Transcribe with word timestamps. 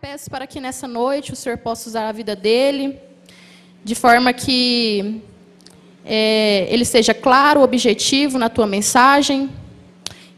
Peço 0.00 0.30
para 0.30 0.46
que 0.46 0.60
nessa 0.60 0.88
noite 0.88 1.30
o 1.30 1.36
Senhor 1.36 1.58
possa 1.58 1.86
usar 1.86 2.08
a 2.08 2.12
vida 2.12 2.34
dele, 2.34 2.98
de 3.84 3.94
forma 3.94 4.32
que 4.32 5.20
é, 6.06 6.66
ele 6.70 6.86
seja 6.86 7.12
claro, 7.12 7.60
objetivo 7.60 8.38
na 8.38 8.48
tua 8.48 8.66
mensagem, 8.66 9.50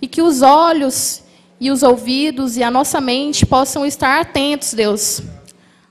e 0.00 0.08
que 0.08 0.20
os 0.20 0.42
olhos 0.42 1.22
e 1.60 1.70
os 1.70 1.84
ouvidos 1.84 2.56
e 2.56 2.62
a 2.64 2.72
nossa 2.72 3.00
mente 3.00 3.46
possam 3.46 3.86
estar 3.86 4.20
atentos, 4.20 4.74
Deus, 4.74 5.22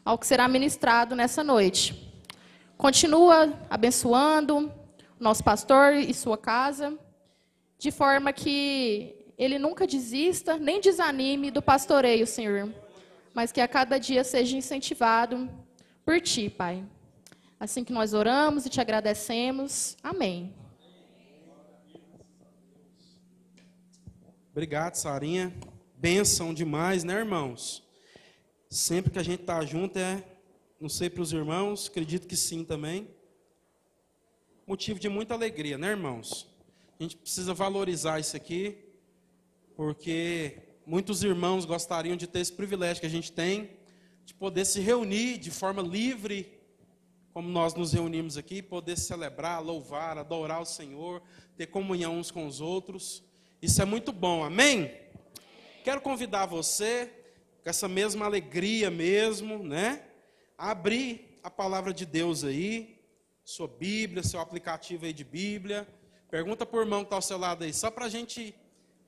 ao 0.03 0.17
que 0.17 0.27
será 0.27 0.49
ministrado 0.49 1.15
nessa 1.15 1.41
noite. 1.41 2.13
Continua 2.77 3.53
abençoando 3.69 4.69
nosso 5.17 5.45
pastor 5.45 5.93
e 5.93 6.13
sua 6.13 6.37
casa, 6.37 6.93
de 7.79 7.89
forma 7.89 8.33
que 8.33 9.15
ele 9.37 9.57
nunca 9.57 9.87
desista, 9.87 10.57
nem 10.57 10.81
desanime 10.81 11.49
do 11.49 11.61
pastoreio, 11.61 12.27
Senhor, 12.27 12.69
mas 13.33 13.51
que 13.51 13.61
a 13.61 13.67
cada 13.67 13.97
dia 13.97 14.23
seja 14.23 14.57
incentivado 14.57 15.49
por 16.05 16.19
Ti, 16.19 16.49
Pai. 16.49 16.85
Assim 17.59 17.83
que 17.83 17.93
nós 17.93 18.13
oramos 18.13 18.65
e 18.65 18.69
te 18.69 18.81
agradecemos. 18.81 19.95
Amém. 20.03 20.53
Obrigado, 24.51 24.95
Sarinha. 24.95 25.53
Benção 25.95 26.53
demais, 26.53 27.03
né, 27.03 27.13
irmãos? 27.13 27.83
Sempre 28.69 29.11
que 29.11 29.19
a 29.19 29.23
gente 29.23 29.41
está 29.41 29.63
junto 29.63 29.97
é, 29.97 30.23
não 30.79 30.89
sei 30.89 31.09
para 31.09 31.21
os 31.21 31.31
irmãos, 31.31 31.87
acredito 31.87 32.27
que 32.27 32.35
sim 32.35 32.63
também. 32.63 33.07
Motivo 34.65 34.99
de 34.99 35.07
muita 35.07 35.33
alegria, 35.35 35.77
né, 35.77 35.91
irmãos? 35.91 36.49
A 36.99 37.03
gente 37.03 37.17
precisa 37.17 37.53
valorizar 37.53 38.19
isso 38.19 38.35
aqui, 38.35 38.77
porque 39.75 40.57
muitos 40.91 41.23
irmãos 41.23 41.63
gostariam 41.63 42.17
de 42.17 42.27
ter 42.27 42.41
esse 42.41 42.51
privilégio 42.51 42.99
que 42.99 43.07
a 43.07 43.09
gente 43.09 43.31
tem, 43.31 43.69
de 44.25 44.33
poder 44.33 44.65
se 44.65 44.81
reunir 44.81 45.37
de 45.37 45.49
forma 45.49 45.81
livre, 45.81 46.59
como 47.31 47.47
nós 47.47 47.73
nos 47.73 47.93
reunimos 47.93 48.35
aqui, 48.35 48.61
poder 48.61 48.97
celebrar, 48.97 49.63
louvar, 49.63 50.17
adorar 50.17 50.61
o 50.61 50.65
Senhor, 50.65 51.21
ter 51.55 51.67
comunhão 51.67 52.19
uns 52.19 52.29
com 52.29 52.45
os 52.45 52.59
outros. 52.59 53.23
Isso 53.61 53.81
é 53.81 53.85
muito 53.85 54.11
bom, 54.11 54.43
amém? 54.43 54.91
Quero 55.81 56.01
convidar 56.01 56.45
você, 56.45 57.09
com 57.63 57.69
essa 57.69 57.87
mesma 57.87 58.25
alegria 58.25 58.91
mesmo, 58.91 59.63
né? 59.63 60.03
A 60.57 60.71
abrir 60.71 61.39
a 61.41 61.49
palavra 61.49 61.93
de 61.93 62.05
Deus 62.05 62.43
aí, 62.43 62.99
sua 63.45 63.69
Bíblia, 63.69 64.23
seu 64.23 64.41
aplicativo 64.41 65.05
aí 65.05 65.13
de 65.13 65.23
Bíblia. 65.23 65.87
Pergunta 66.29 66.65
por 66.65 66.81
irmão 66.81 66.99
que 66.99 67.05
está 67.05 67.15
ao 67.15 67.21
seu 67.21 67.37
lado 67.37 67.63
aí, 67.63 67.73
só 67.73 67.89
para 67.89 68.07
a 68.07 68.09
gente 68.09 68.53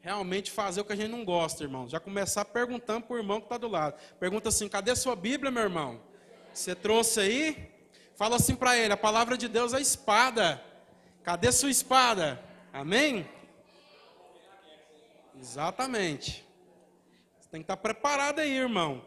realmente 0.04 0.52
fazer 0.52 0.82
o 0.82 0.86
que 0.86 0.92
a 0.92 0.96
gente 0.98 1.09
não 1.09 1.23
gosta, 1.23 1.64
irmão. 1.64 1.88
Já 1.88 1.98
começar 1.98 2.44
perguntando 2.44 3.06
para 3.08 3.16
o 3.16 3.18
irmão 3.18 3.40
que 3.40 3.46
está 3.46 3.58
do 3.58 3.70
lado. 3.70 3.96
Pergunta 4.20 4.50
assim: 4.50 4.68
cadê 4.68 4.94
sua 4.96 5.16
Bíblia, 5.16 5.50
meu 5.50 5.64
irmão? 5.64 6.02
Você 6.54 6.76
trouxe 6.76 7.22
aí? 7.22 7.72
Fala 8.16 8.36
assim 8.36 8.54
para 8.54 8.78
ele: 8.78 8.94
a 8.94 8.98
palavra 8.98 9.38
de 9.38 9.48
Deus 9.48 9.74
é 9.74 9.80
espada. 9.80 10.62
Cadê 11.24 11.52
sua 11.54 11.72
espada? 11.72 12.44
Amém? 12.74 13.26
Exatamente. 15.40 16.46
Você 17.40 17.50
tem 17.50 17.62
que 17.62 17.64
estar 17.64 17.78
preparado 17.78 18.40
aí, 18.40 18.52
irmão. 18.52 19.06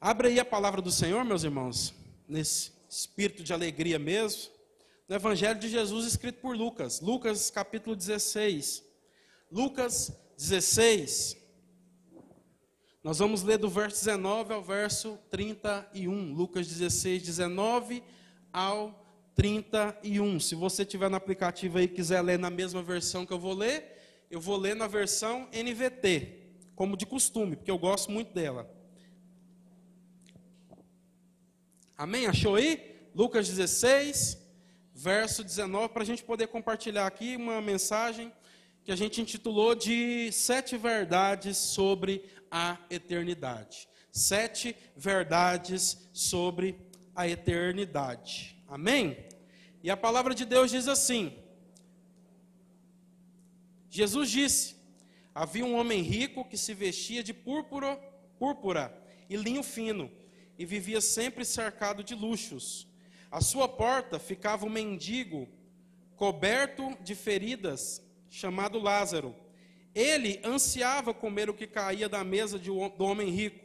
Abre 0.00 0.28
aí 0.28 0.40
a 0.40 0.44
palavra 0.44 0.82
do 0.82 0.90
Senhor, 0.90 1.24
meus 1.24 1.44
irmãos, 1.44 1.94
nesse 2.26 2.72
espírito 2.88 3.44
de 3.44 3.52
alegria 3.52 4.00
mesmo. 4.00 4.50
No 5.08 5.14
Evangelho 5.14 5.60
de 5.60 5.68
Jesus 5.68 6.06
escrito 6.06 6.40
por 6.40 6.56
Lucas, 6.56 7.00
Lucas 7.00 7.50
capítulo 7.50 7.94
16. 7.94 8.89
Lucas 9.50 10.12
16. 10.36 11.36
Nós 13.02 13.18
vamos 13.18 13.42
ler 13.42 13.58
do 13.58 13.68
verso 13.68 14.04
19 14.04 14.52
ao 14.52 14.62
verso 14.62 15.18
31. 15.28 16.32
Lucas 16.34 16.68
16, 16.68 17.22
19 17.22 18.02
ao 18.52 19.04
31. 19.34 20.38
Se 20.38 20.54
você 20.54 20.84
tiver 20.84 21.10
no 21.10 21.16
aplicativo 21.16 21.78
aí 21.78 21.84
e 21.84 21.88
quiser 21.88 22.20
ler 22.22 22.38
na 22.38 22.50
mesma 22.50 22.80
versão 22.82 23.26
que 23.26 23.32
eu 23.32 23.38
vou 23.40 23.54
ler, 23.54 23.98
eu 24.30 24.40
vou 24.40 24.56
ler 24.56 24.76
na 24.76 24.86
versão 24.86 25.48
NVT, 25.52 26.52
como 26.76 26.96
de 26.96 27.04
costume, 27.04 27.56
porque 27.56 27.70
eu 27.70 27.78
gosto 27.78 28.12
muito 28.12 28.32
dela. 28.32 28.70
Amém? 31.98 32.26
Achou 32.26 32.54
aí? 32.54 33.08
Lucas 33.14 33.48
16, 33.48 34.38
verso 34.94 35.42
19, 35.42 35.88
para 35.88 36.02
a 36.02 36.06
gente 36.06 36.22
poder 36.22 36.46
compartilhar 36.46 37.06
aqui 37.06 37.34
uma 37.34 37.60
mensagem 37.60 38.32
que 38.90 38.94
a 38.94 38.96
gente 38.96 39.20
intitulou 39.20 39.72
de 39.72 40.32
Sete 40.32 40.76
Verdades 40.76 41.56
sobre 41.56 42.24
a 42.50 42.76
Eternidade. 42.90 43.88
Sete 44.10 44.74
Verdades 44.96 46.10
sobre 46.12 46.76
a 47.14 47.28
Eternidade. 47.28 48.60
Amém? 48.66 49.16
E 49.80 49.92
a 49.92 49.96
palavra 49.96 50.34
de 50.34 50.44
Deus 50.44 50.72
diz 50.72 50.88
assim: 50.88 51.32
Jesus 53.88 54.28
disse: 54.28 54.74
Havia 55.32 55.64
um 55.64 55.76
homem 55.76 56.02
rico 56.02 56.44
que 56.44 56.56
se 56.56 56.74
vestia 56.74 57.22
de 57.22 57.32
púrpura, 57.32 57.94
púrpura 58.40 58.92
e 59.28 59.36
linho 59.36 59.62
fino 59.62 60.10
e 60.58 60.66
vivia 60.66 61.00
sempre 61.00 61.44
cercado 61.44 62.02
de 62.02 62.16
luxos. 62.16 62.88
À 63.30 63.40
sua 63.40 63.68
porta 63.68 64.18
ficava 64.18 64.66
um 64.66 64.68
mendigo 64.68 65.48
coberto 66.16 66.98
de 67.04 67.14
feridas 67.14 68.09
chamado 68.30 68.78
Lázaro. 68.78 69.34
Ele 69.94 70.40
ansiava 70.44 71.12
comer 71.12 71.50
o 71.50 71.54
que 71.54 71.66
caía 71.66 72.08
da 72.08 72.22
mesa 72.22 72.58
do 72.58 73.04
homem 73.04 73.28
rico, 73.28 73.64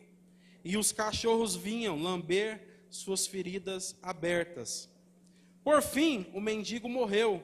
e 0.64 0.76
os 0.76 0.92
cachorros 0.92 1.56
vinham 1.56 2.02
lamber 2.02 2.88
suas 2.90 3.28
feridas 3.28 3.96
abertas. 4.02 4.90
Por 5.64 5.82
fim, 5.82 6.26
o 6.34 6.42
mendigo 6.42 6.90
morreu, 6.90 7.44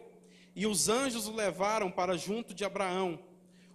e 0.55 0.65
os 0.65 0.89
anjos 0.89 1.27
o 1.27 1.35
levaram 1.35 1.91
para 1.91 2.17
junto 2.17 2.53
de 2.53 2.65
Abraão. 2.65 3.19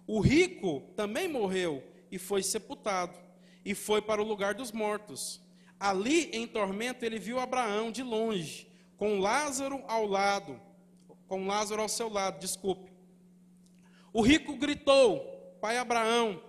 O 0.05 0.19
rico 0.19 0.81
também 0.95 1.27
morreu 1.27 1.83
e 2.11 2.19
foi 2.19 2.43
sepultado, 2.43 3.17
e 3.63 3.73
foi 3.73 4.01
para 4.01 4.21
o 4.21 4.25
lugar 4.25 4.53
dos 4.53 4.71
mortos. 4.71 5.41
Ali, 5.79 6.29
em 6.33 6.45
tormento, 6.45 7.05
ele 7.05 7.19
viu 7.19 7.39
Abraão 7.39 7.91
de 7.91 8.03
longe, 8.03 8.67
com 8.97 9.19
Lázaro 9.19 9.83
ao 9.87 10.05
lado, 10.05 10.59
com 11.27 11.45
Lázaro 11.45 11.81
ao 11.81 11.89
seu 11.89 12.09
lado, 12.09 12.39
desculpe. 12.39 12.96
O 14.13 14.21
rico 14.21 14.55
gritou: 14.57 15.19
Pai 15.61 15.77
Abraão, 15.77 16.41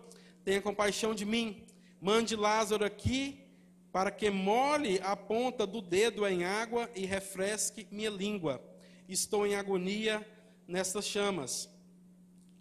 tenha 0.45 0.61
compaixão 0.61 1.15
de 1.15 1.25
mim, 1.25 1.65
mande 2.01 2.37
Lázaro 2.37 2.85
aqui 2.85 3.45
para 3.93 4.11
que 4.11 4.31
molhe 4.31 5.01
a 5.03 5.17
ponta 5.17 5.67
do 5.67 5.81
dedo 5.81 6.27
em 6.27 6.45
água 6.45 6.91
e 6.95 7.05
refresque 7.05 7.87
minha 7.91 8.11
língua. 8.11 8.63
Estou 9.09 9.47
em 9.47 9.55
agonia 9.55 10.27
nestas 10.67 11.07
chamas. 11.07 11.69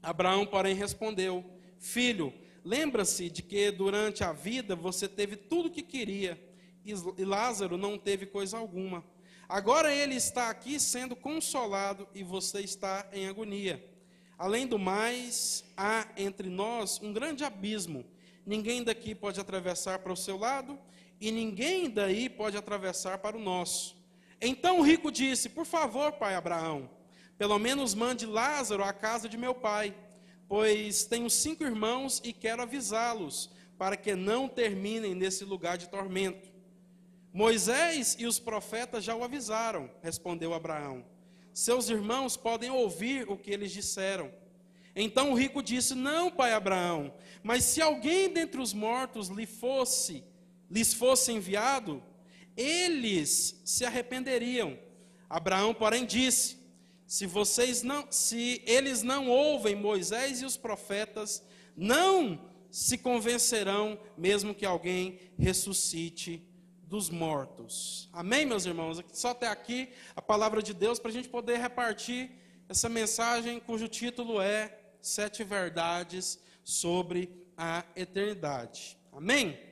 Abraão, 0.02 0.46
porém, 0.46 0.74
respondeu: 0.74 1.44
Filho, 1.78 2.34
lembra-se 2.64 3.30
de 3.30 3.42
que 3.44 3.72
durante 3.72 4.24
a 4.24 4.32
vida 4.32 4.76
você 4.76 5.08
teve 5.08 5.36
tudo 5.36 5.68
o 5.68 5.72
que 5.72 5.82
queria 5.82 6.42
e 7.18 7.26
Lázaro 7.26 7.78
não 7.78 7.98
teve 7.98 8.26
coisa 8.26 8.58
alguma. 8.58 9.04
Agora 9.50 9.94
ele 9.94 10.16
está 10.16 10.50
aqui 10.50 10.80
sendo 10.80 11.16
consolado 11.16 12.08
e 12.14 12.24
você 12.24 12.62
está 12.62 13.08
em 13.12 13.28
agonia. 13.28 13.84
Além 14.38 14.68
do 14.68 14.78
mais, 14.78 15.66
há 15.76 16.08
entre 16.16 16.48
nós 16.48 17.00
um 17.02 17.12
grande 17.12 17.44
abismo. 17.44 18.06
Ninguém 18.46 18.84
daqui 18.84 19.16
pode 19.16 19.40
atravessar 19.40 20.00
para 20.00 20.14
o 20.14 20.18
seu 20.18 20.38
lado 20.38 20.80
e 21.20 21.32
ninguém 21.32 21.90
daí 21.90 22.30
pode 22.30 22.56
atravessar 22.56 23.18
para 23.18 23.36
o 23.36 23.42
nosso. 23.42 23.98
Então 24.40 24.80
o 24.80 24.84
rico 24.84 25.12
disse: 25.12 25.50
Por 25.50 25.66
favor, 25.66 26.14
pai 26.14 26.36
Abraão, 26.36 26.90
pelo 27.38 27.58
menos 27.58 27.96
mande 27.96 28.26
Lázaro 28.26 28.84
à 28.84 28.94
casa 28.94 29.28
de 29.28 29.38
meu 29.38 29.56
pai, 29.56 29.96
pois 30.48 31.06
tenho 31.06 31.30
cinco 31.30 31.64
irmãos 31.64 32.22
e 32.24 32.32
quero 32.32 32.62
avisá-los 32.62 33.50
para 33.78 33.98
que 33.98 34.16
não 34.16 34.48
terminem 34.48 35.16
nesse 35.16 35.44
lugar 35.44 35.78
de 35.78 35.90
tormento. 35.90 36.50
Moisés 37.34 38.16
e 38.18 38.26
os 38.26 38.40
profetas 38.40 39.04
já 39.04 39.16
o 39.16 39.24
avisaram, 39.24 39.90
respondeu 40.02 40.54
Abraão. 40.54 41.04
Seus 41.58 41.90
irmãos 41.90 42.38
podem 42.38 42.70
ouvir 42.70 43.28
o 43.28 43.36
que 43.36 43.50
eles 43.50 43.72
disseram. 43.72 44.32
Então 44.96 45.32
o 45.32 45.34
rico 45.34 45.64
disse: 45.64 45.96
Não, 45.96 46.30
pai 46.30 46.54
Abraão, 46.54 47.12
mas 47.42 47.64
se 47.64 47.82
alguém 47.82 48.30
dentre 48.32 48.62
os 48.62 48.74
mortos 48.74 49.28
lhe 49.30 49.48
fosse, 49.48 50.24
lhes 50.70 50.94
fosse 50.94 51.32
enviado, 51.32 52.04
eles 52.56 53.60
se 53.66 53.84
arrependeriam. 53.84 54.78
Abraão, 55.28 55.74
porém, 55.74 56.06
disse: 56.06 56.58
Se 57.08 57.26
vocês 57.26 57.82
não, 57.82 58.06
se 58.12 58.62
eles 58.64 59.02
não 59.02 59.28
ouvem 59.28 59.76
Moisés 59.76 60.44
e 60.44 60.46
os 60.46 60.58
profetas, 60.58 61.44
não 61.76 62.52
se 62.70 63.00
convencerão, 63.00 64.00
mesmo 64.16 64.54
que 64.54 64.64
alguém 64.64 65.20
ressuscite 65.40 66.48
dos 66.88 67.10
mortos. 67.10 68.10
Amém, 68.14 68.46
meus 68.46 68.66
irmãos? 68.66 69.04
Só 69.12 69.30
até 69.30 69.48
aqui 69.48 69.90
a 70.16 70.22
palavra 70.22 70.64
de 70.64 70.74
Deus 70.74 71.00
para 71.00 71.12
a 71.12 71.14
gente 71.14 71.28
poder 71.28 71.58
repartir 71.58 72.32
essa 72.70 72.88
mensagem 72.88 73.60
cujo 73.60 73.88
título 73.90 74.42
é 74.42 74.80
Sete 75.02 75.44
Verdades 75.44 76.40
sobre 76.64 77.46
a 77.58 77.84
Eternidade. 77.96 78.98
Amém? 79.12 79.68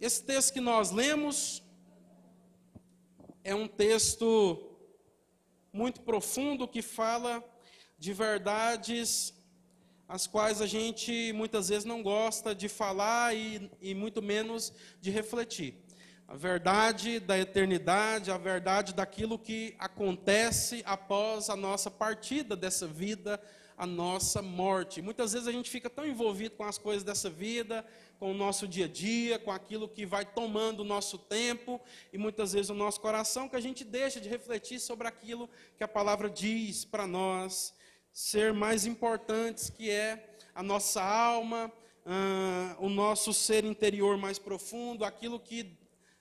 esse 0.00 0.22
texto 0.22 0.52
que 0.52 0.60
nós 0.60 0.92
lemos 0.92 1.60
é 3.42 3.52
um 3.52 3.66
texto 3.66 4.78
muito 5.72 6.00
profundo 6.02 6.68
que 6.68 6.80
fala 6.80 7.42
de 7.98 8.12
verdades 8.12 9.34
as 10.08 10.26
quais 10.26 10.62
a 10.62 10.66
gente 10.66 11.32
muitas 11.34 11.68
vezes 11.68 11.84
não 11.84 12.02
gosta 12.02 12.54
de 12.54 12.66
falar 12.66 13.36
e, 13.36 13.70
e 13.80 13.94
muito 13.94 14.22
menos 14.22 14.72
de 15.02 15.10
refletir. 15.10 15.74
A 16.26 16.34
verdade 16.34 17.20
da 17.20 17.38
eternidade, 17.38 18.30
a 18.30 18.38
verdade 18.38 18.94
daquilo 18.94 19.38
que 19.38 19.74
acontece 19.78 20.82
após 20.86 21.50
a 21.50 21.56
nossa 21.56 21.90
partida 21.90 22.56
dessa 22.56 22.86
vida, 22.86 23.40
a 23.76 23.86
nossa 23.86 24.40
morte. 24.40 25.02
Muitas 25.02 25.32
vezes 25.32 25.46
a 25.46 25.52
gente 25.52 25.70
fica 25.70 25.90
tão 25.90 26.06
envolvido 26.06 26.56
com 26.56 26.64
as 26.64 26.78
coisas 26.78 27.04
dessa 27.04 27.28
vida, 27.30 27.84
com 28.18 28.30
o 28.30 28.34
nosso 28.34 28.66
dia 28.66 28.86
a 28.86 28.88
dia, 28.88 29.38
com 29.38 29.52
aquilo 29.52 29.88
que 29.88 30.04
vai 30.04 30.24
tomando 30.24 30.80
o 30.80 30.84
nosso 30.84 31.18
tempo 31.18 31.80
e 32.12 32.18
muitas 32.18 32.52
vezes 32.54 32.70
o 32.70 32.74
nosso 32.74 33.00
coração, 33.00 33.48
que 33.48 33.56
a 33.56 33.60
gente 33.60 33.84
deixa 33.84 34.20
de 34.20 34.28
refletir 34.28 34.80
sobre 34.80 35.06
aquilo 35.06 35.48
que 35.76 35.84
a 35.84 35.88
palavra 35.88 36.30
diz 36.30 36.84
para 36.84 37.06
nós 37.06 37.74
ser 38.18 38.52
mais 38.52 38.84
importantes, 38.84 39.70
que 39.70 39.88
é 39.88 40.34
a 40.52 40.60
nossa 40.60 41.00
alma, 41.00 41.72
uh, 42.04 42.84
o 42.84 42.88
nosso 42.88 43.32
ser 43.32 43.64
interior 43.64 44.18
mais 44.18 44.40
profundo, 44.40 45.04
aquilo 45.04 45.38
que 45.38 45.78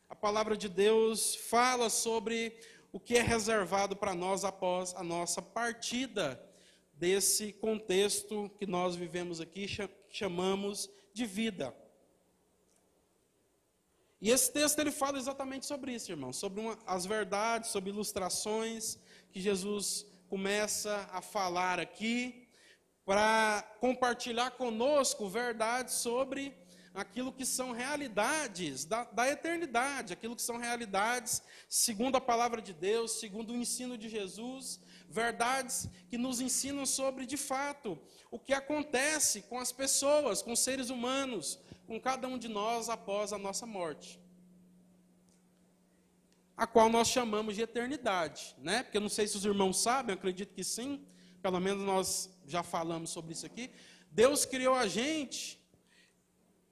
a 0.08 0.16
palavra 0.16 0.56
de 0.56 0.70
Deus 0.70 1.34
fala 1.34 1.90
sobre 1.90 2.56
o 2.92 3.00
que 3.00 3.16
é 3.16 3.22
reservado 3.24 3.96
para 3.96 4.14
nós 4.14 4.44
após 4.44 4.94
a 4.94 5.02
nossa 5.02 5.42
partida 5.42 6.40
desse 6.94 7.52
contexto 7.52 8.48
que 8.60 8.68
nós 8.68 8.96
vivemos 8.96 9.42
aqui, 9.42 9.66
chamamos 10.08 10.92
de 11.12 11.26
vida. 11.26 11.76
E 14.22 14.30
esse 14.30 14.54
texto 14.54 14.78
ele 14.78 14.92
fala 14.92 15.18
exatamente 15.18 15.66
sobre 15.66 15.96
isso, 15.96 16.12
irmão, 16.12 16.32
sobre 16.32 16.62
uma, 16.62 16.78
as 16.86 17.08
verdades, 17.08 17.72
sobre 17.72 17.90
ilustrações 17.90 19.00
que 19.32 19.42
Jesus 19.42 20.06
começa 20.30 21.10
a 21.12 21.22
falar 21.22 21.80
aqui 21.80 22.48
para 23.06 23.64
compartilhar 23.80 24.52
conosco 24.52 25.30
verdades 25.30 25.94
sobre 25.96 26.54
aquilo 26.94 27.32
que 27.32 27.46
são 27.46 27.72
realidades 27.72 28.84
da, 28.84 29.06
da, 29.06 29.30
eternidade, 29.30 30.14
aquilo 30.14 30.36
que 30.36 30.42
são 30.42 30.58
realidades 30.58 31.42
segundo 31.70 32.18
a 32.18 32.22
palavra 32.22 32.62
de 32.62 32.74
Deus, 32.74 33.20
segundo 33.20 33.54
o 33.54 33.56
ensino 33.56 33.98
de 33.98 34.10
Jesus, 34.10 34.80
verdades 35.08 35.88
que 36.10 36.18
nos 36.18 36.42
ensinam 36.42 36.86
sobre, 36.86 37.26
de 37.26 37.38
fato, 37.38 37.98
o 38.30 38.40
que 38.40 38.54
acontece 38.54 39.44
com 39.44 39.60
as 39.60 39.72
pessoas, 39.72 40.42
com 40.42 40.52
os 40.52 40.60
seres 40.60 40.90
humanos, 40.90 41.60
com 41.86 42.00
cada 42.00 42.28
um 42.28 42.38
de 42.38 42.50
nós 42.50 42.90
após 42.90 43.32
a 43.32 43.38
nossa 43.38 43.66
morte 43.66 44.20
a 46.58 46.66
qual 46.66 46.90
nós 46.90 47.08
chamamos 47.08 47.56
de 47.56 47.62
eternidade, 47.62 48.56
né? 48.58 48.82
Porque 48.82 48.98
eu 48.98 49.02
não 49.02 49.10
sei 49.10 49.28
se 49.28 49.38
os 49.38 49.46
irmãos 49.46 49.80
sabem, 49.80 50.16
acredito 50.16 50.56
que 50.56 50.64
sim, 50.64 51.06
pelo 51.40 51.60
menos 51.60 51.84
nós 51.84 52.36
já 52.48 52.64
falamos 52.64 53.12
sobre 53.12 53.34
isso 53.34 53.46
aqui. 53.46 53.70
Deus 54.10 54.44
criou 54.44 54.74
a 54.74 54.88
gente 54.88 55.64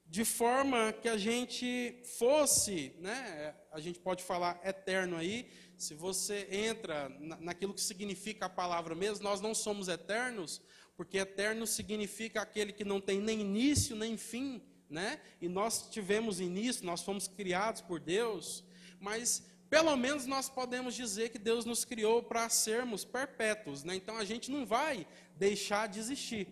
de 0.08 0.26
forma 0.26 0.92
que 0.92 1.08
a 1.08 1.18
gente 1.18 2.02
fosse, 2.18 2.96
né? 3.00 3.54
A 3.72 3.80
gente 3.80 4.00
pode 4.00 4.24
falar 4.24 4.60
eterno 4.64 5.18
aí. 5.18 5.52
Se 5.78 5.94
você 5.94 6.48
entra 6.50 7.10
naquilo 7.40 7.74
que 7.74 7.82
significa 7.82 8.48
a 8.48 8.50
palavra 8.50 8.96
mesmo, 8.96 9.24
nós 9.24 9.40
não 9.40 9.54
somos 9.54 9.88
eternos, 9.88 10.62
porque 10.98 11.18
eterno 11.18 11.68
significa 11.68 12.42
aquele 12.42 12.74
que 12.74 12.84
não 12.84 13.00
tem 13.00 13.20
nem 13.20 13.42
início 13.42 13.96
nem 13.96 14.18
fim, 14.18 14.64
né? 14.90 15.20
E 15.40 15.48
nós 15.48 15.90
tivemos 15.92 16.40
início, 16.40 16.86
nós 16.86 17.04
fomos 17.04 17.28
criados 17.28 17.82
por 17.82 18.00
Deus, 18.00 18.64
mas 19.00 19.44
pelo 19.70 19.96
menos 19.96 20.26
nós 20.26 20.48
podemos 20.48 20.96
dizer 20.96 21.30
que 21.30 21.40
Deus 21.40 21.66
nos 21.66 21.84
criou 21.84 22.22
para 22.22 22.48
sermos 22.50 23.04
perpétuos, 23.04 23.84
né? 23.84 23.96
então 23.96 24.18
a 24.18 24.26
gente 24.26 24.52
não 24.52 24.66
vai 24.66 25.08
deixar 25.38 25.88
de 25.88 26.00
existir. 26.00 26.48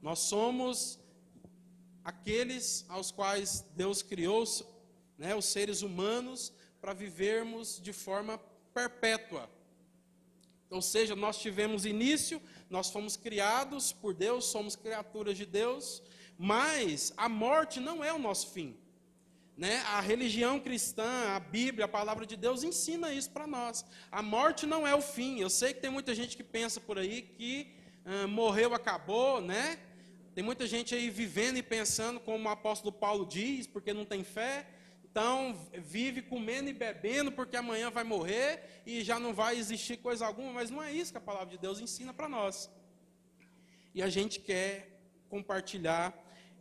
Nós 0.00 0.20
somos 0.20 0.98
aqueles 2.04 2.84
aos 2.88 3.10
quais 3.10 3.64
Deus 3.74 4.02
criou, 4.02 4.44
né, 5.16 5.34
os 5.34 5.46
seres 5.46 5.80
humanos, 5.80 6.52
para 6.80 6.92
vivermos 6.92 7.80
de 7.80 7.92
forma 7.92 8.38
perpétua. 8.74 9.48
Ou 10.68 10.82
seja, 10.82 11.16
nós 11.16 11.38
tivemos 11.38 11.86
início, 11.86 12.42
nós 12.68 12.90
fomos 12.90 13.16
criados 13.16 13.92
por 13.92 14.12
Deus, 14.12 14.44
somos 14.44 14.76
criaturas 14.76 15.36
de 15.36 15.46
Deus, 15.46 16.02
mas 16.36 17.14
a 17.16 17.28
morte 17.28 17.80
não 17.80 18.04
é 18.04 18.12
o 18.12 18.18
nosso 18.18 18.50
fim. 18.50 18.76
Né? 19.56 19.80
A 19.86 20.00
religião 20.00 20.58
cristã, 20.58 21.34
a 21.34 21.38
Bíblia, 21.38 21.84
a 21.84 21.88
palavra 21.88 22.26
de 22.26 22.36
Deus 22.36 22.64
ensina 22.64 23.12
isso 23.12 23.30
para 23.30 23.46
nós. 23.46 23.84
A 24.10 24.20
morte 24.20 24.66
não 24.66 24.86
é 24.86 24.94
o 24.94 25.00
fim. 25.00 25.40
Eu 25.40 25.48
sei 25.48 25.72
que 25.72 25.80
tem 25.80 25.90
muita 25.90 26.14
gente 26.14 26.36
que 26.36 26.42
pensa 26.42 26.80
por 26.80 26.98
aí 26.98 27.22
que 27.22 27.72
uh, 28.04 28.28
morreu, 28.28 28.74
acabou, 28.74 29.40
né? 29.40 29.78
Tem 30.34 30.42
muita 30.42 30.66
gente 30.66 30.92
aí 30.92 31.08
vivendo 31.08 31.58
e 31.58 31.62
pensando 31.62 32.18
como 32.18 32.48
o 32.48 32.50
apóstolo 32.50 32.92
Paulo 32.92 33.24
diz, 33.24 33.68
porque 33.68 33.94
não 33.94 34.04
tem 34.04 34.24
fé. 34.24 34.66
Então, 35.04 35.56
vive 35.74 36.22
comendo 36.22 36.68
e 36.68 36.72
bebendo 36.72 37.30
porque 37.30 37.56
amanhã 37.56 37.88
vai 37.88 38.02
morrer 38.02 38.82
e 38.84 39.04
já 39.04 39.20
não 39.20 39.32
vai 39.32 39.56
existir 39.56 39.98
coisa 39.98 40.26
alguma, 40.26 40.52
mas 40.52 40.70
não 40.70 40.82
é 40.82 40.92
isso 40.92 41.12
que 41.12 41.18
a 41.18 41.20
palavra 41.20 41.50
de 41.50 41.58
Deus 41.58 41.78
ensina 41.78 42.12
para 42.12 42.28
nós. 42.28 42.68
E 43.94 44.02
a 44.02 44.08
gente 44.08 44.40
quer 44.40 44.90
compartilhar 45.28 46.12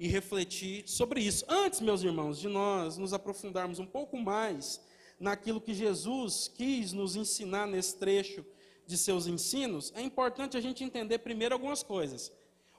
e 0.03 0.07
refletir 0.09 0.83
sobre 0.85 1.21
isso. 1.21 1.45
Antes, 1.47 1.79
meus 1.79 2.03
irmãos, 2.03 2.37
de 2.37 2.49
nós 2.49 2.97
nos 2.97 3.13
aprofundarmos 3.13 3.79
um 3.79 3.85
pouco 3.85 4.17
mais 4.17 4.81
naquilo 5.17 5.61
que 5.61 5.73
Jesus 5.73 6.51
quis 6.53 6.91
nos 6.91 7.15
ensinar 7.15 7.65
nesse 7.67 7.95
trecho 7.95 8.45
de 8.85 8.97
seus 8.97 9.27
ensinos, 9.27 9.93
é 9.95 10.01
importante 10.01 10.57
a 10.57 10.59
gente 10.59 10.83
entender 10.83 11.19
primeiro 11.19 11.55
algumas 11.55 11.81
coisas. 11.81 12.33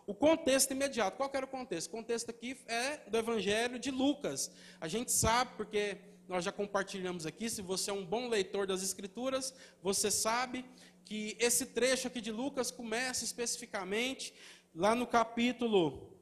O 0.07 0.13
contexto 0.13 0.73
imediato. 0.73 1.17
Qual 1.17 1.31
era 1.33 1.47
o 1.47 1.49
contexto? 1.49 1.89
O 1.89 1.93
contexto 1.93 2.29
aqui 2.29 2.59
é 2.67 2.99
do 3.09 3.17
Evangelho 3.17 3.79
de 3.79 3.91
Lucas. 3.91 4.51
A 4.79 4.87
gente 4.87 5.11
sabe, 5.11 5.53
porque 5.57 5.97
nós 6.29 6.45
já 6.45 6.53
compartilhamos 6.53 7.25
aqui, 7.25 7.49
se 7.49 7.63
você 7.63 7.91
é 7.91 7.95
um 7.95 8.05
bom 8.05 8.29
leitor 8.29 8.67
das 8.67 8.83
Escrituras, 8.83 9.55
você 9.83 10.11
sabe 10.11 10.63
que 11.07 11.39
esse 11.41 11.65
trecho 11.65 12.07
aqui 12.07 12.21
de 12.21 12.31
Lucas 12.31 12.71
começa 12.71 13.25
especificamente 13.25 14.35
lá 14.75 14.95
no 14.95 15.07
capítulo 15.07 16.14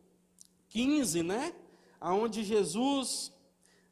15, 0.73 1.23
né? 1.23 1.53
Onde 2.01 2.43
Jesus 2.43 3.31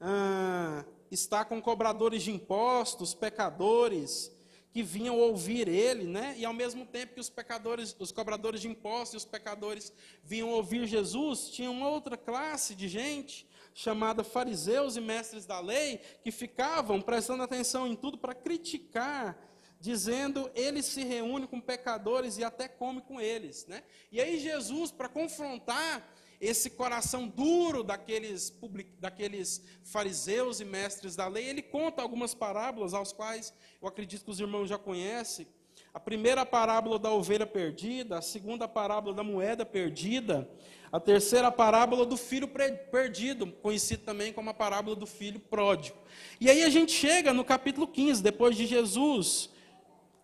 ah, 0.01 0.83
está 1.11 1.45
com 1.45 1.61
cobradores 1.61 2.23
de 2.23 2.31
impostos, 2.31 3.15
pecadores, 3.15 4.33
que 4.73 4.83
vinham 4.83 5.19
ouvir 5.19 5.69
ele, 5.69 6.05
né? 6.05 6.35
E 6.39 6.45
ao 6.45 6.55
mesmo 6.55 6.87
tempo 6.87 7.15
que 7.15 7.21
os 7.21 7.29
pecadores, 7.29 7.95
os 7.99 8.11
cobradores 8.11 8.63
de 8.63 8.69
impostos 8.69 9.15
e 9.15 9.17
os 9.19 9.25
pecadores 9.27 9.93
vinham 10.25 10.49
ouvir 10.49 10.87
Jesus, 10.87 11.51
tinha 11.51 11.71
uma 11.71 11.89
outra 11.89 12.17
classe 12.17 12.75
de 12.75 12.89
gente 12.89 13.47
chamada 13.75 14.25
fariseus 14.25 14.97
e 14.97 15.01
mestres 15.03 15.45
da 15.45 15.61
lei 15.61 15.99
que 16.25 16.31
ficavam 16.31 17.01
prestando 17.03 17.43
atenção 17.43 17.87
em 17.87 17.95
tudo 17.95 18.17
para 18.17 18.35
criticar, 18.35 19.39
dizendo 19.79 20.51
ele 20.55 20.83
se 20.83 21.05
reúne 21.05 21.47
com 21.47 21.61
pecadores 21.61 22.39
e 22.39 22.45
até 22.45 22.69
come 22.69 23.03
com 23.03 23.21
eles, 23.21 23.67
né? 23.67 23.83
E 24.11 24.19
aí 24.19 24.39
Jesus 24.39 24.91
para 24.91 25.09
confrontar 25.11 26.17
esse 26.41 26.71
coração 26.71 27.29
duro 27.29 27.83
daqueles, 27.85 28.57
daqueles 28.99 29.63
fariseus 29.85 30.61
e 30.61 30.65
mestres 30.65 31.15
da 31.15 31.29
lei, 31.29 31.47
ele 31.47 31.63
conta 31.63 32.01
algumas 32.01 32.35
parábolas, 32.35 32.95
aos 32.95 33.13
quais 33.13 33.53
eu 33.81 33.87
acredito 33.87 34.25
que 34.25 34.31
os 34.31 34.41
irmãos 34.41 34.69
já 34.69 34.79
conhecem. 34.79 35.47
A 35.93 36.01
primeira 36.01 36.47
parábola 36.47 36.99
da 36.99 37.11
ovelha 37.11 37.47
perdida, 37.47 38.19
a 38.19 38.23
segunda 38.23 38.67
parábola 38.67 39.15
da 39.15 39.23
moeda 39.23 39.67
perdida, 39.67 40.49
a 40.91 40.99
terceira 40.99 41.51
parábola 41.51 42.07
do 42.07 42.17
filho 42.17 42.49
perdido, 42.91 43.47
conhecido 43.47 44.05
também 44.05 44.33
como 44.33 44.51
a 44.51 44.55
parábola 44.55 44.97
do 44.97 45.07
filho 45.07 45.39
pródigo. 45.39 45.99
E 46.41 46.49
aí 46.49 46.63
a 46.63 46.69
gente 46.69 46.93
chega 46.93 47.33
no 47.33 47.45
capítulo 47.45 47.87
15, 47.87 48.23
depois 48.23 48.57
de 48.57 48.67
Jesus 48.67 49.51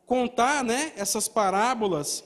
contar 0.06 0.64
né, 0.64 0.92
essas 0.96 1.28
parábolas, 1.28 2.24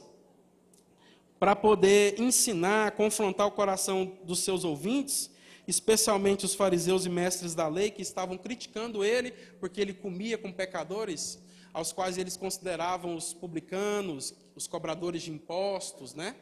para 1.40 1.56
poder 1.56 2.20
ensinar, 2.20 2.90
confrontar 2.92 3.46
o 3.46 3.50
coração 3.50 4.12
dos 4.24 4.40
seus 4.40 4.62
ouvintes, 4.62 5.30
especialmente 5.66 6.44
os 6.44 6.54
fariseus 6.54 7.06
e 7.06 7.08
mestres 7.08 7.54
da 7.54 7.66
lei 7.66 7.90
que 7.90 8.02
estavam 8.02 8.36
criticando 8.36 9.02
ele 9.02 9.32
porque 9.58 9.80
ele 9.80 9.94
comia 9.94 10.36
com 10.36 10.52
pecadores, 10.52 11.40
aos 11.72 11.92
quais 11.92 12.18
eles 12.18 12.36
consideravam 12.36 13.16
os 13.16 13.32
publicanos, 13.32 14.34
os 14.54 14.66
cobradores 14.66 15.22
de 15.22 15.30
impostos, 15.30 16.14
né? 16.14 16.36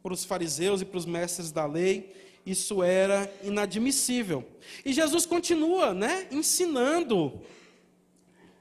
Para 0.00 0.12
os 0.12 0.24
fariseus 0.24 0.80
e 0.80 0.84
para 0.84 0.98
os 0.98 1.04
mestres 1.06 1.50
da 1.50 1.66
lei, 1.66 2.14
isso 2.46 2.84
era 2.84 3.28
inadmissível. 3.42 4.46
E 4.84 4.92
Jesus 4.92 5.26
continua, 5.26 5.92
né, 5.92 6.28
ensinando 6.30 7.42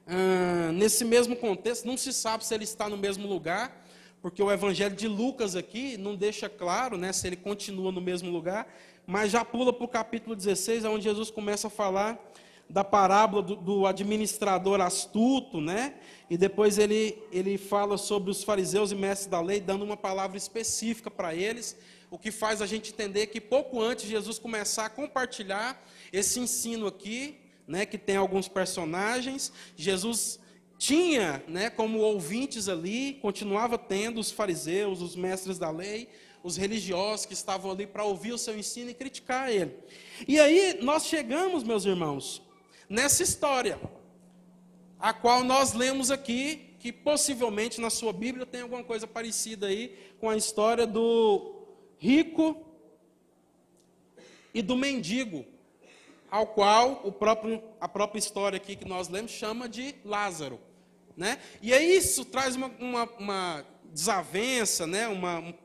ah, 0.07 0.71
nesse 0.73 1.05
mesmo 1.05 1.35
contexto. 1.35 1.85
Não 1.85 1.95
se 1.95 2.11
sabe 2.11 2.43
se 2.43 2.55
ele 2.55 2.63
está 2.63 2.89
no 2.89 2.97
mesmo 2.97 3.27
lugar, 3.27 3.86
porque 4.21 4.41
o 4.41 4.51
evangelho 4.51 4.95
de 4.95 5.07
Lucas 5.07 5.55
aqui 5.55 5.97
não 5.97 6.15
deixa 6.15 6.49
claro 6.49 6.97
né, 6.97 7.13
se 7.13 7.27
ele 7.27 7.35
continua 7.35 7.91
no 7.91 8.01
mesmo 8.01 8.29
lugar, 8.29 8.67
mas 9.05 9.31
já 9.31 9.45
pula 9.45 9.71
para 9.71 9.85
o 9.85 9.87
capítulo 9.87 10.35
16, 10.35 10.83
onde 10.85 11.05
Jesus 11.05 11.31
começa 11.31 11.67
a 11.67 11.69
falar 11.69 12.19
da 12.69 12.83
parábola 12.83 13.41
do, 13.41 13.55
do, 13.55 13.87
administrador 13.87 14.81
astuto, 14.81 15.61
né? 15.61 15.95
E 16.29 16.37
depois 16.37 16.77
ele, 16.77 17.17
ele 17.31 17.57
fala 17.57 17.97
sobre 17.97 18.29
os 18.29 18.43
fariseus 18.43 18.91
e 18.91 18.95
mestres 18.95 19.27
da 19.27 19.39
lei, 19.39 19.61
dando 19.61 19.85
uma 19.85 19.95
palavra 19.95 20.37
específica 20.37 21.09
para 21.09 21.33
eles, 21.33 21.77
o 22.11 22.17
que 22.17 22.31
faz 22.31 22.61
a 22.61 22.65
gente 22.65 22.91
entender 22.91 23.27
que 23.27 23.39
pouco 23.39 23.81
antes 23.81 24.05
de 24.05 24.11
Jesus 24.11 24.37
começar 24.37 24.87
a 24.87 24.89
compartilhar 24.89 25.81
esse 26.11 26.39
ensino 26.39 26.87
aqui, 26.87 27.37
né, 27.65 27.85
que 27.85 27.97
tem 27.97 28.17
alguns 28.17 28.47
personagens, 28.47 29.51
Jesus 29.75 30.39
tinha, 30.77 31.43
né, 31.47 31.69
como 31.69 31.99
ouvintes 31.99 32.69
ali, 32.69 33.13
continuava 33.21 33.77
tendo 33.77 34.19
os 34.19 34.31
fariseus, 34.31 35.01
os 35.01 35.15
mestres 35.15 35.57
da 35.57 35.71
lei, 35.71 36.07
os 36.43 36.55
religiosos 36.55 37.25
que 37.25 37.33
estavam 37.33 37.71
ali 37.71 37.87
para 37.87 38.03
ouvir 38.03 38.31
o 38.31 38.37
seu 38.37 38.57
ensino 38.57 38.91
e 38.91 38.93
criticar 38.93 39.51
ele. 39.51 39.75
E 40.27 40.39
aí 40.39 40.77
nós 40.81 41.05
chegamos, 41.05 41.63
meus 41.63 41.83
irmãos, 41.85 42.41
nessa 42.87 43.23
história, 43.23 43.79
a 44.99 45.13
qual 45.13 45.43
nós 45.43 45.73
lemos 45.73 46.11
aqui, 46.11 46.75
que 46.79 46.91
possivelmente 46.91 47.81
na 47.81 47.89
sua 47.89 48.13
Bíblia 48.13 48.45
tem 48.45 48.61
alguma 48.61 48.83
coisa 48.83 49.07
parecida 49.07 49.67
aí 49.67 49.97
com 50.19 50.29
a 50.29 50.37
história 50.37 50.85
do 50.85 51.65
rico 51.97 52.65
e 54.53 54.61
do 54.61 54.75
mendigo, 54.75 55.43
ao 56.29 56.47
qual 56.47 57.01
o 57.03 57.11
próprio, 57.11 57.63
a 57.81 57.87
própria 57.87 58.19
história 58.19 58.57
aqui 58.57 58.75
que 58.75 58.87
nós 58.87 59.09
lemos 59.09 59.31
chama 59.31 59.67
de 59.67 59.95
Lázaro. 60.05 60.66
Né? 61.17 61.39
E 61.61 61.73
aí 61.73 61.97
isso 61.97 62.23
traz 62.23 62.55
uma, 62.55 62.67
uma, 62.79 63.03
uma 63.17 63.65
desavença, 63.91 64.85
né? 64.85 65.07
uma, 65.07 65.55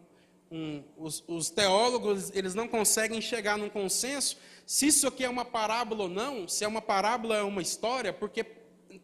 um, 0.51 0.83
os, 0.97 1.23
os, 1.29 1.51
teólogos 1.51 2.33
eles 2.35 2.55
não 2.55 2.67
conseguem 2.67 3.21
chegar 3.21 3.59
num 3.59 3.69
consenso 3.69 4.39
se 4.67 4.87
isso 4.87 5.07
aqui 5.07 5.25
é 5.25 5.29
uma 5.29 5.45
parábola 5.45 6.05
ou 6.05 6.09
não, 6.09 6.49
se 6.49 6.65
é 6.65 6.69
uma 6.69 6.81
parábola 6.81 7.37
é 7.37 7.43
uma 7.43 7.61
história, 7.61 8.13
porque 8.13 8.47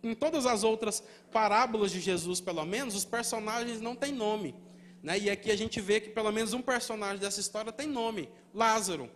em 0.02 0.14
todas 0.14 0.46
as 0.46 0.64
outras 0.64 1.02
parábolas 1.30 1.90
de 1.90 2.00
Jesus, 2.00 2.40
pelo 2.40 2.64
menos, 2.64 2.94
os 2.94 3.04
personagens 3.04 3.80
não 3.80 3.94
têm 3.94 4.12
nome. 4.12 4.54
Né? 5.02 5.18
E 5.18 5.30
aqui 5.30 5.50
a 5.50 5.56
gente 5.56 5.80
vê 5.80 6.00
que 6.00 6.10
pelo 6.10 6.32
menos 6.32 6.52
um 6.52 6.62
personagem 6.62 7.18
dessa 7.18 7.40
história 7.40 7.72
tem 7.72 7.86
nome, 7.86 8.28
Lázaro. 8.54 9.10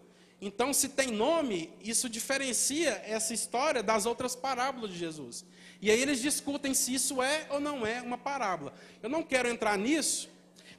Então, 0.45 0.75
se 0.75 0.89
tem 0.89 1.13
nome, 1.13 1.73
isso 1.81 2.09
diferencia 2.09 3.01
essa 3.07 3.33
história 3.33 3.81
das 3.81 4.07
outras 4.07 4.35
parábolas 4.35 4.91
de 4.91 4.99
Jesus. 4.99 5.45
E 5.81 5.89
aí 5.89 6.03
eles 6.03 6.21
discutem 6.21 6.75
se 6.75 6.93
isso 6.93 7.23
é 7.23 7.47
ou 7.49 7.61
não 7.61 7.87
é 7.87 8.03
uma 8.03 8.19
parábola. 8.19 8.75
Eu 9.01 9.09
não 9.09 9.23
quero 9.23 9.49
entrar 9.49 9.79
nisso, 9.79 10.29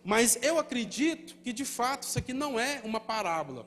mas 0.04 0.38
eu 0.42 0.60
acredito 0.60 1.38
que 1.42 1.54
de 1.54 1.64
fato 1.64 2.04
isso 2.04 2.20
aqui 2.20 2.34
não 2.34 2.60
é 2.60 2.82
uma 2.84 3.00
parábola. 3.00 3.66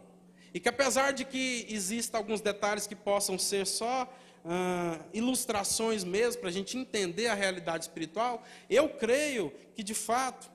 E 0.52 0.60
que 0.60 0.68
apesar 0.68 1.14
de 1.14 1.24
que 1.24 1.66
existam 1.70 2.18
alguns 2.18 2.42
detalhes 2.42 2.86
que 2.86 2.94
possam 2.94 3.38
ser 3.38 3.66
só 3.66 4.06
ah, 4.44 4.98
ilustrações 5.14 6.04
mesmo, 6.04 6.42
para 6.42 6.50
a 6.50 6.52
gente 6.52 6.76
entender 6.76 7.28
a 7.28 7.34
realidade 7.34 7.84
espiritual, 7.84 8.44
eu 8.68 8.90
creio 8.90 9.50
que 9.74 9.82
de 9.82 9.94
fato 9.94 10.50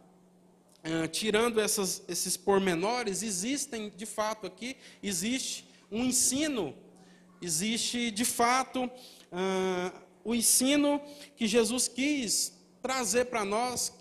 ah, 0.84 1.08
tirando 1.08 1.62
essas, 1.62 2.04
esses 2.08 2.36
pormenores, 2.36 3.22
existem 3.22 3.92
de 3.96 4.06
fato 4.06 4.48
aqui, 4.48 4.76
existe 5.04 5.70
um 5.92 6.06
ensino, 6.06 6.76
existe 7.42 8.10
de 8.10 8.26
fato 8.26 8.86
uh, 8.86 10.02
o 10.24 10.34
ensino 10.34 11.00
que 11.36 11.46
Jesus 11.46 11.88
quis 11.88 12.54
trazer 12.82 13.26
para 13.26 13.46
nós, 13.46 13.94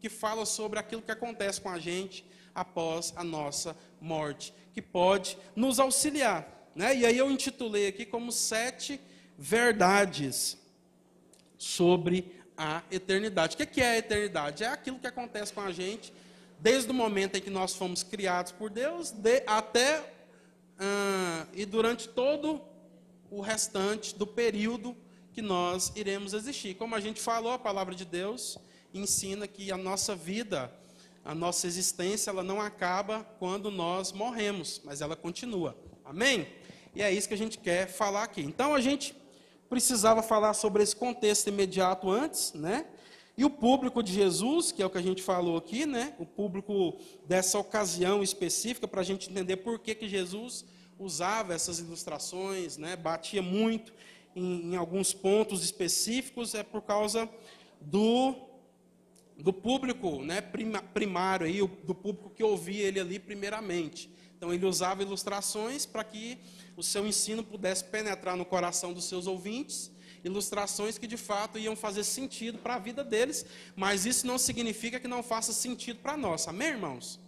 que 0.00 0.08
fala 0.08 0.44
sobre 0.44 0.78
aquilo 0.78 1.02
que 1.02 1.12
acontece 1.12 1.60
com 1.60 1.68
a 1.68 1.78
gente 1.78 2.26
após 2.52 3.12
a 3.16 3.22
nossa 3.22 3.76
morte, 4.00 4.52
que 4.72 4.82
pode 4.82 5.38
nos 5.54 5.78
auxiliar. 5.78 6.68
Né? 6.74 6.96
E 6.96 7.06
aí 7.06 7.16
eu 7.16 7.30
intitulei 7.30 7.86
aqui 7.86 8.04
como 8.04 8.32
sete 8.32 9.00
verdades 9.38 10.58
sobre 11.56 12.34
a 12.56 12.82
eternidade. 12.90 13.54
O 13.54 13.66
que 13.66 13.80
é 13.80 13.90
a 13.90 13.98
eternidade? 13.98 14.64
É 14.64 14.68
aquilo 14.68 14.98
que 14.98 15.06
acontece 15.06 15.52
com 15.52 15.60
a 15.60 15.72
gente 15.72 16.12
desde 16.58 16.90
o 16.90 16.94
momento 16.94 17.36
em 17.36 17.40
que 17.40 17.50
nós 17.50 17.74
fomos 17.74 18.02
criados 18.02 18.52
por 18.52 18.70
Deus 18.70 19.10
de, 19.10 19.42
até 19.46 20.00
uh, 20.00 21.48
e 21.52 21.64
durante 21.64 22.08
todo 22.08 22.60
o 23.30 23.40
restante 23.40 24.14
do 24.14 24.26
período 24.26 24.96
que 25.32 25.42
nós 25.42 25.92
iremos 25.96 26.32
existir. 26.32 26.74
Como 26.74 26.94
a 26.94 27.00
gente 27.00 27.20
falou, 27.20 27.52
a 27.52 27.58
palavra 27.58 27.94
de 27.94 28.04
Deus 28.04 28.56
ensina 28.92 29.48
que 29.48 29.72
a 29.72 29.76
nossa 29.76 30.14
vida, 30.14 30.72
a 31.24 31.34
nossa 31.34 31.66
existência, 31.66 32.30
ela 32.30 32.42
não 32.42 32.60
acaba 32.60 33.24
quando 33.38 33.70
nós 33.70 34.12
morremos, 34.12 34.80
mas 34.84 35.00
ela 35.00 35.16
continua. 35.16 35.76
Amém? 36.04 36.46
E 36.94 37.02
é 37.02 37.12
isso 37.12 37.26
que 37.26 37.34
a 37.34 37.38
gente 37.38 37.58
quer 37.58 37.88
falar 37.88 38.22
aqui. 38.22 38.42
Então 38.42 38.74
a 38.74 38.80
gente 38.80 39.16
precisava 39.68 40.22
falar 40.22 40.54
sobre 40.54 40.82
esse 40.82 40.94
contexto 40.94 41.48
imediato 41.48 42.08
antes, 42.08 42.52
né? 42.52 42.86
E 43.36 43.44
o 43.44 43.50
público 43.50 44.00
de 44.00 44.12
Jesus, 44.12 44.70
que 44.70 44.80
é 44.80 44.86
o 44.86 44.90
que 44.90 44.98
a 44.98 45.02
gente 45.02 45.20
falou 45.20 45.56
aqui, 45.56 45.86
né? 45.86 46.14
o 46.18 46.26
público 46.26 46.96
dessa 47.26 47.58
ocasião 47.58 48.22
específica, 48.22 48.86
para 48.86 49.00
a 49.00 49.04
gente 49.04 49.28
entender 49.28 49.56
por 49.56 49.80
que, 49.80 49.94
que 49.94 50.08
Jesus 50.08 50.64
usava 50.98 51.52
essas 51.52 51.80
ilustrações, 51.80 52.76
né? 52.76 52.94
batia 52.94 53.42
muito 53.42 53.92
em, 54.36 54.72
em 54.72 54.76
alguns 54.76 55.12
pontos 55.12 55.64
específicos, 55.64 56.54
é 56.54 56.62
por 56.62 56.82
causa 56.82 57.28
do, 57.80 58.36
do 59.36 59.52
público 59.52 60.22
né? 60.22 60.40
primário, 60.40 61.44
aí, 61.44 61.58
do 61.58 61.94
público 61.94 62.30
que 62.30 62.44
ouvia 62.44 62.84
ele 62.84 63.00
ali 63.00 63.18
primeiramente. 63.18 64.08
Então, 64.36 64.54
ele 64.54 64.64
usava 64.64 65.02
ilustrações 65.02 65.84
para 65.86 66.04
que 66.04 66.38
o 66.76 66.84
seu 66.84 67.04
ensino 67.04 67.42
pudesse 67.42 67.82
penetrar 67.82 68.36
no 68.36 68.44
coração 68.44 68.92
dos 68.92 69.06
seus 69.06 69.26
ouvintes 69.26 69.90
ilustrações 70.24 70.98
que 70.98 71.06
de 71.06 71.16
fato 71.16 71.58
iam 71.58 71.76
fazer 71.76 72.02
sentido 72.02 72.58
para 72.58 72.74
a 72.76 72.78
vida 72.78 73.04
deles, 73.04 73.44
mas 73.76 74.06
isso 74.06 74.26
não 74.26 74.38
significa 74.38 74.98
que 74.98 75.06
não 75.06 75.22
faça 75.22 75.52
sentido 75.52 76.00
para 76.00 76.16
nós, 76.16 76.48
amém, 76.48 76.68
irmãos? 76.68 77.20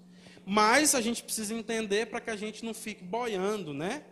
Mas 0.45 0.95
a 0.95 1.01
gente 1.01 1.23
precisa 1.23 1.53
entender 1.55 2.07
para 2.07 2.21
que 2.21 2.31
a 2.31 2.37
gente 2.37 2.65
não 2.65 2.73
fique 2.73 3.05
boiando, 3.05 3.75
né? 3.75 4.03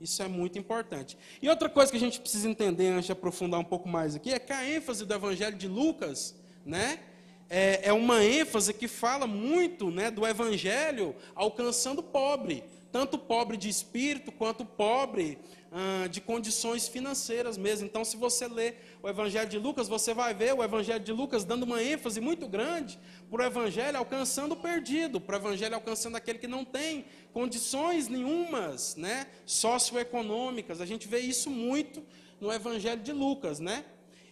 Isso 0.00 0.22
é 0.22 0.28
muito 0.28 0.58
importante. 0.58 1.18
E 1.42 1.48
outra 1.48 1.68
coisa 1.68 1.90
que 1.90 1.96
a 1.96 2.00
gente 2.00 2.20
precisa 2.20 2.48
entender 2.48 2.88
antes 2.88 3.06
de 3.06 3.12
aprofundar 3.12 3.60
um 3.60 3.64
pouco 3.64 3.88
mais 3.88 4.14
aqui 4.14 4.32
é 4.32 4.38
que 4.38 4.52
a 4.52 4.66
ênfase 4.66 5.04
do 5.04 5.12
Evangelho 5.12 5.56
de 5.56 5.68
Lucas, 5.68 6.34
né? 6.64 7.00
É, 7.48 7.88
é 7.88 7.92
uma 7.92 8.24
ênfase 8.24 8.72
que 8.72 8.86
fala 8.86 9.26
muito 9.26 9.90
né, 9.90 10.08
do 10.10 10.24
Evangelho 10.24 11.16
alcançando 11.34 11.98
o 11.98 12.02
pobre, 12.02 12.62
tanto 12.92 13.18
pobre 13.18 13.56
de 13.56 13.68
espírito 13.68 14.32
quanto 14.32 14.64
pobre 14.64 15.38
ah, 15.72 16.08
de 16.08 16.20
condições 16.20 16.88
financeiras 16.88 17.56
mesmo. 17.56 17.86
Então, 17.86 18.04
se 18.04 18.16
você 18.16 18.48
ler 18.48 18.98
o 19.00 19.08
Evangelho 19.08 19.48
de 19.48 19.58
Lucas, 19.58 19.88
você 19.88 20.12
vai 20.12 20.34
ver 20.34 20.52
o 20.52 20.64
Evangelho 20.64 21.04
de 21.04 21.12
Lucas 21.12 21.44
dando 21.44 21.62
uma 21.62 21.80
ênfase 21.82 22.20
muito 22.20 22.48
grande 22.48 22.98
para 23.30 23.42
o 23.42 23.46
Evangelho 23.46 23.96
alcançando 23.96 24.52
o 24.52 24.56
perdido, 24.56 25.20
para 25.20 25.36
o 25.36 25.38
Evangelho 25.38 25.76
alcançando 25.76 26.16
aquele 26.16 26.40
que 26.40 26.48
não 26.48 26.64
tem 26.64 27.04
condições 27.32 28.08
nenhumas, 28.08 28.96
né, 28.96 29.28
socioeconômicas. 29.46 30.80
A 30.80 30.86
gente 30.86 31.06
vê 31.06 31.20
isso 31.20 31.48
muito 31.48 32.02
no 32.40 32.52
Evangelho 32.52 33.02
de 33.02 33.12
Lucas, 33.12 33.60
né? 33.60 33.84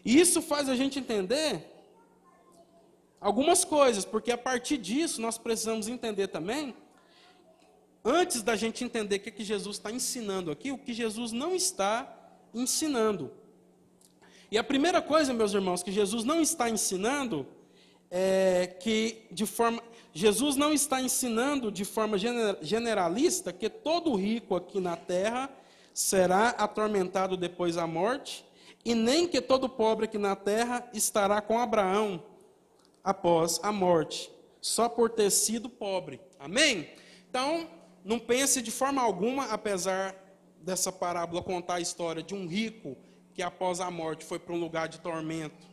E 0.05 0.19
isso 0.19 0.43
faz 0.43 0.69
a 0.69 0.75
gente 0.75 0.99
entender 0.99 1.65
algumas 3.21 3.65
coisas, 3.65 4.05
porque 4.05 4.33
a 4.33 4.39
partir 4.39 4.79
disso 4.79 5.21
nós 5.21 5.39
precisamos 5.39 5.87
entender 5.87 6.29
também 6.29 6.75
antes 8.09 8.43
da 8.43 8.57
gente 8.57 8.83
entender 8.83 9.17
o 9.17 9.21
que, 9.21 9.31
que 9.31 9.45
Jesus 9.45 9.77
está 9.77 9.93
ensinando 9.93 10.51
aqui, 10.51 10.73
o 10.73 10.79
que 10.79 10.95
Jesus 10.95 11.31
não 11.31 11.55
está 11.55 12.33
ensinando. 12.55 13.31
E 14.51 14.57
a 14.57 14.65
primeira 14.65 15.03
coisa, 15.03 15.35
meus 15.35 15.53
irmãos, 15.53 15.83
que 15.83 15.93
Jesus 15.93 16.25
não 16.25 16.41
está 16.41 16.71
ensinando 16.71 17.47
é 18.11 18.67
que 18.81 19.27
de 19.31 19.45
forma 19.45 19.83
Jesus 20.15 20.57
não 20.57 20.73
está 20.73 21.03
ensinando 21.03 21.71
de 21.71 21.85
forma 21.85 22.17
generalista 22.63 23.53
que 23.53 23.69
todo 23.69 24.15
rico 24.15 24.57
aqui 24.57 24.81
na 24.81 24.97
terra 24.97 25.51
será 25.93 26.49
atormentado 26.51 27.37
depois 27.37 27.75
da 27.75 27.87
morte, 27.87 28.45
e 28.85 28.95
nem 28.95 29.29
que 29.29 29.41
todo 29.41 29.69
pobre 29.69 30.07
aqui 30.07 30.17
na 30.17 30.35
terra 30.35 30.89
estará 30.95 31.41
com 31.41 31.59
Abraão 31.59 32.23
após 33.05 33.61
a 33.63 33.71
morte, 33.71 34.31
só 34.61 34.89
por 34.89 35.11
ter 35.11 35.31
sido 35.31 35.69
pobre. 35.69 36.21
Amém? 36.39 36.89
Então, 37.29 37.69
não 38.05 38.19
pense 38.19 38.63
de 38.63 38.71
forma 38.71 39.03
alguma, 39.03 39.47
apesar 39.47 40.15
dessa 40.61 40.91
parábola 40.91 41.43
contar 41.43 41.75
a 41.75 41.81
história 41.81 42.23
de 42.23 42.35
um 42.35 42.47
rico 42.47 42.97
que 43.35 43.43
após 43.43 43.81
a 43.81 43.91
morte 43.91 44.25
foi 44.25 44.39
para 44.39 44.53
um 44.53 44.59
lugar 44.59 44.89
de 44.89 44.99
tormento, 45.01 45.67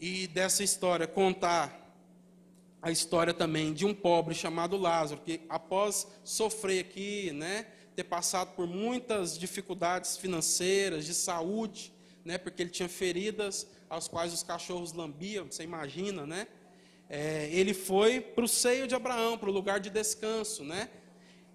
e 0.00 0.26
dessa 0.28 0.62
história 0.62 1.06
contar 1.06 1.82
a 2.82 2.90
história 2.90 3.34
também 3.34 3.72
de 3.72 3.84
um 3.84 3.94
pobre 3.94 4.34
chamado 4.34 4.76
Lázaro, 4.76 5.20
que 5.22 5.40
após 5.48 6.06
sofrer 6.22 6.80
aqui, 6.80 7.32
né, 7.32 7.66
ter 7.96 8.04
passado 8.04 8.54
por 8.54 8.66
muitas 8.66 9.36
dificuldades 9.36 10.16
financeiras, 10.16 11.04
de 11.06 11.14
saúde, 11.14 11.92
né, 12.24 12.38
porque 12.38 12.62
ele 12.62 12.70
tinha 12.70 12.88
feridas 12.88 13.66
aos 13.88 14.06
quais 14.06 14.32
os 14.32 14.42
cachorros 14.42 14.92
lambiam, 14.92 15.46
você 15.46 15.62
imagina, 15.62 16.26
né? 16.26 16.46
É, 17.08 17.48
ele 17.52 17.72
foi 17.72 18.20
para 18.20 18.44
o 18.44 18.48
seio 18.48 18.86
de 18.86 18.94
Abraão, 18.94 19.38
para 19.38 19.48
o 19.48 19.52
lugar 19.52 19.78
de 19.78 19.90
descanso, 19.90 20.64
né? 20.64 20.88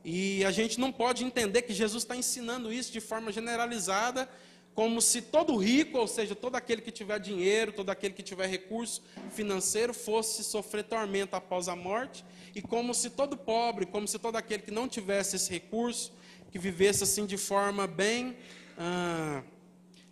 E 0.03 0.43
a 0.45 0.51
gente 0.51 0.79
não 0.79 0.91
pode 0.91 1.23
entender 1.23 1.61
que 1.61 1.73
Jesus 1.73 2.03
está 2.03 2.15
ensinando 2.15 2.71
isso 2.73 2.91
de 2.91 2.99
forma 2.99 3.31
generalizada, 3.31 4.27
como 4.73 5.01
se 5.01 5.21
todo 5.21 5.57
rico, 5.57 5.97
ou 5.97 6.07
seja, 6.07 6.33
todo 6.33 6.55
aquele 6.55 6.81
que 6.81 6.91
tiver 6.91 7.19
dinheiro, 7.19 7.73
todo 7.73 7.89
aquele 7.89 8.13
que 8.13 8.23
tiver 8.23 8.47
recurso 8.47 9.03
financeiro, 9.31 9.93
fosse 9.93 10.43
sofrer 10.43 10.85
tormento 10.85 11.35
após 11.35 11.67
a 11.67 11.75
morte, 11.75 12.23
e 12.55 12.61
como 12.61 12.93
se 12.93 13.09
todo 13.09 13.35
pobre, 13.35 13.85
como 13.85 14.07
se 14.07 14.17
todo 14.17 14.37
aquele 14.37 14.63
que 14.63 14.71
não 14.71 14.87
tivesse 14.87 15.35
esse 15.35 15.51
recurso, 15.51 16.13
que 16.51 16.57
vivesse 16.57 17.03
assim 17.03 17.25
de 17.25 17.37
forma 17.37 17.85
bem, 17.85 18.37
ah, 18.77 19.43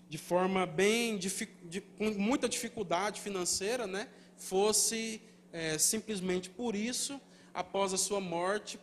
de 0.10 0.18
forma 0.18 0.66
bem, 0.66 1.20
com 1.98 2.12
muita 2.12 2.50
dificuldade 2.50 3.22
financeira, 3.22 3.88
né, 3.88 4.08
fosse 4.36 5.22
é, 5.52 5.78
simplesmente 5.78 6.50
por 6.50 6.76
isso, 6.76 7.20
após 7.54 7.94
a 7.94 7.98
sua 7.98 8.20
morte, 8.20 8.80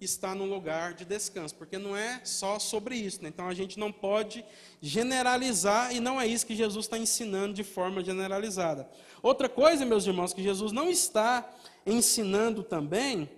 está 0.00 0.34
no 0.34 0.44
lugar 0.44 0.94
de 0.94 1.04
descanso, 1.04 1.54
porque 1.54 1.76
não 1.76 1.94
é 1.94 2.22
só 2.24 2.58
sobre 2.58 2.96
isso. 2.96 3.22
Né? 3.22 3.28
Então 3.28 3.46
a 3.46 3.54
gente 3.54 3.78
não 3.78 3.92
pode 3.92 4.44
generalizar, 4.80 5.94
e 5.94 6.00
não 6.00 6.20
é 6.20 6.26
isso 6.26 6.46
que 6.46 6.56
Jesus 6.56 6.86
está 6.86 6.96
ensinando 6.96 7.52
de 7.52 7.62
forma 7.62 8.02
generalizada. 8.02 8.88
Outra 9.22 9.48
coisa, 9.48 9.84
meus 9.84 10.06
irmãos, 10.06 10.32
que 10.32 10.42
Jesus 10.42 10.72
não 10.72 10.88
está 10.88 11.48
ensinando 11.84 12.62
também, 12.62 13.28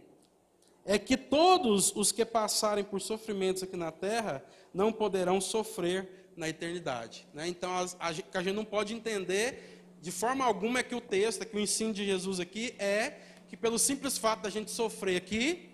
é 0.84 0.98
que 0.98 1.16
todos 1.16 1.92
os 1.94 2.12
que 2.12 2.24
passarem 2.24 2.84
por 2.84 3.00
sofrimentos 3.00 3.62
aqui 3.62 3.76
na 3.76 3.90
terra 3.92 4.44
não 4.72 4.92
poderão 4.92 5.40
sofrer 5.40 6.22
na 6.36 6.48
eternidade. 6.48 7.26
Né? 7.34 7.48
Então 7.48 7.72
a, 7.72 7.82
a, 8.00 8.08
a 8.08 8.42
gente 8.42 8.54
não 8.54 8.64
pode 8.64 8.94
entender 8.94 9.71
de 10.02 10.10
forma 10.10 10.44
alguma 10.44 10.80
é 10.80 10.82
que 10.82 10.96
o 10.96 11.00
texto, 11.00 11.42
é 11.42 11.44
que 11.44 11.56
o 11.56 11.60
ensino 11.60 11.94
de 11.94 12.04
Jesus 12.04 12.40
aqui 12.40 12.74
é 12.76 13.20
que 13.48 13.56
pelo 13.56 13.78
simples 13.78 14.18
fato 14.18 14.42
da 14.42 14.50
gente 14.50 14.68
sofrer 14.68 15.16
aqui, 15.16 15.70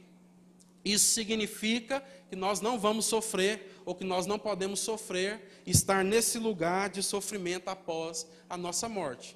isso 0.85 1.15
significa 1.15 2.05
que 2.29 2.37
nós 2.37 2.61
não 2.61 2.79
vamos 2.79 3.07
sofrer, 3.07 3.81
ou 3.87 3.95
que 3.95 4.05
nós 4.05 4.27
não 4.27 4.39
podemos 4.39 4.81
sofrer, 4.81 5.63
estar 5.67 6.05
nesse 6.05 6.39
lugar 6.39 6.91
de 6.91 7.03
sofrimento 7.03 7.69
após 7.69 8.29
a 8.51 8.57
nossa 8.59 8.87
morte. 8.87 9.35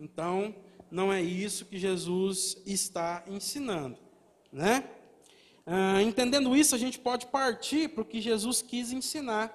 Então, 0.00 0.54
não 0.90 1.12
é 1.12 1.20
isso 1.20 1.66
que 1.66 1.76
Jesus 1.78 2.56
está 2.64 3.24
ensinando, 3.26 3.98
né? 4.50 4.88
Ah, 5.66 6.00
entendendo 6.00 6.56
isso, 6.56 6.74
a 6.74 6.78
gente 6.78 6.98
pode 6.98 7.26
partir 7.26 7.90
para 7.90 8.00
o 8.00 8.06
que 8.06 8.22
Jesus 8.22 8.62
quis 8.62 8.90
ensinar, 8.90 9.54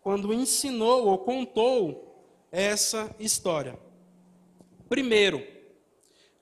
quando 0.00 0.32
ensinou 0.32 1.06
ou 1.08 1.18
contou 1.18 2.05
essa 2.56 3.14
história. 3.18 3.78
Primeiro, 4.88 5.46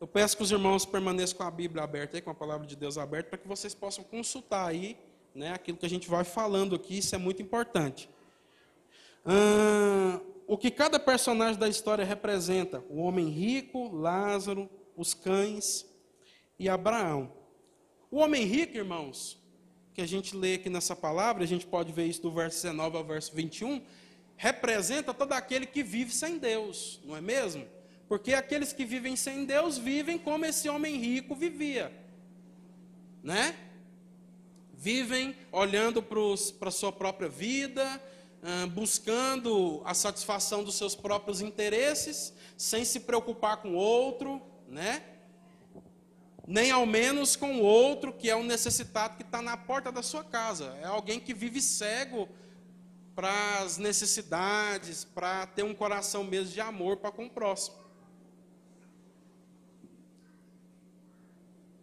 eu 0.01 0.07
peço 0.07 0.37
que 0.37 0.45
os 0.45 0.53
irmãos 0.53 0.87
permaneçam 0.87 1.37
com 1.39 1.43
a 1.43 1.51
Bíblia 1.51 1.83
aberta 1.83 2.17
aí, 2.17 2.23
com 2.23 2.31
a 2.31 2.35
palavra 2.35 2.65
de 2.69 2.77
Deus 2.77 2.97
aberta, 2.97 3.31
para 3.31 3.39
que 3.39 3.49
vocês 3.49 3.75
possam 3.75 4.05
consultar 4.05 4.69
aí, 4.69 4.97
né, 5.35 5.53
aquilo 5.53 5.77
que 5.77 5.85
a 5.85 5.91
gente 5.91 6.09
vai 6.09 6.23
falando 6.23 6.77
aqui, 6.77 6.99
isso 6.99 7.17
é 7.17 7.19
muito 7.19 7.43
importante. 7.43 8.09
o 10.47 10.57
que 10.57 10.71
cada 10.71 11.01
personagem 11.01 11.59
da 11.59 11.69
história 11.69 12.05
representa: 12.05 12.85
o 12.89 13.01
homem 13.01 13.29
rico, 13.29 13.89
Lázaro, 13.93 14.71
os 14.97 15.15
cães 15.15 15.85
e 16.57 16.69
Abraão. 16.69 17.33
O 18.09 18.19
homem 18.19 18.45
rico, 18.45 18.77
irmãos, 18.77 19.37
que 19.93 20.01
a 20.01 20.07
gente 20.07 20.37
lê 20.37 20.55
aqui 20.55 20.71
nessa 20.71 20.95
palavra, 20.95 21.43
a 21.43 21.47
gente 21.47 21.67
pode 21.67 21.93
ver 21.93 22.07
isso 22.07 22.23
do 22.23 22.31
verso 22.31 22.63
19 22.63 22.99
ao 22.99 23.05
verso 23.05 23.35
21, 23.35 23.83
representa 24.37 25.15
todo 25.15 25.33
aquele 25.33 25.67
que 25.67 25.83
vive 25.83 26.13
sem 26.13 26.39
Deus, 26.39 27.01
não 27.05 27.17
é 27.17 27.21
mesmo? 27.21 27.67
Porque 28.09 28.35
aqueles 28.35 28.73
que 28.73 28.85
vivem 28.85 29.17
sem 29.17 29.45
Deus 29.45 29.79
vivem 29.79 30.19
como 30.19 30.45
esse 30.45 30.69
homem 30.69 30.97
rico 30.97 31.35
vivia, 31.35 31.93
né? 33.23 33.57
Vivem 34.73 35.35
olhando 35.51 36.03
para 36.03 36.69
a 36.69 36.71
sua 36.71 36.93
própria 36.93 37.29
vida, 37.29 38.03
buscando 38.73 39.81
a 39.87 39.95
satisfação 39.95 40.63
dos 40.63 40.75
seus 40.75 40.95
próprios 40.95 41.41
interesses, 41.41 42.35
sem 42.59 42.85
se 42.85 43.01
preocupar 43.01 43.57
com 43.57 43.71
o 43.71 43.77
outro, 43.77 44.43
né? 44.69 45.03
Nem 46.47 46.71
ao 46.71 46.85
menos 46.85 47.37
com 47.37 47.57
o 47.57 47.63
outro 47.63 48.13
que 48.13 48.29
é 48.29 48.37
um 48.37 48.45
necessitado 48.45 49.17
que 49.17 49.23
está 49.23 49.41
na 49.41 49.57
porta 49.57 49.91
da 49.91 50.03
sua 50.03 50.23
casa. 50.23 50.77
É 50.83 50.85
alguém 50.85 51.19
que 51.19 51.33
vive 51.33 51.63
cego 51.63 52.29
para 53.15 53.61
as 53.61 53.79
necessidades, 53.79 55.05
para 55.05 55.47
ter 55.47 55.63
um 55.63 55.75
coração 55.75 56.25
mesmo 56.25 56.53
de 56.53 56.61
amor 56.61 56.97
para 56.97 57.13
com 57.13 57.27
o 57.27 57.31
próximo. 57.31 57.77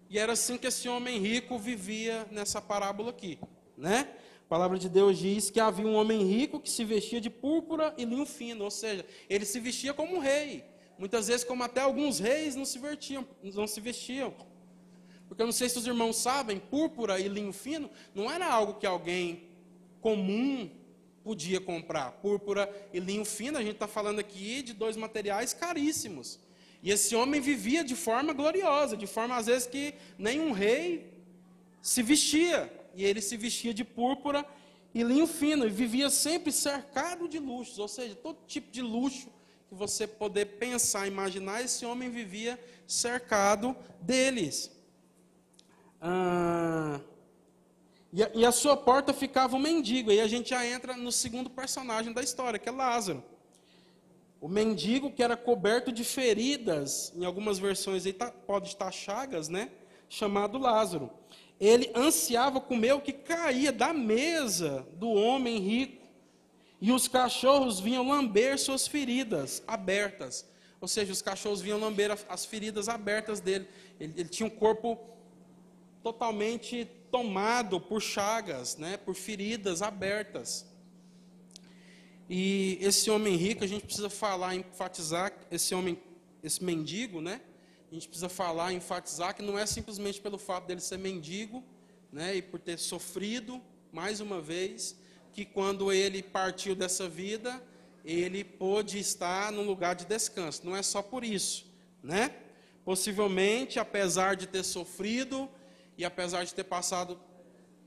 E 0.09 0.19
era 0.19 0.33
assim 0.33 0.57
que 0.57 0.67
esse 0.67 0.89
homem 0.89 1.19
rico 1.19 1.57
vivia 1.57 2.27
nessa 2.29 2.61
parábola 2.61 3.11
aqui, 3.11 3.39
né? 3.77 4.13
A 4.45 4.49
palavra 4.49 4.77
de 4.77 4.89
Deus 4.89 5.17
diz 5.17 5.49
que 5.49 5.61
havia 5.61 5.87
um 5.87 5.95
homem 5.95 6.25
rico 6.25 6.59
que 6.59 6.69
se 6.69 6.83
vestia 6.83 7.21
de 7.21 7.29
púrpura 7.29 7.93
e 7.97 8.03
linho 8.03 8.25
fino, 8.25 8.65
ou 8.65 8.71
seja, 8.71 9.05
ele 9.29 9.45
se 9.45 9.57
vestia 9.61 9.93
como 9.93 10.17
um 10.17 10.19
rei. 10.19 10.65
Muitas 10.97 11.29
vezes, 11.29 11.45
como 11.45 11.63
até 11.63 11.79
alguns 11.79 12.19
reis 12.19 12.55
não 12.55 12.65
se 12.65 12.77
não 13.41 13.65
se 13.65 13.79
vestiam. 13.79 14.33
Porque 15.29 15.41
eu 15.41 15.45
não 15.45 15.53
sei 15.53 15.69
se 15.69 15.77
os 15.77 15.87
irmãos 15.87 16.17
sabem, 16.17 16.59
púrpura 16.59 17.17
e 17.17 17.29
linho 17.29 17.53
fino 17.53 17.89
não 18.13 18.29
era 18.29 18.45
algo 18.45 18.73
que 18.73 18.85
alguém 18.85 19.49
comum 20.01 20.69
podia 21.23 21.59
comprar. 21.59 22.11
Púrpura 22.13 22.69
e 22.93 22.99
linho 22.99 23.25
fino, 23.25 23.57
a 23.57 23.61
gente 23.61 23.73
está 23.73 23.87
falando 23.87 24.19
aqui 24.19 24.61
de 24.61 24.73
dois 24.73 24.95
materiais 24.97 25.53
caríssimos. 25.53 26.39
E 26.83 26.91
esse 26.91 27.15
homem 27.15 27.39
vivia 27.39 27.83
de 27.83 27.95
forma 27.95 28.33
gloriosa, 28.33 28.97
de 28.97 29.05
forma 29.05 29.35
às 29.37 29.45
vezes 29.45 29.67
que 29.67 29.93
nenhum 30.17 30.51
rei 30.51 31.13
se 31.81 32.01
vestia. 32.01 32.71
E 32.95 33.05
ele 33.05 33.21
se 33.21 33.37
vestia 33.37 33.73
de 33.73 33.83
púrpura 33.83 34.45
e 34.93 35.03
linho 35.03 35.27
fino, 35.27 35.65
e 35.65 35.69
vivia 35.69 36.09
sempre 36.09 36.51
cercado 36.51 37.27
de 37.27 37.39
luxos, 37.39 37.79
ou 37.79 37.87
seja, 37.87 38.13
todo 38.15 38.39
tipo 38.45 38.71
de 38.71 38.81
luxo 38.81 39.29
que 39.69 39.75
você 39.75 40.05
poder 40.05 40.45
pensar, 40.57 41.07
imaginar, 41.07 41.63
esse 41.63 41.85
homem 41.85 42.09
vivia 42.09 42.59
cercado 42.85 43.73
deles. 44.01 44.69
Ah, 46.01 46.99
e, 48.13 48.23
a, 48.23 48.31
e 48.33 48.45
a 48.45 48.51
sua 48.51 48.75
porta 48.75 49.13
ficava 49.13 49.55
um 49.55 49.59
mendigo, 49.59 50.11
e 50.11 50.19
a 50.19 50.27
gente 50.27 50.49
já 50.49 50.65
entra 50.65 50.95
no 50.95 51.11
segundo 51.11 51.49
personagem 51.49 52.11
da 52.11 52.21
história, 52.21 52.59
que 52.59 52.67
é 52.67 52.71
Lázaro. 52.71 53.23
O 54.41 54.47
mendigo 54.47 55.11
que 55.11 55.21
era 55.21 55.37
coberto 55.37 55.91
de 55.91 56.03
feridas, 56.03 57.13
em 57.15 57.23
algumas 57.23 57.59
versões 57.59 58.05
aí 58.05 58.11
tá, 58.11 58.31
pode 58.31 58.69
estar 58.69 58.91
chagas, 58.91 59.47
né? 59.47 59.69
Chamado 60.09 60.57
Lázaro. 60.57 61.11
Ele 61.59 61.91
ansiava 61.95 62.59
comer 62.59 62.93
o 62.93 63.01
que 63.01 63.13
caía 63.13 63.71
da 63.71 63.93
mesa 63.93 64.85
do 64.93 65.09
homem 65.11 65.59
rico. 65.59 66.07
E 66.81 66.91
os 66.91 67.07
cachorros 67.07 67.79
vinham 67.79 68.09
lamber 68.09 68.57
suas 68.57 68.87
feridas 68.87 69.61
abertas. 69.67 70.43
Ou 70.81 70.87
seja, 70.87 71.13
os 71.13 71.21
cachorros 71.21 71.61
vinham 71.61 71.79
lamber 71.79 72.09
as 72.27 72.43
feridas 72.43 72.89
abertas 72.89 73.39
dele. 73.39 73.67
Ele, 73.99 74.13
ele 74.17 74.29
tinha 74.29 74.47
um 74.47 74.49
corpo 74.49 74.99
totalmente 76.01 76.89
tomado 77.11 77.79
por 77.79 78.01
chagas, 78.01 78.77
né? 78.77 78.97
por 78.97 79.13
feridas 79.13 79.81
abertas. 79.81 80.65
E 82.29 82.77
esse 82.81 83.11
homem 83.11 83.35
rico, 83.35 83.63
a 83.63 83.67
gente 83.67 83.83
precisa 83.83 84.09
falar, 84.09 84.55
enfatizar, 84.55 85.33
esse 85.51 85.75
homem, 85.75 86.01
esse 86.41 86.63
mendigo, 86.63 87.19
né? 87.19 87.41
A 87.91 87.93
gente 87.93 88.07
precisa 88.07 88.29
falar, 88.29 88.71
enfatizar 88.71 89.35
que 89.35 89.41
não 89.41 89.59
é 89.59 89.65
simplesmente 89.65 90.21
pelo 90.21 90.37
fato 90.37 90.65
dele 90.65 90.79
ser 90.79 90.97
mendigo, 90.97 91.61
né? 92.09 92.37
E 92.37 92.41
por 92.41 92.57
ter 92.57 92.79
sofrido, 92.79 93.61
mais 93.91 94.21
uma 94.21 94.39
vez, 94.39 94.95
que 95.33 95.43
quando 95.43 95.91
ele 95.91 96.23
partiu 96.23 96.73
dessa 96.73 97.09
vida, 97.09 97.61
ele 98.05 98.45
pôde 98.45 98.97
estar 98.97 99.51
num 99.51 99.63
lugar 99.63 99.93
de 99.93 100.05
descanso. 100.05 100.65
Não 100.65 100.73
é 100.73 100.81
só 100.81 101.01
por 101.01 101.25
isso, 101.25 101.69
né? 102.01 102.33
Possivelmente, 102.85 103.77
apesar 103.77 104.37
de 104.37 104.47
ter 104.47 104.63
sofrido 104.63 105.49
e 105.97 106.05
apesar 106.05 106.43
de 106.43 106.53
ter 106.53 106.63
passado 106.63 107.19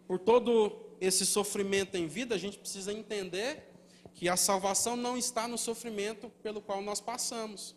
por 0.06 0.18
todo 0.18 0.84
esse 1.00 1.24
sofrimento 1.26 1.96
em 1.96 2.06
vida, 2.06 2.34
a 2.34 2.38
gente 2.38 2.58
precisa 2.58 2.92
entender 2.92 3.70
que 4.14 4.28
a 4.28 4.36
salvação 4.36 4.96
não 4.96 5.16
está 5.16 5.48
no 5.48 5.58
sofrimento 5.58 6.30
pelo 6.42 6.60
qual 6.60 6.80
nós 6.80 7.00
passamos, 7.00 7.74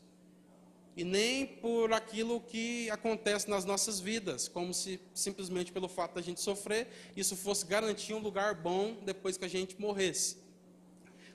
e 0.96 1.04
nem 1.04 1.46
por 1.46 1.94
aquilo 1.94 2.42
que 2.42 2.90
acontece 2.90 3.48
nas 3.48 3.64
nossas 3.64 4.00
vidas, 4.00 4.48
como 4.48 4.74
se 4.74 5.00
simplesmente 5.14 5.72
pelo 5.72 5.88
fato 5.88 6.16
da 6.16 6.22
gente 6.22 6.42
sofrer, 6.42 6.88
isso 7.16 7.36
fosse 7.36 7.68
garantir 7.68 8.16
um 8.16 8.20
lugar 8.20 8.56
bom 8.56 8.98
depois 9.06 9.38
que 9.38 9.46
a 9.46 9.48
gente 9.48 9.80
morresse. 9.80 10.38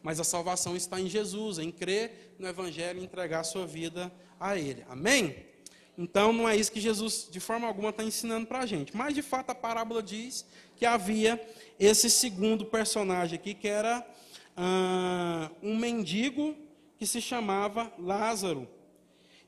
Mas 0.02 0.18
a 0.18 0.24
salvação 0.24 0.74
está 0.74 1.00
em 1.00 1.08
Jesus, 1.08 1.58
em 1.58 1.70
crer 1.70 2.34
no 2.40 2.48
Evangelho 2.48 2.98
e 3.00 3.04
entregar 3.04 3.40
a 3.40 3.44
sua 3.44 3.64
vida 3.64 4.12
a 4.40 4.58
Ele. 4.58 4.84
Amém? 4.88 5.51
Então 5.96 6.32
não 6.32 6.48
é 6.48 6.56
isso 6.56 6.72
que 6.72 6.80
Jesus 6.80 7.28
de 7.30 7.38
forma 7.38 7.66
alguma 7.66 7.90
está 7.90 8.02
ensinando 8.02 8.46
para 8.46 8.60
a 8.60 8.66
gente. 8.66 8.96
Mas 8.96 9.14
de 9.14 9.22
fato 9.22 9.50
a 9.50 9.54
parábola 9.54 10.02
diz 10.02 10.46
que 10.76 10.86
havia 10.86 11.40
esse 11.78 12.08
segundo 12.08 12.64
personagem 12.64 13.36
aqui, 13.38 13.54
que 13.54 13.68
era 13.68 14.06
um 15.62 15.76
mendigo 15.76 16.56
que 16.98 17.06
se 17.06 17.20
chamava 17.20 17.92
Lázaro. 17.98 18.68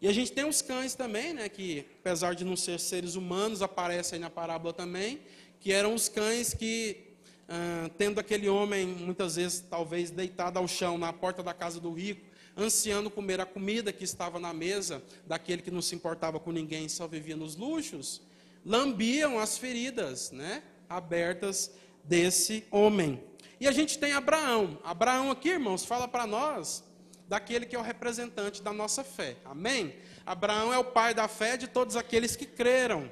E 0.00 0.08
a 0.08 0.12
gente 0.12 0.32
tem 0.32 0.44
os 0.44 0.60
cães 0.60 0.94
também, 0.94 1.32
né, 1.32 1.48
que 1.48 1.86
apesar 2.00 2.34
de 2.34 2.44
não 2.44 2.56
ser 2.56 2.78
seres 2.78 3.14
humanos, 3.14 3.62
aparecem 3.62 4.16
aí 4.16 4.20
na 4.20 4.28
parábola 4.28 4.72
também, 4.72 5.20
que 5.60 5.72
eram 5.72 5.94
os 5.94 6.08
cães 6.08 6.52
que, 6.52 7.14
ah, 7.48 7.88
tendo 7.96 8.20
aquele 8.20 8.48
homem, 8.48 8.86
muitas 8.86 9.36
vezes, 9.36 9.60
talvez 9.60 10.10
deitado 10.10 10.58
ao 10.58 10.68
chão 10.68 10.98
na 10.98 11.12
porta 11.12 11.42
da 11.42 11.54
casa 11.54 11.80
do 11.80 11.90
rico, 11.92 12.20
ansiando 12.56 13.10
comer 13.10 13.40
a 13.40 13.46
comida 13.46 13.92
que 13.92 14.04
estava 14.04 14.38
na 14.38 14.52
mesa 14.52 15.02
daquele 15.26 15.62
que 15.62 15.70
não 15.70 15.82
se 15.82 15.94
importava 15.94 16.38
com 16.38 16.52
ninguém, 16.52 16.88
só 16.88 17.06
vivia 17.06 17.36
nos 17.36 17.56
luxos, 17.56 18.22
lambiam 18.64 19.38
as 19.38 19.58
feridas, 19.58 20.30
né, 20.30 20.62
abertas 20.88 21.72
desse 22.04 22.64
homem. 22.70 23.22
E 23.60 23.66
a 23.66 23.72
gente 23.72 23.98
tem 23.98 24.12
Abraão. 24.12 24.78
Abraão 24.84 25.30
aqui, 25.30 25.50
irmãos, 25.50 25.84
fala 25.84 26.06
para 26.06 26.26
nós 26.26 26.84
daquele 27.28 27.66
que 27.66 27.74
é 27.74 27.78
o 27.78 27.82
representante 27.82 28.62
da 28.62 28.72
nossa 28.72 29.02
fé. 29.02 29.36
Amém? 29.44 29.96
Abraão 30.26 30.72
é 30.72 30.78
o 30.78 30.84
pai 30.84 31.14
da 31.14 31.28
fé 31.28 31.56
de 31.56 31.66
todos 31.66 31.96
aqueles 31.96 32.36
que 32.36 32.46
creram 32.46 33.10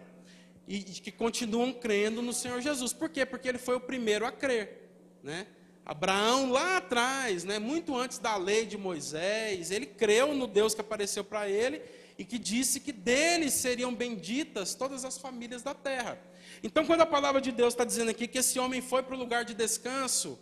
e 0.66 0.80
que 0.80 1.10
continuam 1.10 1.72
crendo 1.72 2.22
no 2.22 2.32
Senhor 2.32 2.60
Jesus. 2.60 2.92
Por 2.92 3.08
quê? 3.08 3.26
Porque 3.26 3.48
ele 3.48 3.58
foi 3.58 3.76
o 3.76 3.80
primeiro 3.80 4.24
a 4.24 4.32
crer, 4.32 4.90
né? 5.22 5.46
Abraão 5.84 6.50
lá 6.50 6.76
atrás, 6.76 7.44
né, 7.44 7.58
muito 7.58 7.96
antes 7.96 8.18
da 8.18 8.36
lei 8.36 8.64
de 8.64 8.78
Moisés, 8.78 9.70
ele 9.70 9.86
creu 9.86 10.34
no 10.34 10.46
Deus 10.46 10.74
que 10.74 10.80
apareceu 10.80 11.24
para 11.24 11.48
ele 11.48 11.82
e 12.16 12.24
que 12.24 12.38
disse 12.38 12.78
que 12.78 12.92
dele 12.92 13.50
seriam 13.50 13.92
benditas 13.94 14.74
todas 14.74 15.04
as 15.04 15.18
famílias 15.18 15.62
da 15.62 15.74
terra. 15.74 16.18
Então, 16.62 16.86
quando 16.86 17.00
a 17.00 17.06
palavra 17.06 17.40
de 17.40 17.50
Deus 17.50 17.74
está 17.74 17.84
dizendo 17.84 18.10
aqui 18.10 18.28
que 18.28 18.38
esse 18.38 18.58
homem 18.58 18.80
foi 18.80 19.02
para 19.02 19.16
o 19.16 19.18
lugar 19.18 19.44
de 19.44 19.54
descanso, 19.54 20.38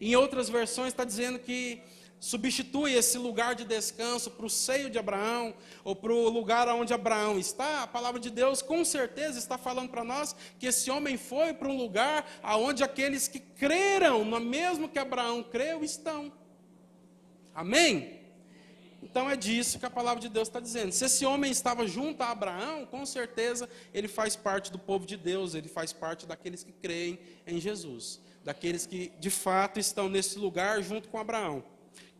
em 0.00 0.14
outras 0.14 0.48
versões 0.50 0.88
está 0.88 1.04
dizendo 1.04 1.38
que 1.38 1.80
substitui 2.22 2.92
esse 2.92 3.18
lugar 3.18 3.56
de 3.56 3.64
descanso 3.64 4.30
para 4.30 4.46
o 4.46 4.48
seio 4.48 4.88
de 4.88 4.96
Abraão, 4.96 5.52
ou 5.82 5.96
para 5.96 6.12
o 6.12 6.28
lugar 6.28 6.68
onde 6.68 6.94
Abraão 6.94 7.36
está, 7.36 7.82
a 7.82 7.86
palavra 7.88 8.20
de 8.20 8.30
Deus 8.30 8.62
com 8.62 8.84
certeza 8.84 9.40
está 9.40 9.58
falando 9.58 9.90
para 9.90 10.04
nós 10.04 10.36
que 10.56 10.66
esse 10.66 10.88
homem 10.88 11.16
foi 11.16 11.52
para 11.52 11.66
um 11.66 11.76
lugar 11.76 12.24
aonde 12.40 12.84
aqueles 12.84 13.26
que 13.26 13.40
creram, 13.40 14.24
no 14.24 14.38
mesmo 14.38 14.88
que 14.88 15.00
Abraão 15.00 15.42
creu, 15.42 15.82
estão. 15.82 16.32
Amém? 17.52 18.20
Então 19.02 19.28
é 19.28 19.34
disso 19.34 19.80
que 19.80 19.84
a 19.86 19.90
palavra 19.90 20.20
de 20.20 20.28
Deus 20.28 20.46
está 20.46 20.60
dizendo. 20.60 20.92
Se 20.92 21.04
esse 21.04 21.26
homem 21.26 21.50
estava 21.50 21.88
junto 21.88 22.22
a 22.22 22.30
Abraão, 22.30 22.86
com 22.86 23.04
certeza 23.04 23.68
ele 23.92 24.06
faz 24.06 24.36
parte 24.36 24.70
do 24.70 24.78
povo 24.78 25.04
de 25.04 25.16
Deus, 25.16 25.56
ele 25.56 25.68
faz 25.68 25.92
parte 25.92 26.24
daqueles 26.24 26.62
que 26.62 26.70
creem 26.70 27.18
em 27.44 27.58
Jesus, 27.58 28.20
daqueles 28.44 28.86
que 28.86 29.10
de 29.18 29.28
fato 29.28 29.80
estão 29.80 30.08
nesse 30.08 30.38
lugar 30.38 30.80
junto 30.84 31.08
com 31.08 31.18
Abraão 31.18 31.64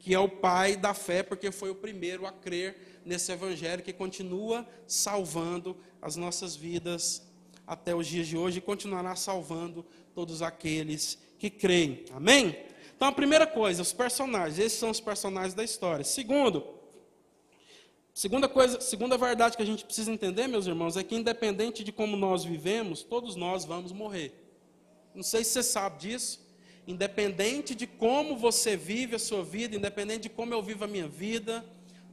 que 0.03 0.12
é 0.12 0.19
o 0.19 0.29
pai 0.29 0.75
da 0.77 0.93
fé, 0.93 1.23
porque 1.23 1.53
foi 1.53 1.71
o 1.71 1.77
primeiro 1.77 2.27
a 2.27 2.33
crer 2.33 3.01
nesse 3.07 3.31
evangelho 3.31 3.85
que 3.85 3.93
continua 3.93 4.69
salvando 4.85 5.77
as 6.03 6.17
nossas 6.17 6.57
vidas 6.57 7.23
até 7.65 7.95
os 7.95 8.09
dias 8.09 8.27
de 8.27 8.37
hoje 8.37 8.59
e 8.59 8.61
continuará 8.61 9.15
salvando 9.15 9.87
todos 10.12 10.43
aqueles 10.43 11.17
que 11.38 11.49
creem. 11.49 12.05
Amém? 12.12 12.67
Então, 12.97 13.07
a 13.07 13.12
primeira 13.12 13.47
coisa, 13.47 13.81
os 13.81 13.93
personagens, 13.93 14.59
esses 14.59 14.77
são 14.77 14.91
os 14.91 15.01
personagens 15.01 15.55
da 15.55 15.62
história. 15.62 16.05
Segundo, 16.05 16.67
segunda 18.12 18.49
coisa, 18.49 18.81
segunda 18.81 19.17
verdade 19.17 19.57
que 19.57 19.62
a 19.62 19.67
gente 19.67 19.85
precisa 19.85 20.11
entender, 20.11 20.49
meus 20.49 20.67
irmãos, 20.67 20.97
é 20.97 21.05
que 21.05 21.15
independente 21.15 21.85
de 21.85 21.93
como 21.93 22.17
nós 22.17 22.45
vivemos, 22.45 23.05
todos 23.05 23.37
nós 23.37 23.65
vamos 23.65 23.93
morrer. 23.93 24.35
Não 25.15 25.23
sei 25.23 25.45
se 25.45 25.51
você 25.51 25.62
sabe 25.62 26.01
disso, 26.01 26.41
independente 26.87 27.75
de 27.75 27.87
como 27.87 28.37
você 28.37 28.77
vive 28.77 29.16
a 29.16 29.18
sua 29.18 29.45
vida, 29.45 29.77
independente 29.77 30.23
de 30.23 30.31
como 30.31 30.53
eu 30.53 30.62
vivo 30.62 30.85
a 30.85 30.88
minha 30.88 31.07
vida, 31.07 31.64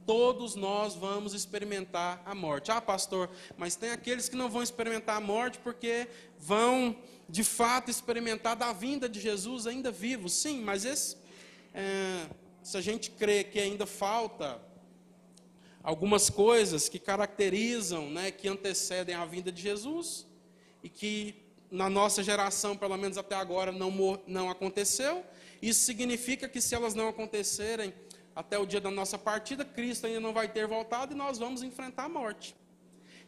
todos 0.06 0.54
nós 0.54 0.94
vamos 0.94 1.34
experimentar 1.34 2.22
a 2.24 2.34
morte. 2.34 2.70
Ah, 2.70 2.80
pastor, 2.80 3.30
mas 3.56 3.76
tem 3.76 3.90
aqueles 3.90 4.28
que 4.28 4.36
não 4.36 4.48
vão 4.48 4.62
experimentar 4.62 5.16
a 5.16 5.20
morte 5.20 5.58
porque 5.58 6.08
vão, 6.38 6.96
de 7.28 7.44
fato, 7.44 7.90
experimentar 7.90 8.56
da 8.56 8.72
vinda 8.72 9.08
de 9.08 9.20
Jesus 9.20 9.66
ainda 9.66 9.90
vivo. 9.90 10.28
Sim, 10.28 10.62
mas 10.62 10.84
esse, 10.84 11.16
é, 11.74 12.26
se 12.62 12.76
a 12.76 12.80
gente 12.80 13.10
crê 13.10 13.44
que 13.44 13.58
ainda 13.58 13.86
falta 13.86 14.60
algumas 15.82 16.28
coisas 16.28 16.88
que 16.88 16.98
caracterizam, 16.98 18.10
né, 18.10 18.30
que 18.30 18.48
antecedem 18.48 19.14
a 19.14 19.24
vinda 19.24 19.50
de 19.50 19.62
Jesus 19.62 20.26
e 20.82 20.88
que 20.88 21.34
na 21.70 21.88
nossa 21.88 22.22
geração, 22.22 22.76
pelo 22.76 22.96
menos 22.96 23.16
até 23.16 23.34
agora, 23.36 23.70
não, 23.70 24.20
não 24.26 24.50
aconteceu. 24.50 25.24
Isso 25.62 25.82
significa 25.82 26.48
que 26.48 26.60
se 26.60 26.74
elas 26.74 26.94
não 26.94 27.08
acontecerem 27.08 27.94
até 28.34 28.58
o 28.58 28.66
dia 28.66 28.80
da 28.80 28.90
nossa 28.90 29.18
partida, 29.18 29.64
Cristo 29.64 30.06
ainda 30.06 30.20
não 30.20 30.32
vai 30.32 30.48
ter 30.48 30.66
voltado 30.66 31.12
e 31.12 31.16
nós 31.16 31.38
vamos 31.38 31.62
enfrentar 31.62 32.04
a 32.04 32.08
morte. 32.08 32.56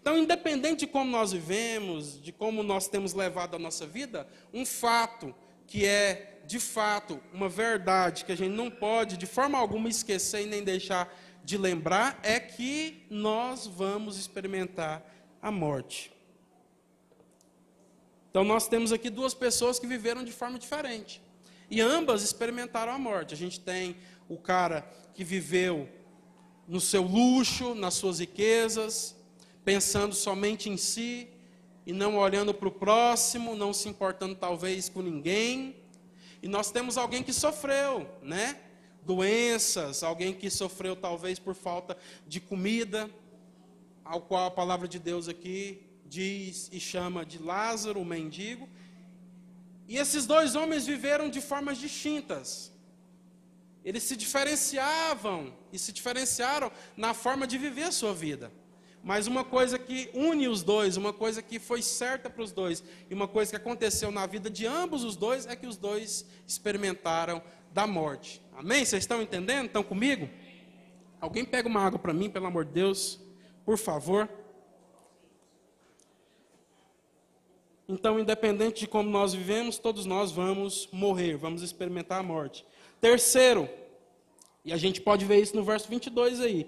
Então, 0.01 0.19
independente 0.19 0.81
de 0.81 0.87
como 0.89 1.11
nós 1.11 1.31
vivemos, 1.33 2.21
de 2.21 2.33
como 2.33 2.63
nós 2.63 2.89
temos 2.89 3.15
levado 3.15 3.55
a 3.55 3.59
nossa 3.59 3.87
vida, 3.87 4.27
um 4.53 4.67
fato 4.67 5.33
que 5.67 5.87
é, 5.87 6.41
de 6.45 6.59
fato, 6.59 7.21
uma 7.33 7.49
verdade 7.49 8.25
que 8.25 8.33
a 8.33 8.37
gente 8.37 8.53
não 8.53 8.69
pode, 8.69 9.17
de 9.17 9.27
forma 9.27 9.57
alguma, 9.57 9.89
esquecer 9.89 10.43
e 10.43 10.47
nem 10.47 10.65
deixar 10.65 11.15
de 11.45 11.57
lembrar, 11.57 12.19
é 12.23 12.41
que 12.41 13.07
nós 13.09 13.67
vamos 13.67 14.19
experimentar 14.19 15.03
a 15.41 15.51
morte. 15.51 16.13
Então 18.33 18.45
nós 18.45 18.67
temos 18.67 18.93
aqui 18.93 19.11
duas 19.11 19.35
pessoas 19.35 19.79
que 19.79 19.87
viveram 19.87 20.25
de 20.25 20.33
forma 20.33 20.59
diferente. 20.59 21.21
E 21.71 21.83
ambas 21.83 22.23
experimentaram 22.23 22.91
a 22.91 22.99
morte. 22.99 23.35
A 23.35 23.37
gente 23.37 23.61
tem 23.61 23.95
o 24.27 24.39
cara 24.39 24.91
que 25.13 25.23
viveu 25.23 25.87
no 26.67 26.81
seu 26.81 27.03
luxo, 27.03 27.75
nas 27.75 27.93
suas 27.93 28.21
riquezas, 28.21 29.15
pensando 29.67 30.15
somente 30.15 30.71
em 30.71 30.79
si 30.79 31.29
e 31.85 31.93
não 31.93 32.17
olhando 32.17 32.55
para 32.55 32.69
o 32.69 32.73
próximo, 32.73 33.55
não 33.55 33.71
se 33.75 33.87
importando 33.91 34.35
talvez 34.35 34.89
com 34.89 35.03
ninguém. 35.03 35.77
E 36.43 36.49
nós 36.49 36.71
temos 36.71 36.97
alguém 36.97 37.23
que 37.23 37.35
sofreu, 37.35 38.09
né? 38.23 38.59
Doenças, 39.05 40.03
alguém 40.03 40.33
que 40.33 40.49
sofreu 40.49 40.97
talvez 40.97 41.39
por 41.39 41.55
falta 41.55 41.99
de 42.27 42.41
comida, 42.41 43.11
ao 44.03 44.23
qual 44.23 44.47
a 44.47 44.51
palavra 44.51 44.89
de 44.89 44.99
Deus 44.99 45.29
aqui 45.29 45.92
diz 46.17 46.69
e 46.71 46.79
chama 46.79 47.25
de 47.25 47.39
Lázaro, 47.51 48.01
o 48.01 48.05
mendigo. 48.05 48.69
E 49.89 49.97
esses 49.97 50.27
dois 50.27 50.55
homens 50.55 50.87
viveram 50.87 51.29
de 51.37 51.41
formas 51.41 51.79
distintas. 51.79 52.71
Eles 53.85 54.03
se 54.03 54.15
diferenciavam 54.15 55.41
e 55.73 55.79
se 55.79 55.91
diferenciaram 55.99 56.71
na 56.97 57.13
forma 57.15 57.47
de 57.47 57.57
viver 57.59 57.85
a 57.85 57.93
sua 57.93 58.15
vida. 58.15 58.53
Mas 59.03 59.27
uma 59.27 59.43
coisa 59.43 59.77
que 59.79 59.99
une 60.15 60.47
os 60.47 60.63
dois, 60.63 60.97
uma 60.97 61.13
coisa 61.13 61.41
que 61.43 61.59
foi 61.59 61.83
certa 61.83 62.31
para 62.31 62.43
os 62.43 62.53
dois, 62.53 62.85
e 63.11 63.15
uma 63.15 63.27
coisa 63.27 63.51
que 63.51 63.57
aconteceu 63.57 64.13
na 64.13 64.25
vida 64.27 64.49
de 64.49 64.65
ambos 64.65 65.03
os 65.03 65.17
dois, 65.17 65.47
é 65.47 65.57
que 65.57 65.67
os 65.67 65.77
dois 65.77 66.25
experimentaram 66.47 67.43
da 67.73 67.85
morte. 67.85 68.41
Amém? 68.57 68.85
Vocês 68.85 69.03
estão 69.03 69.21
entendendo? 69.21 69.67
Estão 69.67 69.83
comigo? 69.83 70.29
Alguém 71.21 71.45
pega 71.45 71.69
uma 71.69 71.81
água 71.81 71.99
para 71.99 72.13
mim, 72.13 72.31
pelo 72.31 72.47
amor 72.47 72.65
de 72.65 72.73
Deus, 72.73 73.19
por 73.65 73.77
favor. 73.77 74.29
Então, 77.93 78.19
independente 78.19 78.81
de 78.81 78.87
como 78.87 79.11
nós 79.11 79.35
vivemos, 79.35 79.77
todos 79.77 80.07
nós 80.07 80.33
vamos 80.33 80.89
morrer, 80.91 81.37
vamos 81.37 81.61
experimentar 81.61 82.21
a 82.21 82.23
morte. 82.23 82.65
Terceiro, 82.99 83.69
e 84.65 84.73
a 84.73 84.79
gente 84.79 84.99
pode 84.99 85.27
ver 85.27 85.43
isso 85.43 85.55
no 85.55 85.63
verso 85.63 85.91
22 85.91 86.41
aí. 86.41 86.67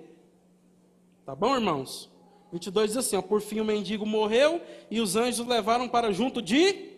Tá 1.24 1.34
bom, 1.34 1.54
irmãos? 1.54 2.10
22 2.52 2.88
diz 2.88 2.96
assim: 2.98 3.16
ó, 3.16 3.22
Por 3.22 3.40
fim 3.40 3.58
o 3.58 3.64
mendigo 3.64 4.04
morreu 4.04 4.60
e 4.90 5.00
os 5.00 5.16
anjos 5.16 5.40
o 5.40 5.48
levaram 5.48 5.88
para 5.88 6.12
junto 6.12 6.42
de 6.42 6.90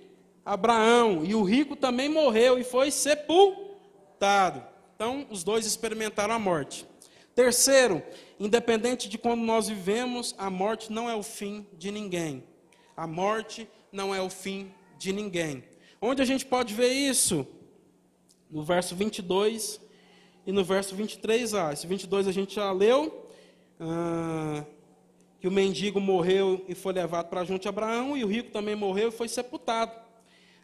Abraão. 0.44 1.24
E 1.24 1.32
o 1.32 1.44
rico 1.44 1.76
também 1.76 2.08
morreu 2.08 2.58
e 2.58 2.64
foi 2.64 2.90
sepultado. 2.90 4.60
Então, 4.96 5.24
os 5.30 5.44
dois 5.44 5.64
experimentaram 5.66 6.34
a 6.34 6.38
morte. 6.38 6.84
Terceiro, 7.32 8.02
independente 8.40 9.08
de 9.08 9.18
como 9.18 9.46
nós 9.46 9.68
vivemos, 9.68 10.34
a 10.36 10.50
morte 10.50 10.90
não 10.90 11.08
é 11.08 11.14
o 11.14 11.22
fim 11.22 11.64
de 11.78 11.92
ninguém. 11.92 12.42
A 12.96 13.06
morte 13.06 13.68
não 13.96 14.14
é 14.14 14.20
o 14.20 14.28
fim 14.28 14.70
de 14.98 15.12
ninguém. 15.12 15.64
Onde 16.00 16.20
a 16.20 16.24
gente 16.24 16.44
pode 16.44 16.74
ver 16.74 16.92
isso? 16.92 17.46
No 18.50 18.62
verso 18.62 18.94
22 18.94 19.80
e 20.46 20.52
no 20.52 20.62
verso 20.62 20.94
23. 20.94 21.54
Ah, 21.54 21.72
esse 21.72 21.86
22 21.86 22.28
a 22.28 22.32
gente 22.32 22.54
já 22.54 22.70
leu. 22.70 23.26
Ah, 23.80 24.64
que 25.40 25.48
o 25.48 25.50
mendigo 25.50 26.00
morreu 26.00 26.64
e 26.68 26.74
foi 26.74 26.92
levado 26.92 27.28
para 27.28 27.44
junto 27.44 27.62
de 27.62 27.68
Abraão, 27.68 28.16
e 28.16 28.24
o 28.24 28.26
rico 28.26 28.50
também 28.50 28.74
morreu 28.74 29.08
e 29.08 29.12
foi 29.12 29.28
sepultado. 29.28 29.92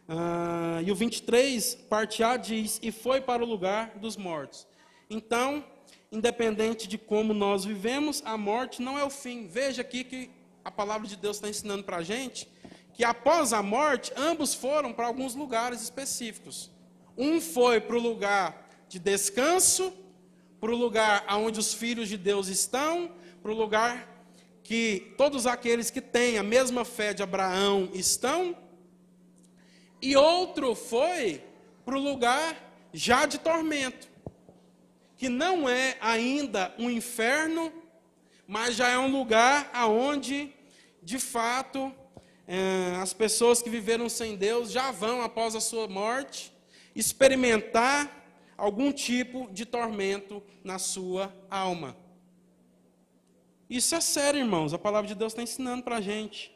Ah, 0.07 0.81
e 0.85 0.91
o 0.91 0.95
23, 0.95 1.75
parte 1.89 2.23
A, 2.23 2.37
diz: 2.37 2.79
E 2.83 2.91
foi 2.91 3.19
para 3.19 3.43
o 3.43 3.47
lugar 3.47 3.97
dos 3.97 4.15
mortos. 4.15 4.67
Então, 5.09 5.63
independente 6.11 6.87
de 6.87 6.97
como 6.99 7.33
nós 7.33 7.65
vivemos, 7.65 8.21
a 8.25 8.37
morte 8.37 8.81
não 8.81 8.97
é 8.97 9.03
o 9.03 9.09
fim. 9.09 9.47
Veja 9.47 9.81
aqui 9.81 10.03
que 10.03 10.29
a 10.63 10.69
palavra 10.69 11.07
de 11.07 11.15
Deus 11.15 11.37
está 11.37 11.49
ensinando 11.49 11.83
para 11.83 11.97
a 11.97 12.03
gente 12.03 12.52
que 12.93 13.03
após 13.03 13.53
a 13.53 13.63
morte, 13.63 14.11
ambos 14.15 14.53
foram 14.53 14.93
para 14.93 15.07
alguns 15.07 15.35
lugares 15.35 15.81
específicos. 15.81 16.71
Um 17.17 17.41
foi 17.41 17.81
para 17.81 17.95
o 17.95 17.99
lugar 17.99 18.69
de 18.87 18.99
descanso, 18.99 19.91
para 20.61 20.71
o 20.71 20.75
lugar 20.75 21.25
onde 21.29 21.59
os 21.59 21.73
filhos 21.73 22.07
de 22.07 22.17
Deus 22.17 22.47
estão, 22.47 23.11
para 23.41 23.51
o 23.51 23.55
lugar 23.55 24.09
que 24.63 25.13
todos 25.17 25.45
aqueles 25.45 25.89
que 25.89 25.99
têm 25.99 26.37
a 26.37 26.43
mesma 26.43 26.85
fé 26.85 27.13
de 27.13 27.21
Abraão 27.21 27.89
estão, 27.93 28.55
e 30.01 30.15
outro 30.15 30.75
foi 30.75 31.43
para 31.83 31.97
o 31.97 31.99
lugar 31.99 32.55
já 32.93 33.25
de 33.25 33.39
tormento, 33.39 34.07
que 35.17 35.27
não 35.27 35.67
é 35.67 35.97
ainda 35.99 36.73
um 36.77 36.89
inferno, 36.89 37.73
mas 38.47 38.75
já 38.75 38.89
é 38.89 38.97
um 38.97 39.11
lugar 39.11 39.69
aonde, 39.73 40.53
de 41.01 41.17
fato, 41.19 41.93
as 43.01 43.13
pessoas 43.13 43.61
que 43.61 43.69
viveram 43.69 44.09
sem 44.09 44.35
Deus 44.35 44.71
já 44.71 44.91
vão, 44.91 45.21
após 45.21 45.55
a 45.55 45.61
sua 45.61 45.87
morte, 45.87 46.51
experimentar 46.95 48.23
algum 48.57 48.91
tipo 48.91 49.49
de 49.51 49.65
tormento 49.65 50.43
na 50.63 50.77
sua 50.77 51.33
alma. 51.49 51.97
Isso 53.69 53.95
é 53.95 54.01
sério, 54.01 54.39
irmãos. 54.39 54.73
A 54.73 54.77
palavra 54.77 55.07
de 55.07 55.15
Deus 55.15 55.33
está 55.33 55.41
ensinando 55.41 55.83
para 55.83 55.97
a 55.97 56.01
gente. 56.01 56.55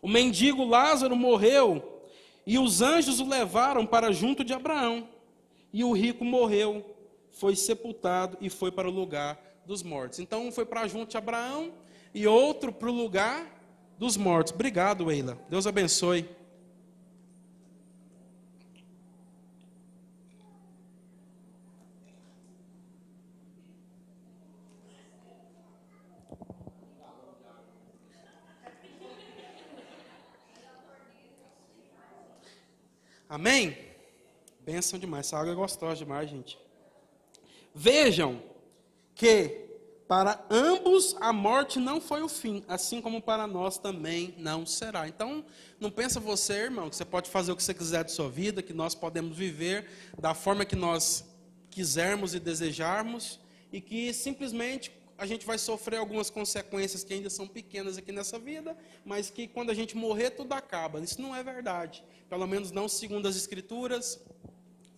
O 0.00 0.08
mendigo 0.08 0.64
Lázaro 0.64 1.16
morreu 1.16 2.08
e 2.46 2.58
os 2.58 2.80
anjos 2.80 3.20
o 3.20 3.28
levaram 3.28 3.86
para 3.86 4.12
junto 4.12 4.44
de 4.44 4.52
Abraão. 4.52 5.08
E 5.72 5.82
o 5.82 5.92
rico 5.92 6.24
morreu, 6.24 6.96
foi 7.32 7.56
sepultado 7.56 8.38
e 8.40 8.48
foi 8.48 8.70
para 8.70 8.88
o 8.88 8.92
lugar 8.92 9.38
dos 9.66 9.82
mortos. 9.82 10.18
Então 10.18 10.46
um 10.46 10.52
foi 10.52 10.64
para 10.64 10.86
junto 10.86 11.10
de 11.10 11.16
Abraão 11.16 11.72
e 12.14 12.26
outro 12.26 12.72
para 12.72 12.88
o 12.88 12.92
lugar 12.92 13.53
dos 13.98 14.16
mortos. 14.16 14.52
Obrigado, 14.52 15.10
Eila. 15.10 15.38
Deus 15.48 15.66
abençoe. 15.66 16.28
Amém? 33.28 33.76
Benção 34.60 34.96
demais. 34.96 35.26
Essa 35.26 35.38
água 35.38 35.52
é 35.52 35.56
gostosa 35.56 35.96
demais, 35.96 36.30
gente. 36.30 36.56
Vejam 37.74 38.40
que 39.12 39.73
para 40.06 40.44
ambos 40.50 41.16
a 41.20 41.32
morte 41.32 41.78
não 41.78 42.00
foi 42.00 42.22
o 42.22 42.28
fim, 42.28 42.62
assim 42.68 43.00
como 43.00 43.22
para 43.22 43.46
nós 43.46 43.78
também 43.78 44.34
não 44.36 44.66
será. 44.66 45.08
Então, 45.08 45.44
não 45.80 45.90
pensa 45.90 46.20
você, 46.20 46.54
irmão, 46.54 46.90
que 46.90 46.96
você 46.96 47.04
pode 47.04 47.30
fazer 47.30 47.52
o 47.52 47.56
que 47.56 47.62
você 47.62 47.72
quiser 47.72 48.04
de 48.04 48.12
sua 48.12 48.28
vida, 48.28 48.62
que 48.62 48.74
nós 48.74 48.94
podemos 48.94 49.36
viver 49.36 49.88
da 50.18 50.34
forma 50.34 50.64
que 50.64 50.76
nós 50.76 51.24
quisermos 51.70 52.34
e 52.34 52.40
desejarmos, 52.40 53.40
e 53.72 53.80
que 53.80 54.12
simplesmente 54.12 54.92
a 55.16 55.26
gente 55.26 55.46
vai 55.46 55.58
sofrer 55.58 55.96
algumas 55.96 56.28
consequências 56.28 57.02
que 57.02 57.14
ainda 57.14 57.30
são 57.30 57.46
pequenas 57.46 57.96
aqui 57.96 58.12
nessa 58.12 58.38
vida, 58.38 58.76
mas 59.04 59.30
que 59.30 59.46
quando 59.48 59.70
a 59.70 59.74
gente 59.74 59.96
morrer 59.96 60.30
tudo 60.30 60.52
acaba. 60.52 61.00
Isso 61.00 61.20
não 61.22 61.34
é 61.34 61.42
verdade. 61.42 62.04
Pelo 62.28 62.46
menos 62.46 62.70
não 62.70 62.88
segundo 62.88 63.26
as 63.26 63.36
escrituras, 63.36 64.20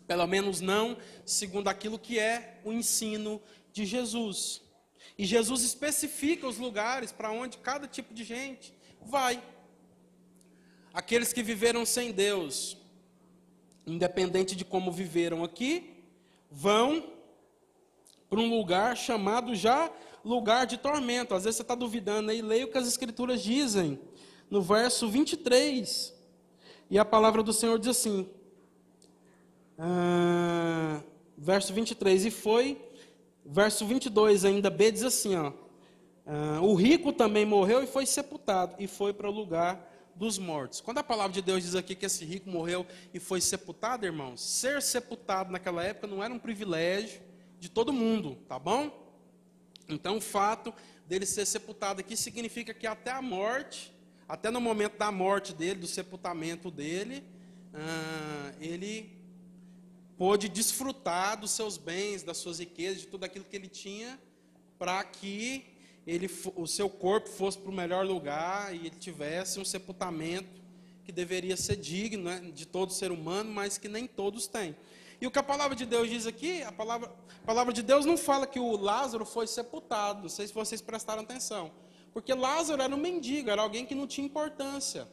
pelo 0.06 0.26
menos 0.26 0.60
não 0.60 0.96
segundo 1.24 1.68
aquilo 1.68 1.98
que 1.98 2.18
é 2.18 2.60
o 2.64 2.72
ensino 2.72 3.40
de 3.72 3.84
Jesus. 3.84 4.65
E 5.18 5.24
Jesus 5.24 5.62
especifica 5.62 6.46
os 6.46 6.58
lugares 6.58 7.12
para 7.12 7.30
onde 7.30 7.58
cada 7.58 7.86
tipo 7.86 8.12
de 8.12 8.22
gente 8.22 8.74
vai. 9.00 9.42
Aqueles 10.92 11.32
que 11.32 11.42
viveram 11.42 11.86
sem 11.86 12.12
Deus, 12.12 12.76
independente 13.86 14.54
de 14.54 14.64
como 14.64 14.92
viveram 14.92 15.42
aqui, 15.42 16.02
vão 16.50 17.12
para 18.28 18.40
um 18.40 18.50
lugar 18.50 18.96
chamado 18.96 19.54
já 19.54 19.90
lugar 20.24 20.66
de 20.66 20.76
tormento. 20.76 21.34
Às 21.34 21.44
vezes 21.44 21.56
você 21.56 21.62
está 21.62 21.74
duvidando 21.74 22.30
aí, 22.30 22.42
leia 22.42 22.66
o 22.66 22.70
que 22.70 22.78
as 22.78 22.88
Escrituras 22.88 23.42
dizem. 23.42 23.98
No 24.50 24.62
verso 24.62 25.08
23, 25.08 26.14
e 26.88 26.98
a 26.98 27.04
palavra 27.04 27.42
do 27.42 27.52
Senhor 27.52 27.78
diz 27.78 27.88
assim: 27.88 28.28
ah, 29.78 31.02
verso 31.36 31.72
23, 31.72 32.26
e 32.26 32.30
foi 32.30 32.80
Verso 33.48 33.86
22 33.86 34.44
ainda 34.44 34.68
B 34.68 34.90
diz 34.90 35.04
assim, 35.04 35.36
ó, 35.36 35.50
uh, 35.50 36.62
o 36.62 36.74
rico 36.74 37.12
também 37.12 37.46
morreu 37.46 37.80
e 37.82 37.86
foi 37.86 38.04
sepultado 38.04 38.74
e 38.78 38.88
foi 38.88 39.12
para 39.12 39.28
o 39.28 39.32
lugar 39.32 39.92
dos 40.16 40.36
mortos. 40.36 40.80
Quando 40.80 40.98
a 40.98 41.04
palavra 41.04 41.32
de 41.32 41.42
Deus 41.42 41.62
diz 41.62 41.76
aqui 41.76 41.94
que 41.94 42.06
esse 42.06 42.24
rico 42.24 42.50
morreu 42.50 42.84
e 43.14 43.20
foi 43.20 43.40
sepultado, 43.40 44.04
irmãos, 44.04 44.40
ser 44.40 44.82
sepultado 44.82 45.52
naquela 45.52 45.84
época 45.84 46.08
não 46.08 46.24
era 46.24 46.34
um 46.34 46.38
privilégio 46.38 47.20
de 47.60 47.68
todo 47.68 47.92
mundo, 47.92 48.36
tá 48.48 48.58
bom? 48.58 48.90
Então 49.88 50.16
o 50.16 50.20
fato 50.20 50.74
dele 51.06 51.24
ser 51.24 51.46
sepultado 51.46 52.00
aqui 52.00 52.16
significa 52.16 52.74
que 52.74 52.86
até 52.86 53.12
a 53.12 53.22
morte, 53.22 53.94
até 54.28 54.50
no 54.50 54.60
momento 54.60 54.98
da 54.98 55.12
morte 55.12 55.54
dele, 55.54 55.80
do 55.80 55.86
sepultamento 55.86 56.68
dele, 56.68 57.22
uh, 57.72 58.56
ele 58.60 59.16
pôde 60.18 60.48
desfrutar 60.48 61.38
dos 61.38 61.50
seus 61.50 61.76
bens, 61.76 62.22
das 62.22 62.38
suas 62.38 62.58
riquezas, 62.58 63.02
de 63.02 63.06
tudo 63.06 63.24
aquilo 63.24 63.44
que 63.44 63.54
ele 63.54 63.68
tinha, 63.68 64.18
para 64.78 65.02
que 65.04 65.64
ele, 66.06 66.30
o 66.54 66.66
seu 66.66 66.88
corpo 66.88 67.28
fosse 67.28 67.58
para 67.58 67.70
o 67.70 67.74
melhor 67.74 68.06
lugar 68.06 68.74
e 68.74 68.86
ele 68.86 68.96
tivesse 68.96 69.58
um 69.58 69.64
sepultamento 69.64 70.62
que 71.04 71.12
deveria 71.12 71.56
ser 71.56 71.76
digno 71.76 72.24
né, 72.24 72.50
de 72.52 72.66
todo 72.66 72.92
ser 72.92 73.10
humano, 73.10 73.50
mas 73.52 73.78
que 73.78 73.88
nem 73.88 74.06
todos 74.06 74.46
têm. 74.46 74.74
E 75.20 75.26
o 75.26 75.30
que 75.30 75.38
a 75.38 75.42
palavra 75.42 75.76
de 75.76 75.86
Deus 75.86 76.08
diz 76.08 76.26
aqui, 76.26 76.62
a 76.62 76.72
palavra, 76.72 77.10
a 77.42 77.46
palavra 77.46 77.72
de 77.72 77.82
Deus 77.82 78.04
não 78.04 78.16
fala 78.16 78.46
que 78.46 78.58
o 78.58 78.76
Lázaro 78.76 79.24
foi 79.24 79.46
sepultado, 79.46 80.22
não 80.22 80.28
sei 80.28 80.46
se 80.46 80.52
vocês 80.52 80.80
prestaram 80.80 81.22
atenção, 81.22 81.72
porque 82.12 82.32
Lázaro 82.34 82.82
era 82.82 82.94
um 82.94 82.98
mendigo, 82.98 83.50
era 83.50 83.62
alguém 83.62 83.86
que 83.86 83.94
não 83.94 84.06
tinha 84.06 84.26
importância, 84.26 85.08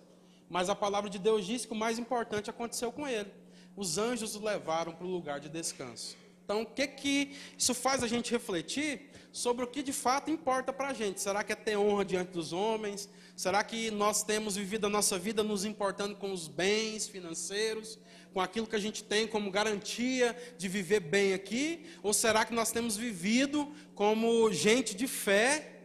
mas 0.49 0.69
a 0.69 0.75
palavra 0.75 1.09
de 1.09 1.19
Deus 1.19 1.45
diz 1.45 1.65
que 1.65 1.71
o 1.71 1.75
mais 1.75 1.97
importante 1.99 2.49
aconteceu 2.49 2.91
com 2.91 3.07
ele 3.07 3.31
os 3.75 3.97
anjos 3.97 4.35
o 4.35 4.43
levaram 4.43 4.93
para 4.93 5.05
o 5.05 5.09
lugar 5.09 5.39
de 5.39 5.49
descanso. 5.49 6.15
Então, 6.43 6.61
o 6.61 6.65
que 6.65 6.85
que 6.87 7.35
isso 7.57 7.73
faz 7.73 8.03
a 8.03 8.07
gente 8.07 8.31
refletir 8.31 9.09
sobre 9.31 9.63
o 9.63 9.67
que 9.67 9.81
de 9.81 9.93
fato 9.93 10.29
importa 10.29 10.73
para 10.73 10.89
a 10.89 10.93
gente? 10.93 11.21
Será 11.21 11.43
que 11.43 11.53
é 11.53 11.55
ter 11.55 11.77
honra 11.77 12.03
diante 12.03 12.31
dos 12.31 12.51
homens? 12.51 13.09
Será 13.35 13.63
que 13.63 13.89
nós 13.89 14.23
temos 14.23 14.55
vivido 14.55 14.85
a 14.85 14.89
nossa 14.89 15.17
vida 15.17 15.41
nos 15.41 15.65
importando 15.65 16.15
com 16.15 16.31
os 16.31 16.47
bens 16.47 17.07
financeiros, 17.07 17.97
com 18.33 18.41
aquilo 18.41 18.67
que 18.67 18.75
a 18.75 18.79
gente 18.79 19.03
tem 19.03 19.25
como 19.25 19.49
garantia 19.49 20.37
de 20.57 20.67
viver 20.67 20.99
bem 20.99 21.33
aqui? 21.33 21.85
Ou 22.03 22.13
será 22.13 22.45
que 22.45 22.53
nós 22.53 22.71
temos 22.71 22.97
vivido 22.97 23.71
como 23.95 24.51
gente 24.51 24.95
de 24.95 25.07
fé, 25.07 25.79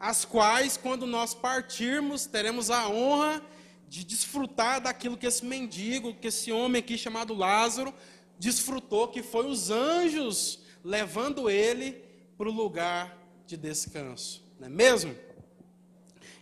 as 0.00 0.24
quais, 0.24 0.76
quando 0.76 1.06
nós 1.06 1.34
partirmos, 1.34 2.24
teremos 2.24 2.70
a 2.70 2.88
honra 2.88 3.42
de 3.88 4.04
desfrutar 4.04 4.80
daquilo 4.80 5.16
que 5.16 5.26
esse 5.26 5.44
mendigo, 5.44 6.14
que 6.14 6.28
esse 6.28 6.52
homem 6.52 6.80
aqui 6.80 6.98
chamado 6.98 7.34
Lázaro, 7.34 7.94
desfrutou, 8.38 9.08
que 9.08 9.22
foi 9.22 9.46
os 9.46 9.70
anjos 9.70 10.60
levando 10.84 11.48
ele 11.48 12.04
para 12.36 12.48
o 12.48 12.52
lugar 12.52 13.18
de 13.46 13.56
descanso. 13.56 14.44
Não 14.60 14.66
é 14.66 14.70
mesmo? 14.70 15.16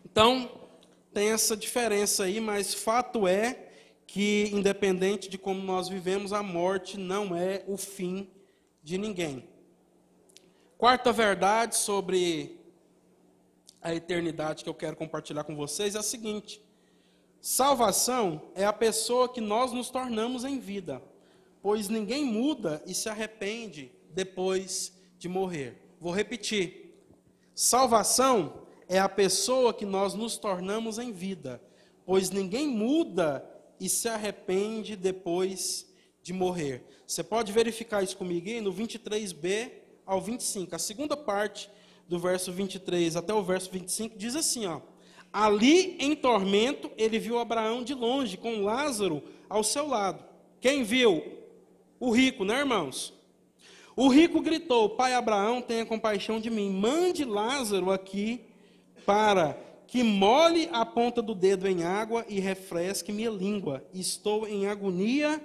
Então, 0.05 0.69
tem 1.15 1.31
essa 1.31 1.57
diferença 1.57 2.25
aí, 2.25 2.41
mas 2.41 2.75
fato 2.75 3.27
é 3.27 3.71
que, 4.07 4.51
independente 4.53 5.29
de 5.29 5.39
como 5.39 5.63
nós 5.63 5.89
vivemos, 5.89 6.33
a 6.33 6.43
morte 6.43 6.99
não 6.99 7.35
é 7.35 7.65
o 7.67 7.77
fim 7.77 8.29
de 8.83 8.99
ninguém. 8.99 9.49
Quarta 10.77 11.13
verdade 11.13 11.77
sobre 11.77 12.61
a 13.81 13.95
eternidade 13.95 14.63
que 14.63 14.69
eu 14.69 14.75
quero 14.75 14.97
compartilhar 14.97 15.45
com 15.45 15.57
vocês 15.57 15.95
é 15.95 15.99
a 15.99 16.03
seguinte: 16.03 16.63
Salvação 17.41 18.43
é 18.55 18.65
a 18.65 18.73
pessoa 18.73 19.29
que 19.29 19.41
nós 19.41 19.73
nos 19.73 19.89
tornamos 19.91 20.45
em 20.45 20.59
vida, 20.59 21.03
pois 21.63 21.89
ninguém 21.89 22.25
muda 22.25 22.83
e 22.87 22.95
se 22.95 23.09
arrepende 23.09 23.93
depois 24.11 24.93
de 25.19 25.29
morrer. 25.29 25.81
Vou 26.01 26.13
repetir. 26.13 26.95
Salvação 27.55 28.63
é 28.89 28.99
a 28.99 29.09
pessoa 29.09 29.73
que 29.73 29.85
nós 29.85 30.15
nos 30.15 30.37
tornamos 30.37 30.99
em 30.99 31.13
vida, 31.13 31.63
pois 32.05 32.31
ninguém 32.31 32.69
muda 32.69 33.45
e 33.81 33.89
se 33.89 34.09
arrepende 34.09 34.97
depois 34.97 35.87
de 36.23 36.33
morrer. 36.33 36.85
Você 37.07 37.23
pode 37.23 37.53
verificar 37.53 38.03
isso 38.03 38.17
comigo 38.17 38.49
aí 38.49 38.61
no 38.61 38.73
23b 38.73 39.71
ao 40.05 40.21
25. 40.21 40.75
A 40.75 40.79
segunda 40.79 41.17
parte 41.17 41.71
do 42.09 42.19
verso 42.19 42.53
23 42.53 43.17
até 43.17 43.33
o 43.33 43.43
verso 43.43 43.71
25 43.71 44.17
diz 44.19 44.35
assim, 44.37 44.67
ó: 44.67 44.81
Ali 45.39 45.97
em 45.99 46.17
tormento, 46.17 46.91
ele 46.97 47.19
viu 47.19 47.39
Abraão 47.39 47.85
de 47.85 47.93
longe, 47.93 48.39
com 48.39 48.65
Lázaro 48.65 49.23
ao 49.51 49.63
seu 49.63 49.87
lado. 49.87 50.25
Quem 50.63 50.83
viu? 50.83 51.23
O 52.01 52.11
rico, 52.11 52.43
né, 52.43 52.61
irmãos? 52.61 53.13
O 53.95 54.09
rico 54.09 54.41
gritou: 54.41 54.89
Pai 54.89 55.13
Abraão, 55.13 55.61
tenha 55.61 55.85
compaixão 55.85 56.41
de 56.41 56.49
mim. 56.49 56.71
Mande 56.71 57.23
Lázaro 57.23 57.91
aqui 57.91 58.47
para 59.05 59.59
que 59.87 60.03
molhe 60.03 60.71
a 60.73 60.87
ponta 60.87 61.21
do 61.21 61.35
dedo 61.35 61.69
em 61.69 61.85
água 61.85 62.25
e 62.31 62.41
refresque 62.41 63.13
minha 63.13 63.29
língua. 63.29 63.85
Estou 63.93 64.49
em 64.49 64.67
agonia 64.67 65.39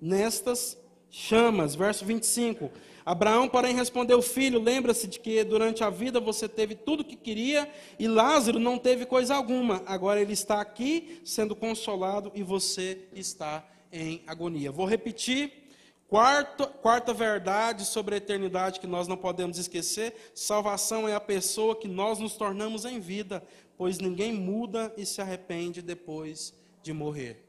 nestas 0.00 0.76
chamas. 1.10 1.76
Verso 1.76 2.04
25. 2.04 2.72
Abraão, 3.08 3.48
porém, 3.48 3.74
respondeu: 3.74 4.20
Filho, 4.20 4.60
lembra-se 4.60 5.06
de 5.06 5.18
que 5.18 5.42
durante 5.42 5.82
a 5.82 5.88
vida 5.88 6.20
você 6.20 6.46
teve 6.46 6.74
tudo 6.74 7.00
o 7.00 7.04
que 7.04 7.16
queria 7.16 7.66
e 7.98 8.06
Lázaro 8.06 8.58
não 8.58 8.76
teve 8.76 9.06
coisa 9.06 9.34
alguma. 9.34 9.82
Agora 9.86 10.20
ele 10.20 10.34
está 10.34 10.60
aqui 10.60 11.18
sendo 11.24 11.56
consolado 11.56 12.30
e 12.34 12.42
você 12.42 13.08
está 13.14 13.66
em 13.90 14.22
agonia. 14.26 14.70
Vou 14.70 14.84
repetir. 14.84 15.50
Quarta, 16.06 16.66
quarta 16.66 17.14
verdade 17.14 17.86
sobre 17.86 18.14
a 18.14 18.18
eternidade 18.18 18.78
que 18.78 18.86
nós 18.86 19.08
não 19.08 19.16
podemos 19.16 19.56
esquecer: 19.56 20.14
salvação 20.34 21.08
é 21.08 21.14
a 21.14 21.20
pessoa 21.20 21.74
que 21.74 21.88
nós 21.88 22.18
nos 22.18 22.34
tornamos 22.34 22.84
em 22.84 23.00
vida, 23.00 23.42
pois 23.78 23.98
ninguém 23.98 24.34
muda 24.34 24.92
e 24.98 25.06
se 25.06 25.22
arrepende 25.22 25.80
depois 25.80 26.52
de 26.82 26.92
morrer. 26.92 27.42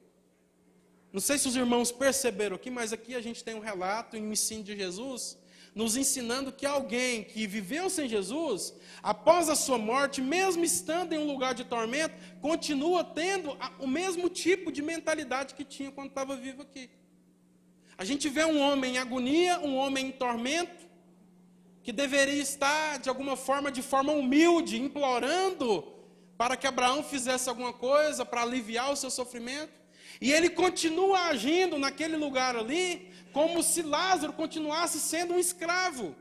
Não 1.12 1.20
sei 1.20 1.38
se 1.38 1.50
os 1.50 1.56
irmãos 1.58 1.92
perceberam 1.92 2.56
aqui, 2.56 2.72
mas 2.72 2.94
aqui 2.94 3.14
a 3.14 3.20
gente 3.20 3.44
tem 3.44 3.56
um 3.56 3.60
relato 3.60 4.16
e 4.16 4.22
um 4.22 4.32
ensino 4.32 4.64
de 4.64 4.74
Jesus 4.74 5.38
nos 5.74 5.96
ensinando 5.96 6.52
que 6.52 6.66
alguém 6.66 7.24
que 7.24 7.48
viveu 7.48 7.90
sem 7.90 8.08
Jesus, 8.08 8.74
após 9.02 9.50
a 9.50 9.56
sua 9.56 9.78
morte, 9.78 10.22
mesmo 10.22 10.64
estando 10.64 11.14
em 11.14 11.20
um 11.20 11.28
lugar 11.28 11.54
de 11.54 11.64
tormento, 11.64 12.16
continua 12.42 13.04
tendo 13.04 13.58
o 13.80 13.88
mesmo 13.88 14.30
tipo 14.30 14.72
de 14.72 14.82
mentalidade 14.82 15.54
que 15.54 15.64
tinha 15.64 15.92
quando 15.92 16.10
estava 16.10 16.36
vivo 16.36 16.62
aqui. 16.62 16.90
A 17.98 18.06
gente 18.06 18.30
vê 18.30 18.46
um 18.46 18.60
homem 18.60 18.96
em 18.96 18.98
agonia, 18.98 19.60
um 19.60 19.76
homem 19.76 20.08
em 20.08 20.12
tormento, 20.12 20.88
que 21.84 21.92
deveria 21.92 22.42
estar, 22.42 23.00
de 23.00 23.10
alguma 23.10 23.36
forma, 23.36 23.72
de 23.72 23.82
forma 23.82 24.12
humilde, 24.14 24.82
implorando 24.82 25.86
para 26.38 26.56
que 26.56 26.68
Abraão 26.68 27.04
fizesse 27.04 27.50
alguma 27.50 27.74
coisa 27.74 28.26
para 28.26 28.42
aliviar 28.42 28.92
o 28.92 28.96
seu 28.96 29.10
sofrimento. 29.10 29.79
E 30.22 30.32
ele 30.32 30.50
continua 30.50 31.28
agindo 31.28 31.78
naquele 31.78 32.18
lugar 32.18 32.56
ali, 32.56 33.12
como 33.32 33.64
se 33.64 33.82
Lázaro 33.82 34.34
continuasse 34.34 35.00
sendo 35.00 35.34
um 35.34 35.40
escravo, 35.40 36.16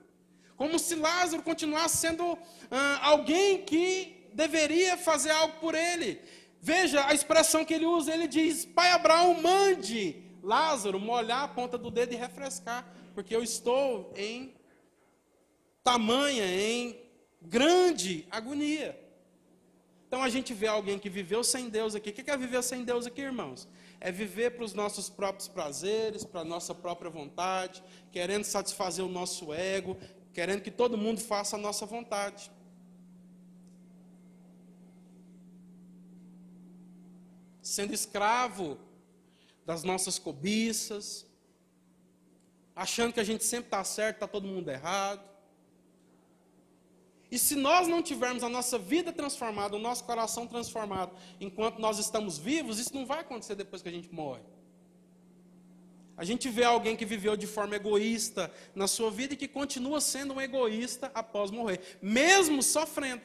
como 0.57 0.79
se 0.79 0.95
Lázaro 0.95 1.43
continuasse 1.43 1.97
sendo 1.97 2.39
ah, 2.71 3.01
alguém 3.03 3.63
que 3.63 4.29
deveria 4.33 4.97
fazer 4.97 5.31
algo 5.31 5.55
por 5.61 5.75
ele. 5.75 6.21
Veja 6.61 7.07
a 7.07 7.15
expressão 7.15 7.65
que 7.65 7.75
ele 7.75 7.87
usa: 7.87 8.13
ele 8.13 8.29
diz, 8.29 8.65
Pai 8.65 8.91
Abraão, 8.93 9.35
mande 9.41 10.23
Lázaro 10.43 11.01
molhar 11.01 11.43
a 11.45 11.49
ponta 11.49 11.77
do 11.77 11.91
dedo 11.91 12.13
e 12.13 12.17
refrescar, 12.17 12.87
porque 13.15 13.35
eu 13.35 13.43
estou 13.43 14.13
em 14.17 14.55
tamanha, 15.83 16.45
em 16.45 16.97
grande 17.41 18.27
agonia. 18.31 18.99
Então 20.07 20.23
a 20.23 20.29
gente 20.29 20.55
vê 20.55 20.67
alguém 20.67 20.99
que 20.99 21.11
viveu 21.11 21.45
sem 21.45 21.69
Deus 21.69 21.95
aqui. 21.95 22.11
O 22.11 22.13
que 22.13 22.31
é 22.31 22.37
viver 22.37 22.63
sem 22.63 22.85
Deus 22.85 23.07
aqui, 23.07 23.21
irmãos? 23.21 23.69
É 24.01 24.13
viver 24.13 24.53
para 24.53 24.65
os 24.65 24.75
nossos 24.75 25.09
próprios 25.11 25.49
prazeres, 25.49 26.25
para 26.25 26.41
a 26.41 26.45
nossa 26.45 26.75
própria 26.75 27.11
vontade, 27.11 27.83
querendo 28.13 28.45
satisfazer 28.45 29.05
o 29.05 29.09
nosso 29.09 29.53
ego, 29.53 29.97
querendo 30.33 30.63
que 30.63 30.71
todo 30.71 30.97
mundo 30.97 31.21
faça 31.21 31.57
a 31.57 31.59
nossa 31.59 31.85
vontade. 31.85 32.51
Sendo 37.61 37.93
escravo 37.93 38.79
das 39.67 39.83
nossas 39.83 40.19
cobiças, 40.19 41.27
achando 42.75 43.13
que 43.13 43.21
a 43.21 43.25
gente 43.25 43.45
sempre 43.45 43.67
está 43.67 43.83
certo, 43.83 44.17
está 44.17 44.29
todo 44.29 44.47
mundo 44.47 44.71
errado. 44.71 45.28
E 47.31 47.39
se 47.39 47.55
nós 47.55 47.87
não 47.87 48.03
tivermos 48.03 48.43
a 48.43 48.49
nossa 48.49 48.79
vida 48.79 49.13
transformada, 49.13 49.77
o 49.77 49.79
nosso 49.79 50.05
coração 50.05 50.47
transformado, 50.47 51.13
enquanto 51.41 51.79
nós 51.79 51.99
estamos 51.99 52.39
vivos, 52.39 52.79
isso 52.79 52.95
não 52.95 53.05
vai 53.05 53.21
acontecer 53.21 53.55
depois 53.55 53.83
que 53.83 53.89
a 53.89 53.93
gente 53.93 54.13
morre. 54.13 54.41
A 56.17 56.25
gente 56.25 56.49
vê 56.49 56.65
alguém 56.65 56.97
que 56.97 57.05
viveu 57.05 57.37
de 57.37 57.47
forma 57.47 57.77
egoísta 57.77 58.51
na 58.75 58.89
sua 58.89 59.11
vida 59.11 59.35
e 59.35 59.37
que 59.37 59.47
continua 59.47 60.01
sendo 60.01 60.35
um 60.35 60.41
egoísta 60.41 61.13
após 61.15 61.51
morrer, 61.51 61.81
mesmo 62.03 62.63
sofrendo. 62.63 63.23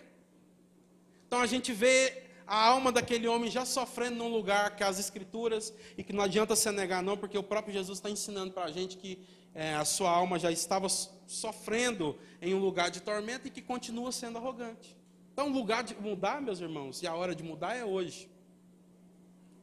Então 1.26 1.42
a 1.42 1.48
gente 1.48 1.74
vê 1.74 2.24
a 2.46 2.68
alma 2.68 2.92
daquele 2.92 3.28
homem 3.28 3.50
já 3.50 3.66
sofrendo 3.66 4.18
num 4.18 4.28
lugar 4.28 4.76
que 4.76 4.84
as 4.84 5.00
escrituras, 5.00 5.74
e 5.98 6.04
que 6.04 6.14
não 6.14 6.24
adianta 6.24 6.56
se 6.56 6.70
negar, 6.72 7.02
não, 7.02 7.18
porque 7.18 7.38
o 7.38 7.42
próprio 7.42 7.74
Jesus 7.74 7.98
está 7.98 8.10
ensinando 8.10 8.52
para 8.54 8.66
a 8.66 8.72
gente 8.72 8.98
que 8.98 9.18
é, 9.56 9.76
a 9.76 9.86
sua 9.86 10.10
alma 10.10 10.40
já 10.40 10.52
estava 10.52 10.88
sofrendo 10.90 12.18
em 12.42 12.54
um 12.54 12.60
lugar 12.60 12.90
de 12.90 13.02
tormento 13.02 13.48
e 13.48 13.52
que 13.52 13.62
continua 13.62 14.12
sendo 14.12 14.38
arrogante. 14.38 14.98
Então, 15.32 15.48
o 15.48 15.52
lugar 15.52 15.84
de 15.84 15.96
mudar, 15.96 16.42
meus 16.42 16.60
irmãos, 16.60 17.02
e 17.02 17.08
a 17.08 17.16
hora 17.16 17.34
de 17.34 17.44
mudar 17.44 17.76
é 17.76 17.84
hoje. 17.84 18.30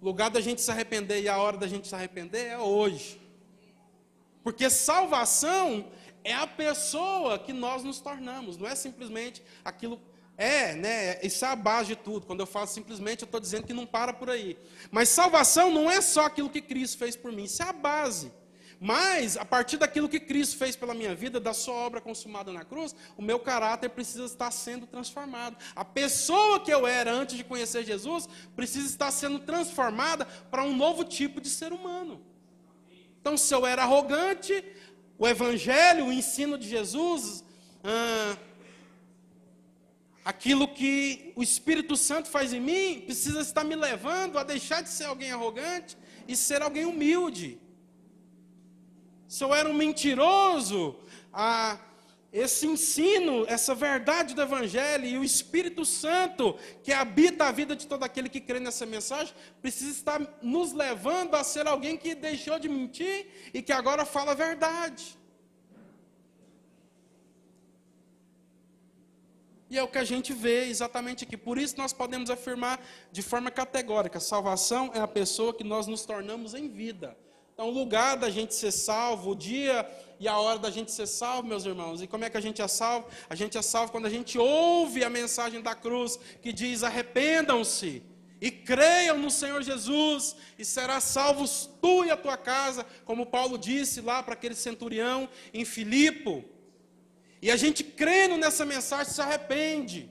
O 0.00 0.05
lugar 0.05 0.31
da 0.31 0.40
gente 0.40 0.61
se 0.61 0.70
arrepender 0.70 1.22
e 1.22 1.29
a 1.29 1.38
hora 1.38 1.57
da 1.57 1.68
gente 1.68 1.87
se 1.87 1.94
arrepender 1.94 2.46
é 2.46 2.59
hoje. 2.59 3.20
Porque 4.42 4.70
salvação 4.70 5.90
é 6.24 6.33
a 6.33 6.46
pessoa 6.46 7.38
que 7.38 7.53
nós 7.53 7.85
nos 7.85 8.00
tornamos, 8.00 8.57
não 8.57 8.66
é 8.66 8.74
simplesmente 8.74 9.42
aquilo. 9.64 10.00
É, 10.37 10.74
né? 10.74 11.20
Isso 11.22 11.44
é 11.44 11.48
a 11.48 11.57
base 11.57 11.88
de 11.88 11.96
tudo. 11.96 12.26
Quando 12.26 12.40
eu 12.40 12.46
falo 12.46 12.66
simplesmente, 12.66 13.22
eu 13.22 13.26
estou 13.26 13.38
dizendo 13.38 13.66
que 13.66 13.74
não 13.74 13.85
para 13.85 14.12
por 14.12 14.31
aí. 14.31 14.59
Mas 14.90 15.11
salvação 15.11 15.70
não 15.70 15.90
é 15.90 16.00
só 16.00 16.24
aquilo 16.24 16.48
que 16.48 16.62
Cristo 16.62 16.96
fez 16.96 17.14
por 17.14 17.31
mim, 17.31 17.44
isso 17.44 17.62
é 17.62 17.66
a 17.66 17.72
base. 17.72 18.33
Mas, 18.83 19.37
a 19.37 19.45
partir 19.45 19.77
daquilo 19.77 20.09
que 20.09 20.19
Cristo 20.19 20.57
fez 20.57 20.75
pela 20.75 20.95
minha 20.95 21.14
vida, 21.14 21.38
da 21.38 21.53
sua 21.53 21.75
obra 21.75 22.01
consumada 22.01 22.51
na 22.51 22.64
cruz, 22.64 22.97
o 23.14 23.21
meu 23.21 23.38
caráter 23.38 23.90
precisa 23.90 24.25
estar 24.25 24.51
sendo 24.51 24.87
transformado. 24.87 25.55
A 25.77 25.85
pessoa 25.85 26.59
que 26.59 26.73
eu 26.73 26.87
era 26.87 27.12
antes 27.12 27.37
de 27.37 27.45
conhecer 27.45 27.85
Jesus 27.85 28.27
precisa 28.57 28.87
estar 28.87 29.11
sendo 29.11 29.38
transformada 29.40 30.25
para 30.51 30.64
um 30.64 30.75
novo 30.75 31.05
tipo 31.05 31.43
de 31.43 31.51
ser 31.51 31.75
humano. 31.75 32.23
Então, 33.21 33.37
se 33.37 33.55
eu 33.55 33.66
era 33.66 33.83
arrogante, 33.83 34.64
o 35.19 35.29
Evangelho, 35.29 36.07
o 36.07 36.12
ensino 36.12 36.57
de 36.57 36.66
Jesus, 36.66 37.45
ah, 37.85 38.35
aquilo 40.25 40.66
que 40.66 41.35
o 41.37 41.43
Espírito 41.43 41.99
Santo 41.99 42.31
faz 42.31 42.55
em 42.55 42.61
mim, 42.61 43.03
precisa 43.05 43.40
estar 43.43 43.62
me 43.62 43.77
levando 43.77 44.38
a 44.38 44.43
deixar 44.43 44.83
de 44.83 44.88
ser 44.88 45.05
alguém 45.05 45.33
arrogante 45.33 45.99
e 46.27 46.35
ser 46.35 46.62
alguém 46.62 46.87
humilde 46.87 47.61
se 49.31 49.45
eu 49.45 49.55
era 49.55 49.69
um 49.69 49.73
mentiroso, 49.73 50.97
a, 51.33 51.79
esse 52.33 52.66
ensino, 52.66 53.45
essa 53.47 53.77
verdade 53.77 54.35
do 54.35 54.43
Evangelho 54.43 55.07
e 55.07 55.16
o 55.16 55.23
Espírito 55.23 55.85
Santo 55.85 56.59
que 56.83 56.93
habita 56.93 57.45
a 57.45 57.53
vida 57.53 57.77
de 57.77 57.87
todo 57.87 58.03
aquele 58.03 58.29
que 58.29 58.40
crê 58.40 58.59
nessa 58.59 58.85
mensagem, 58.85 59.33
precisa 59.62 59.93
estar 59.93 60.21
nos 60.43 60.73
levando 60.73 61.37
a 61.37 61.45
ser 61.45 61.69
alguém 61.69 61.97
que 61.97 62.12
deixou 62.12 62.59
de 62.59 62.69
mentir 62.69 63.29
e 63.55 63.62
que 63.62 63.71
agora 63.71 64.05
fala 64.05 64.33
a 64.33 64.35
verdade. 64.35 65.16
E 69.71 69.79
é 69.79 69.83
o 69.85 69.87
que 69.87 69.99
a 69.99 70.05
gente 70.12 70.33
vê 70.33 70.64
exatamente 70.64 71.23
aqui. 71.23 71.37
Por 71.37 71.57
isso 71.57 71.77
nós 71.79 71.93
podemos 71.93 72.31
afirmar 72.31 72.85
de 73.12 73.23
forma 73.23 73.49
categórica: 73.49 74.19
salvação 74.19 74.90
é 74.93 74.99
a 74.99 75.07
pessoa 75.07 75.55
que 75.55 75.62
nós 75.62 75.87
nos 75.87 76.05
tornamos 76.05 76.53
em 76.53 76.69
vida. 76.69 77.16
Então, 77.61 77.68
o 77.68 77.75
lugar 77.75 78.16
da 78.16 78.31
gente 78.31 78.55
ser 78.55 78.73
salvo, 78.73 79.33
o 79.33 79.35
dia 79.37 79.87
e 80.18 80.27
a 80.27 80.38
hora 80.38 80.59
da 80.59 80.70
gente 80.70 80.90
ser 80.90 81.07
salvo, 81.07 81.46
meus 81.46 81.66
irmãos. 81.66 82.01
E 82.01 82.07
como 82.07 82.25
é 82.25 82.31
que 82.31 82.38
a 82.38 82.40
gente 82.40 82.62
é 82.62 82.66
salvo? 82.66 83.07
A 83.29 83.35
gente 83.35 83.59
é 83.59 83.61
salvo 83.61 83.92
quando 83.92 84.07
a 84.07 84.09
gente 84.09 84.38
ouve 84.38 85.05
a 85.05 85.11
mensagem 85.11 85.61
da 85.61 85.75
cruz 85.75 86.18
que 86.40 86.55
diz: 86.55 86.83
arrependam-se 86.83 88.03
e 88.40 88.51
creiam 88.51 89.18
no 89.18 89.31
Senhor 89.31 89.62
Jesus, 89.62 90.37
e 90.59 90.64
serás 90.64 91.05
salvos 91.05 91.68
tu 91.83 92.03
e 92.03 92.11
a 92.11 92.16
tua 92.16 92.38
casa, 92.38 92.87
como 93.05 93.27
Paulo 93.27 93.59
disse 93.59 94.01
lá 94.01 94.23
para 94.23 94.33
aquele 94.33 94.55
centurião 94.55 95.29
em 95.53 95.66
Filipo. 95.66 96.43
E 97.43 97.51
a 97.51 97.59
gente 97.59 97.85
crendo 97.85 98.39
nessa 98.39 98.64
mensagem 98.64 99.12
se 99.12 99.20
arrepende, 99.20 100.09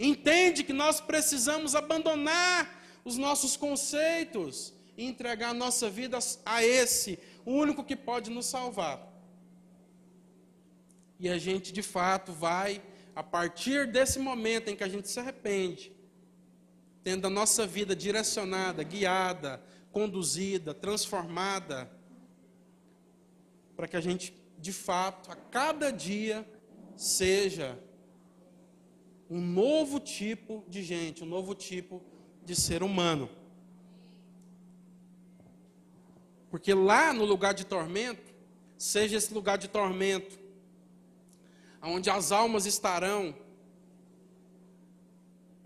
entende 0.00 0.64
que 0.64 0.72
nós 0.72 1.02
precisamos 1.02 1.74
abandonar 1.74 2.82
os 3.04 3.18
nossos 3.18 3.58
conceitos, 3.58 4.72
e 4.96 5.04
entregar 5.04 5.50
a 5.50 5.54
nossa 5.54 5.88
vida 5.88 6.18
a 6.44 6.64
esse, 6.64 7.18
o 7.44 7.52
único 7.52 7.84
que 7.84 7.96
pode 7.96 8.30
nos 8.30 8.46
salvar. 8.46 9.10
E 11.18 11.28
a 11.28 11.38
gente, 11.38 11.72
de 11.72 11.82
fato, 11.82 12.32
vai, 12.32 12.82
a 13.14 13.22
partir 13.22 13.86
desse 13.86 14.18
momento 14.18 14.68
em 14.68 14.76
que 14.76 14.84
a 14.84 14.88
gente 14.88 15.08
se 15.08 15.20
arrepende, 15.20 15.92
tendo 17.04 17.26
a 17.26 17.30
nossa 17.30 17.66
vida 17.66 17.94
direcionada, 17.94 18.82
guiada, 18.82 19.62
conduzida, 19.90 20.74
transformada, 20.74 21.90
para 23.76 23.86
que 23.86 23.96
a 23.96 24.00
gente, 24.00 24.34
de 24.58 24.72
fato, 24.72 25.30
a 25.30 25.36
cada 25.36 25.90
dia, 25.90 26.46
seja 26.96 27.78
um 29.28 29.40
novo 29.40 29.98
tipo 29.98 30.64
de 30.68 30.82
gente, 30.82 31.22
um 31.22 31.26
novo 31.26 31.54
tipo 31.54 32.02
de 32.44 32.54
ser 32.54 32.82
humano. 32.82 33.28
Porque 36.52 36.74
lá 36.74 37.14
no 37.14 37.24
lugar 37.24 37.54
de 37.54 37.64
tormento, 37.64 38.30
seja 38.76 39.16
esse 39.16 39.32
lugar 39.32 39.56
de 39.56 39.68
tormento, 39.68 40.38
onde 41.80 42.10
as 42.10 42.30
almas 42.30 42.66
estarão 42.66 43.34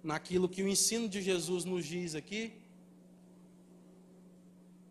naquilo 0.01 0.49
que 0.49 0.63
o 0.63 0.69
ensino 0.69 1.09
de 1.09 1.21
Jesus 1.21 1.65
nos 1.65 1.85
diz 1.85 2.15
aqui, 2.15 2.53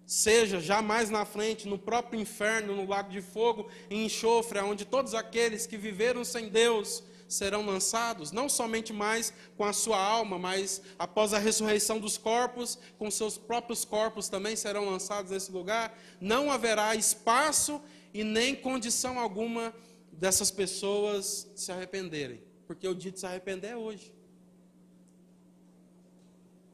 seja 0.06 0.60
jamais 0.60 1.10
na 1.10 1.24
frente, 1.24 1.66
no 1.66 1.80
próprio 1.80 2.20
inferno, 2.20 2.76
no 2.76 2.86
lago 2.86 3.10
de 3.10 3.22
fogo 3.22 3.70
e 3.90 3.96
enxofre, 4.04 4.60
onde 4.60 4.84
todos 4.84 5.14
aqueles 5.14 5.66
que 5.66 5.78
viveram 5.78 6.26
sem 6.26 6.50
Deus 6.50 7.06
serão 7.28 7.66
lançados, 7.66 8.32
não 8.32 8.48
somente 8.48 8.94
mais 8.94 9.34
com 9.58 9.64
a 9.64 9.74
sua 9.74 10.00
alma, 10.00 10.38
mas 10.38 10.82
após 10.98 11.34
a 11.34 11.40
ressurreição 11.40 12.00
dos 12.00 12.18
corpos, 12.18 12.78
com 12.98 13.10
seus 13.10 13.38
próprios 13.38 13.84
corpos 13.84 14.30
também 14.30 14.56
serão 14.56 14.90
lançados 14.90 15.32
nesse 15.32 15.52
lugar. 15.52 15.98
Não 16.22 16.52
haverá 16.52 16.96
espaço 16.96 17.82
e 18.14 18.24
nem 18.24 18.56
condição 18.56 19.20
alguma 19.20 19.74
dessas 20.12 20.52
pessoas 20.52 21.48
se 21.56 21.72
arrependerem, 21.72 22.42
porque 22.68 22.88
o 22.88 22.96
dia 22.96 23.12
de 23.12 23.20
se 23.20 23.26
arrepender 23.26 23.72
é 23.72 23.78
hoje. 23.78 24.14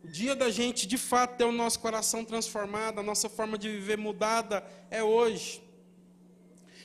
O 0.03 0.07
dia 0.07 0.35
da 0.35 0.49
gente 0.49 0.87
de 0.87 0.97
fato 0.97 1.37
ter 1.37 1.43
o 1.43 1.51
nosso 1.51 1.79
coração 1.79 2.25
transformado, 2.25 2.99
a 2.99 3.03
nossa 3.03 3.29
forma 3.29 3.57
de 3.57 3.69
viver 3.69 3.97
mudada 3.97 4.65
é 4.89 5.03
hoje. 5.03 5.61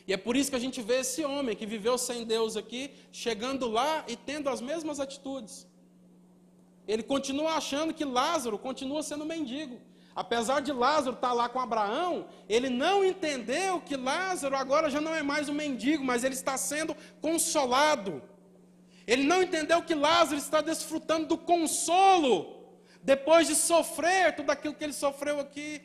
E 0.07 0.13
é 0.13 0.17
por 0.17 0.37
isso 0.37 0.51
que 0.51 0.57
a 0.57 0.61
gente 0.61 0.81
vê 0.81 1.01
esse 1.01 1.25
homem 1.25 1.57
que 1.57 1.67
viveu 1.67 1.99
sem 1.99 2.25
Deus 2.25 2.57
aqui, 2.57 2.93
chegando 3.11 3.67
lá 3.67 4.05
e 4.07 4.15
tendo 4.15 4.49
as 4.49 4.61
mesmas 4.61 5.01
atitudes. 5.01 5.67
Ele 6.87 7.03
continua 7.03 7.55
achando 7.55 7.93
que 7.93 8.05
Lázaro 8.05 8.59
continua 8.59 9.03
sendo 9.03 9.25
mendigo. 9.25 9.81
Apesar 10.15 10.61
de 10.61 10.73
Lázaro 10.73 11.17
estar 11.17 11.33
lá 11.33 11.49
com 11.49 11.61
Abraão, 11.61 12.27
ele 12.49 12.71
não 12.71 13.05
entendeu 13.05 13.81
que 13.81 13.97
Lázaro 13.97 14.57
agora 14.57 14.89
já 14.89 15.01
não 15.01 15.15
é 15.15 15.23
mais 15.23 15.49
um 15.49 15.53
mendigo, 15.53 16.05
mas 16.05 16.25
ele 16.25 16.35
está 16.35 16.57
sendo 16.57 16.97
consolado. 17.21 18.23
Ele 19.07 19.25
não 19.25 19.43
entendeu 19.43 19.83
que 19.83 19.95
Lázaro 19.95 20.39
está 20.39 20.61
desfrutando 20.61 21.27
do 21.27 21.37
consolo 21.37 22.79
depois 23.03 23.47
de 23.47 23.55
sofrer 23.55 24.35
tudo 24.35 24.51
aquilo 24.51 24.75
que 24.75 24.85
ele 24.85 24.93
sofreu 24.93 25.39
aqui. 25.39 25.83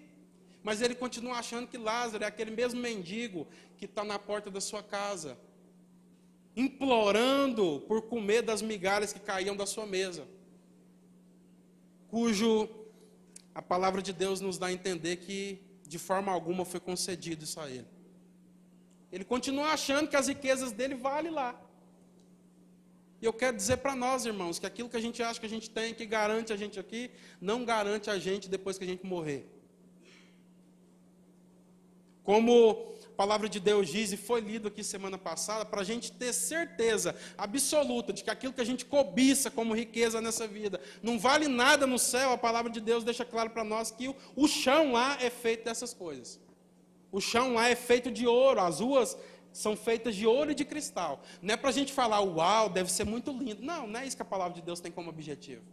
Mas 0.63 0.81
ele 0.81 0.93
continua 0.93 1.37
achando 1.37 1.67
que 1.67 1.77
Lázaro 1.77 2.23
é 2.23 2.27
aquele 2.27 2.51
mesmo 2.51 2.79
mendigo 2.79 3.47
que 3.77 3.85
está 3.85 4.03
na 4.03 4.19
porta 4.19 4.51
da 4.51 4.61
sua 4.61 4.83
casa, 4.83 5.37
implorando 6.55 7.83
por 7.87 8.03
comer 8.03 8.41
das 8.41 8.61
migalhas 8.61 9.11
que 9.11 9.19
caíam 9.19 9.55
da 9.55 9.65
sua 9.65 9.85
mesa, 9.85 10.27
cujo 12.09 12.69
a 13.55 13.61
palavra 13.61 14.01
de 14.01 14.13
Deus 14.13 14.39
nos 14.39 14.57
dá 14.57 14.67
a 14.67 14.73
entender 14.73 15.17
que 15.17 15.61
de 15.87 15.97
forma 15.97 16.31
alguma 16.31 16.63
foi 16.63 16.79
concedido 16.79 17.43
isso 17.43 17.59
a 17.59 17.69
ele. 17.69 17.87
Ele 19.11 19.25
continua 19.25 19.71
achando 19.73 20.07
que 20.07 20.15
as 20.15 20.27
riquezas 20.27 20.71
dele 20.71 20.95
valem 20.95 21.31
lá. 21.31 21.59
E 23.21 23.25
eu 23.25 23.33
quero 23.33 23.55
dizer 23.55 23.77
para 23.77 23.95
nós, 23.95 24.25
irmãos, 24.25 24.57
que 24.57 24.65
aquilo 24.65 24.89
que 24.89 24.97
a 24.97 25.01
gente 25.01 25.21
acha 25.21 25.39
que 25.39 25.45
a 25.45 25.49
gente 25.49 25.69
tem, 25.69 25.93
que 25.93 26.05
garante 26.05 26.53
a 26.53 26.57
gente 26.57 26.79
aqui, 26.79 27.11
não 27.39 27.65
garante 27.65 28.09
a 28.09 28.17
gente 28.17 28.49
depois 28.49 28.77
que 28.77 28.83
a 28.83 28.87
gente 28.87 29.05
morrer. 29.05 29.45
Como 32.23 32.91
a 33.07 33.15
palavra 33.15 33.49
de 33.49 33.59
Deus 33.59 33.89
diz, 33.89 34.11
e 34.11 34.17
foi 34.17 34.41
lido 34.41 34.67
aqui 34.67 34.83
semana 34.83 35.17
passada, 35.17 35.65
para 35.65 35.81
a 35.81 35.83
gente 35.83 36.11
ter 36.11 36.33
certeza 36.33 37.15
absoluta 37.37 38.13
de 38.13 38.23
que 38.23 38.29
aquilo 38.29 38.53
que 38.53 38.61
a 38.61 38.65
gente 38.65 38.85
cobiça 38.85 39.51
como 39.51 39.75
riqueza 39.75 40.21
nessa 40.21 40.47
vida 40.47 40.79
não 41.01 41.19
vale 41.19 41.47
nada 41.47 41.85
no 41.85 41.99
céu, 41.99 42.31
a 42.31 42.37
palavra 42.37 42.71
de 42.71 42.79
Deus 42.81 43.03
deixa 43.03 43.25
claro 43.25 43.49
para 43.49 43.63
nós 43.63 43.91
que 43.91 44.07
o, 44.07 44.15
o 44.35 44.47
chão 44.47 44.91
lá 44.91 45.17
é 45.21 45.29
feito 45.29 45.65
dessas 45.65 45.93
coisas. 45.93 46.39
O 47.11 47.19
chão 47.19 47.55
lá 47.55 47.69
é 47.69 47.75
feito 47.75 48.09
de 48.09 48.25
ouro, 48.25 48.61
as 48.61 48.79
ruas 48.79 49.17
são 49.51 49.75
feitas 49.75 50.15
de 50.15 50.25
ouro 50.25 50.51
e 50.51 50.55
de 50.55 50.63
cristal. 50.63 51.21
Não 51.41 51.53
é 51.53 51.57
para 51.57 51.69
a 51.69 51.73
gente 51.73 51.91
falar, 51.91 52.21
uau, 52.21 52.69
deve 52.69 52.91
ser 52.91 53.03
muito 53.03 53.31
lindo. 53.31 53.61
Não, 53.61 53.85
não 53.85 53.99
é 53.99 54.07
isso 54.07 54.15
que 54.15 54.21
a 54.21 54.25
palavra 54.25 54.53
de 54.53 54.61
Deus 54.61 54.79
tem 54.79 54.91
como 54.91 55.09
objetivo. 55.09 55.63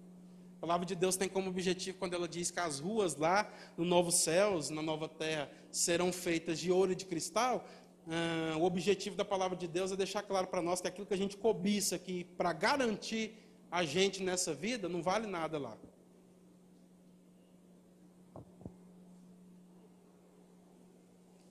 A 0.59 0.61
palavra 0.61 0.85
de 0.85 0.97
Deus 0.97 1.17
tem 1.17 1.29
como 1.29 1.49
objetivo 1.51 1.99
quando 1.99 2.15
ela 2.15 2.27
diz 2.27 2.51
que 2.51 2.59
as 2.59 2.81
ruas 2.81 3.15
lá 3.15 3.49
no 3.77 3.85
novo 3.85 4.11
céus, 4.11 4.71
na 4.71 4.83
nova 4.83 5.09
terra, 5.09 5.49
serão 5.71 6.13
feitas 6.13 6.59
de 6.59 6.73
ouro 6.73 6.91
e 6.91 6.97
de 6.97 7.05
cristal. 7.05 7.65
Ah, 8.09 8.57
o 8.59 8.65
objetivo 8.65 9.15
da 9.15 9.25
palavra 9.25 9.57
de 9.57 9.69
Deus 9.69 9.93
é 9.93 9.97
deixar 9.97 10.23
claro 10.23 10.49
para 10.49 10.61
nós 10.61 10.81
que 10.81 10.89
aquilo 10.89 11.07
que 11.07 11.15
a 11.15 11.19
gente 11.19 11.37
cobiça 11.37 11.95
aqui 11.95 12.25
para 12.37 12.53
garantir 12.53 13.39
a 13.71 13.85
gente 13.85 14.21
nessa 14.21 14.53
vida 14.53 14.89
não 14.89 15.01
vale 15.01 15.29
nada 15.29 15.59
lá. 15.59 15.77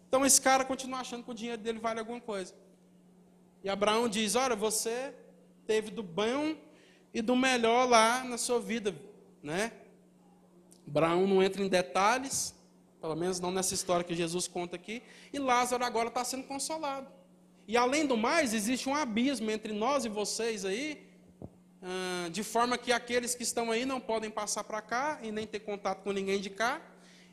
Então 0.10 0.26
esse 0.26 0.42
cara 0.42 0.66
continua 0.66 1.00
achando 1.00 1.24
que 1.24 1.32
o 1.32 1.34
dinheiro 1.34 1.62
dele 1.62 1.80
vale 1.80 2.02
alguma 2.02 2.20
coisa. 2.20 2.54
E 3.64 3.70
Abraão 3.70 4.10
diz: 4.10 4.36
Olha, 4.36 4.56
você 4.56 5.14
teve 5.66 5.92
do 5.92 6.04
bom 6.04 6.58
e 7.14 7.22
do 7.22 7.36
melhor 7.36 7.88
lá 7.88 8.24
na 8.24 8.38
sua 8.38 8.60
vida, 8.60 8.96
né? 9.42 9.72
Abraão 10.88 11.28
não 11.28 11.44
entra 11.44 11.62
em 11.62 11.68
detalhes, 11.68 12.56
pelo 13.02 13.16
menos 13.16 13.40
não 13.40 13.52
nessa 13.52 13.74
história 13.74 14.04
que 14.04 14.16
Jesus 14.16 14.48
conta 14.48 14.76
aqui. 14.76 15.04
E 15.34 15.40
Lázaro 15.40 15.84
agora 15.84 16.08
está 16.08 16.24
sendo 16.24 16.44
consolado. 16.44 17.08
E 17.68 17.76
além 17.76 18.06
do 18.06 18.16
mais, 18.16 18.54
existe 18.54 18.88
um 18.88 18.96
abismo 18.96 19.52
entre 19.52 19.74
nós 19.74 20.06
e 20.06 20.10
vocês 20.10 20.64
aí, 20.64 21.06
ah, 21.82 22.30
de 22.32 22.44
forma 22.44 22.78
que 22.78 22.92
aqueles 22.92 23.36
que 23.36 23.44
estão 23.44 23.72
aí 23.72 23.86
não 23.86 24.00
podem 24.00 24.32
passar 24.32 24.64
para 24.64 24.82
cá 24.82 25.20
e 25.22 25.32
nem 25.32 25.46
ter 25.46 25.60
contato 25.60 26.04
com 26.04 26.12
ninguém 26.12 26.40
de 26.40 26.50
cá, 26.50 26.82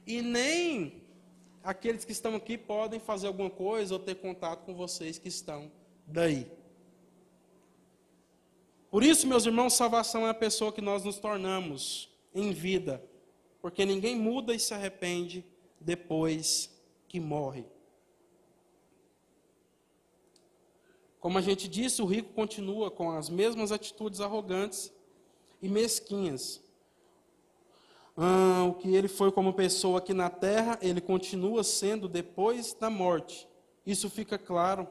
e 0.07 0.20
nem 0.20 1.03
aqueles 1.62 2.05
que 2.05 2.12
estão 2.12 2.35
aqui 2.35 2.59
podem 2.59 2.99
fazer 2.99 3.29
alguma 3.29 3.49
coisa 3.49 3.95
ou 3.95 4.01
ter 4.01 4.16
contato 4.16 4.64
com 4.64 4.75
vocês 4.75 5.18
que 5.18 5.29
estão 5.29 5.70
daí. 6.07 6.51
Por 8.95 9.03
isso, 9.03 9.26
meus 9.26 9.45
irmãos, 9.45 9.74
salvação 9.74 10.24
é 10.24 10.30
a 10.30 10.34
pessoa 10.34 10.70
que 10.70 10.80
nós 10.80 11.03
nos 11.03 11.18
tornamos 11.18 12.09
em 12.32 12.53
vida, 12.53 13.05
porque 13.61 13.84
ninguém 13.84 14.14
muda 14.14 14.55
e 14.55 14.61
se 14.61 14.72
arrepende 14.72 15.45
depois 15.80 16.70
que 17.09 17.18
morre. 17.18 17.66
Como 21.18 21.36
a 21.36 21.40
gente 21.40 21.66
disse, 21.66 22.03
o 22.03 22.05
rico 22.05 22.34
continua 22.34 22.88
com 22.88 23.11
as 23.11 23.28
mesmas 23.28 23.72
atitudes 23.72 24.20
arrogantes 24.20 24.92
e 25.61 25.68
mesquinhas, 25.68 26.62
ah, 28.16 28.64
o 28.68 28.74
que 28.74 28.95
ele 28.95 29.09
foi 29.09 29.32
como 29.32 29.55
pessoa 29.55 29.99
aqui 29.99 30.14
na 30.14 30.30
terra, 30.30 30.78
ele 30.80 31.01
continua 31.01 31.64
sendo 31.64 32.09
depois 32.09 32.74
da 32.74 32.88
morte. 32.88 33.49
Isso 33.84 34.09
fica 34.09 34.38
claro 34.38 34.86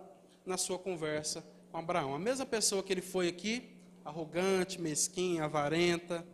na 0.46 0.58
sua 0.58 0.78
conversa 0.78 1.42
com 1.72 1.78
Abraão. 1.78 2.14
A 2.14 2.20
mesma 2.20 2.46
pessoa 2.46 2.84
que 2.84 2.92
ele 2.92 3.02
foi 3.02 3.30
aqui, 3.30 3.74
arrogante, 4.04 4.80
mesquinha, 4.82 5.46
avarenta, 5.46 6.26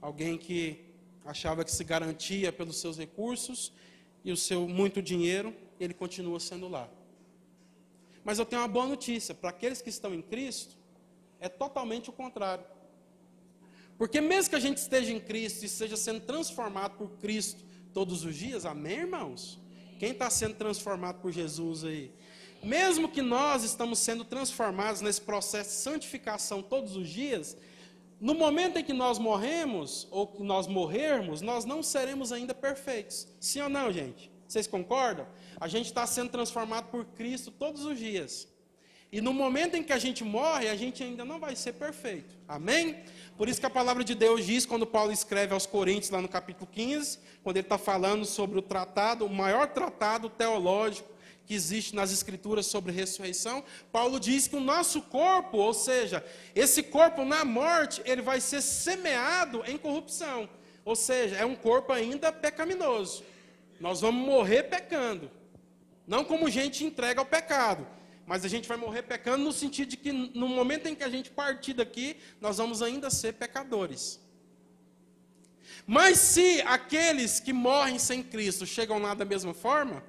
alguém 0.00 0.36
que 0.36 0.84
achava 1.24 1.64
que 1.64 1.72
se 1.72 1.84
garantia 1.84 2.52
pelos 2.52 2.78
seus 2.78 2.98
recursos 2.98 3.72
e 4.24 4.32
o 4.32 4.36
seu 4.36 4.68
muito 4.68 5.02
dinheiro, 5.02 5.54
ele 5.78 5.94
continua 5.94 6.40
sendo 6.40 6.68
lá. 6.68 6.88
Mas 8.24 8.38
eu 8.38 8.44
tenho 8.44 8.62
uma 8.62 8.68
boa 8.68 8.86
notícia: 8.86 9.34
para 9.34 9.50
aqueles 9.50 9.80
que 9.80 9.88
estão 9.88 10.14
em 10.14 10.22
Cristo, 10.22 10.76
é 11.40 11.48
totalmente 11.48 12.10
o 12.10 12.12
contrário. 12.12 12.64
Porque 13.96 14.20
mesmo 14.20 14.50
que 14.50 14.56
a 14.56 14.60
gente 14.60 14.78
esteja 14.78 15.12
em 15.12 15.20
Cristo 15.20 15.62
e 15.62 15.66
esteja 15.66 15.96
sendo 15.96 16.20
transformado 16.20 16.96
por 16.96 17.10
Cristo 17.18 17.64
todos 17.92 18.24
os 18.24 18.36
dias, 18.36 18.64
amém, 18.64 18.98
irmãos? 18.98 19.58
Quem 19.98 20.12
está 20.12 20.30
sendo 20.30 20.54
transformado 20.54 21.20
por 21.20 21.32
Jesus 21.32 21.84
aí? 21.84 22.12
Mesmo 22.62 23.08
que 23.08 23.22
nós 23.22 23.62
estamos 23.62 23.98
sendo 23.98 24.24
transformados 24.24 25.00
nesse 25.00 25.20
processo 25.20 25.70
de 25.70 25.76
santificação 25.76 26.62
todos 26.62 26.96
os 26.96 27.08
dias, 27.08 27.56
no 28.20 28.34
momento 28.34 28.78
em 28.78 28.84
que 28.84 28.92
nós 28.92 29.18
morremos, 29.18 30.08
ou 30.10 30.26
que 30.26 30.42
nós 30.42 30.66
morrermos, 30.66 31.40
nós 31.40 31.64
não 31.64 31.82
seremos 31.82 32.32
ainda 32.32 32.52
perfeitos. 32.52 33.28
Sim 33.40 33.62
ou 33.62 33.68
não, 33.68 33.92
gente? 33.92 34.30
Vocês 34.46 34.66
concordam? 34.66 35.26
A 35.60 35.68
gente 35.68 35.86
está 35.86 36.06
sendo 36.06 36.30
transformado 36.30 36.86
por 36.90 37.04
Cristo 37.04 37.50
todos 37.50 37.84
os 37.84 37.98
dias. 37.98 38.48
E 39.10 39.20
no 39.20 39.32
momento 39.32 39.74
em 39.74 39.82
que 39.82 39.92
a 39.92 39.98
gente 39.98 40.22
morre, 40.24 40.68
a 40.68 40.76
gente 40.76 41.02
ainda 41.02 41.24
não 41.24 41.38
vai 41.38 41.56
ser 41.56 41.74
perfeito. 41.74 42.34
Amém? 42.46 43.02
Por 43.36 43.48
isso 43.48 43.60
que 43.60 43.66
a 43.66 43.70
palavra 43.70 44.04
de 44.04 44.14
Deus 44.14 44.44
diz, 44.44 44.66
quando 44.66 44.86
Paulo 44.86 45.12
escreve 45.12 45.54
aos 45.54 45.64
Coríntios, 45.64 46.10
lá 46.10 46.20
no 46.20 46.28
capítulo 46.28 46.68
15, 46.70 47.18
quando 47.42 47.56
ele 47.56 47.64
está 47.64 47.78
falando 47.78 48.26
sobre 48.26 48.58
o 48.58 48.62
tratado, 48.62 49.24
o 49.24 49.30
maior 49.30 49.68
tratado 49.68 50.28
teológico 50.28 51.08
que 51.48 51.54
existe 51.54 51.96
nas 51.96 52.12
Escrituras 52.12 52.66
sobre 52.66 52.92
ressurreição, 52.92 53.64
Paulo 53.90 54.20
diz 54.20 54.46
que 54.46 54.54
o 54.54 54.60
nosso 54.60 55.00
corpo, 55.00 55.56
ou 55.56 55.72
seja, 55.72 56.22
esse 56.54 56.82
corpo 56.82 57.24
na 57.24 57.42
morte, 57.42 58.02
ele 58.04 58.20
vai 58.20 58.38
ser 58.38 58.60
semeado 58.60 59.64
em 59.66 59.78
corrupção. 59.78 60.46
Ou 60.84 60.94
seja, 60.94 61.36
é 61.36 61.46
um 61.46 61.56
corpo 61.56 61.90
ainda 61.90 62.30
pecaminoso. 62.30 63.24
Nós 63.80 64.02
vamos 64.02 64.26
morrer 64.26 64.64
pecando. 64.64 65.30
Não 66.06 66.22
como 66.22 66.50
gente 66.50 66.84
entrega 66.84 67.18
ao 67.18 67.26
pecado, 67.26 67.86
mas 68.26 68.44
a 68.44 68.48
gente 68.48 68.68
vai 68.68 68.76
morrer 68.76 69.02
pecando 69.02 69.42
no 69.42 69.52
sentido 69.52 69.88
de 69.88 69.96
que 69.96 70.12
no 70.12 70.48
momento 70.48 70.86
em 70.86 70.94
que 70.94 71.02
a 71.02 71.08
gente 71.08 71.30
partir 71.30 71.72
daqui, 71.72 72.18
nós 72.42 72.58
vamos 72.58 72.82
ainda 72.82 73.08
ser 73.08 73.32
pecadores. 73.32 74.20
Mas 75.86 76.18
se 76.18 76.60
aqueles 76.62 77.40
que 77.40 77.54
morrem 77.54 77.98
sem 77.98 78.22
Cristo 78.22 78.66
chegam 78.66 78.98
lá 78.98 79.14
da 79.14 79.24
mesma 79.24 79.54
forma, 79.54 80.04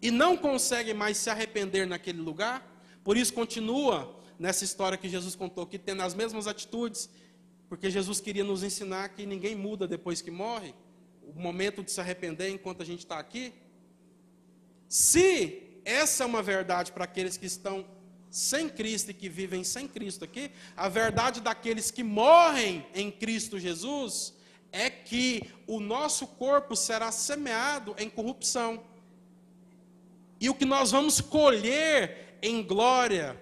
e 0.00 0.10
não 0.10 0.36
conseguem 0.36 0.94
mais 0.94 1.16
se 1.16 1.28
arrepender 1.28 1.86
naquele 1.86 2.20
lugar, 2.20 2.66
por 3.04 3.16
isso 3.16 3.32
continua 3.32 4.16
nessa 4.38 4.64
história 4.64 4.96
que 4.96 5.08
Jesus 5.08 5.34
contou 5.34 5.64
aqui, 5.64 5.78
tendo 5.78 6.02
as 6.02 6.14
mesmas 6.14 6.46
atitudes, 6.46 7.10
porque 7.68 7.90
Jesus 7.90 8.20
queria 8.20 8.42
nos 8.42 8.62
ensinar 8.62 9.10
que 9.10 9.26
ninguém 9.26 9.54
muda 9.54 9.86
depois 9.86 10.20
que 10.20 10.30
morre. 10.30 10.74
o 11.22 11.40
momento 11.40 11.82
de 11.84 11.92
se 11.92 12.00
arrepender 12.00 12.48
enquanto 12.48 12.82
a 12.82 12.84
gente 12.84 13.00
está 13.00 13.18
aqui? 13.18 13.52
Se 14.88 15.80
essa 15.84 16.24
é 16.24 16.26
uma 16.26 16.42
verdade 16.42 16.90
para 16.90 17.04
aqueles 17.04 17.36
que 17.36 17.46
estão 17.46 17.86
sem 18.30 18.68
Cristo 18.68 19.10
e 19.10 19.14
que 19.14 19.28
vivem 19.28 19.62
sem 19.62 19.86
Cristo 19.86 20.24
aqui, 20.24 20.50
a 20.76 20.88
verdade 20.88 21.40
daqueles 21.40 21.90
que 21.90 22.02
morrem 22.02 22.86
em 22.94 23.10
Cristo 23.10 23.58
Jesus 23.58 24.34
é 24.72 24.88
que 24.88 25.42
o 25.66 25.80
nosso 25.80 26.26
corpo 26.26 26.74
será 26.74 27.12
semeado 27.12 27.94
em 27.98 28.08
corrupção. 28.08 28.82
E 30.40 30.48
o 30.48 30.54
que 30.54 30.64
nós 30.64 30.90
vamos 30.90 31.20
colher 31.20 32.38
em 32.42 32.62
glória 32.62 33.38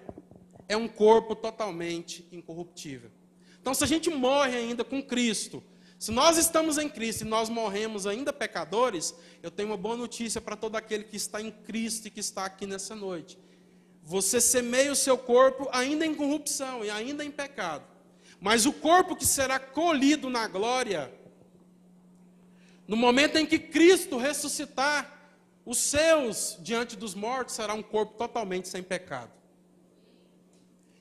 é 0.67 0.75
um 0.75 0.87
corpo 0.87 1.33
totalmente 1.33 2.27
incorruptível. 2.31 3.09
Então, 3.61 3.73
se 3.73 3.83
a 3.83 3.87
gente 3.87 4.09
morre 4.09 4.57
ainda 4.57 4.83
com 4.83 5.01
Cristo, 5.01 5.63
se 5.97 6.11
nós 6.11 6.37
estamos 6.37 6.77
em 6.77 6.87
Cristo 6.89 7.21
e 7.21 7.27
nós 7.27 7.49
morremos 7.49 8.05
ainda 8.05 8.31
pecadores, 8.31 9.15
eu 9.41 9.49
tenho 9.49 9.69
uma 9.69 9.77
boa 9.77 9.95
notícia 9.95 10.39
para 10.39 10.55
todo 10.55 10.75
aquele 10.75 11.03
que 11.03 11.17
está 11.17 11.41
em 11.41 11.51
Cristo 11.51 12.07
e 12.07 12.11
que 12.11 12.19
está 12.19 12.45
aqui 12.45 12.65
nessa 12.67 12.95
noite. 12.95 13.37
Você 14.03 14.39
semeia 14.39 14.91
o 14.91 14.95
seu 14.95 15.17
corpo 15.17 15.67
ainda 15.71 16.05
em 16.05 16.15
corrupção 16.15 16.83
e 16.83 16.89
ainda 16.89 17.23
em 17.23 17.31
pecado. 17.31 17.83
Mas 18.39 18.65
o 18.65 18.71
corpo 18.71 19.15
que 19.15 19.25
será 19.25 19.59
colhido 19.59 20.29
na 20.29 20.47
glória, 20.47 21.13
no 22.87 22.95
momento 22.95 23.37
em 23.37 23.45
que 23.45 23.59
Cristo 23.59 24.17
ressuscitar 24.17 25.18
os 25.69 25.77
seus 25.77 26.57
diante 26.61 26.95
dos 26.95 27.13
mortos, 27.13 27.53
será 27.53 27.75
um 27.75 27.83
corpo 27.83 28.17
totalmente 28.17 28.67
sem 28.67 28.81
pecado. 28.81 29.29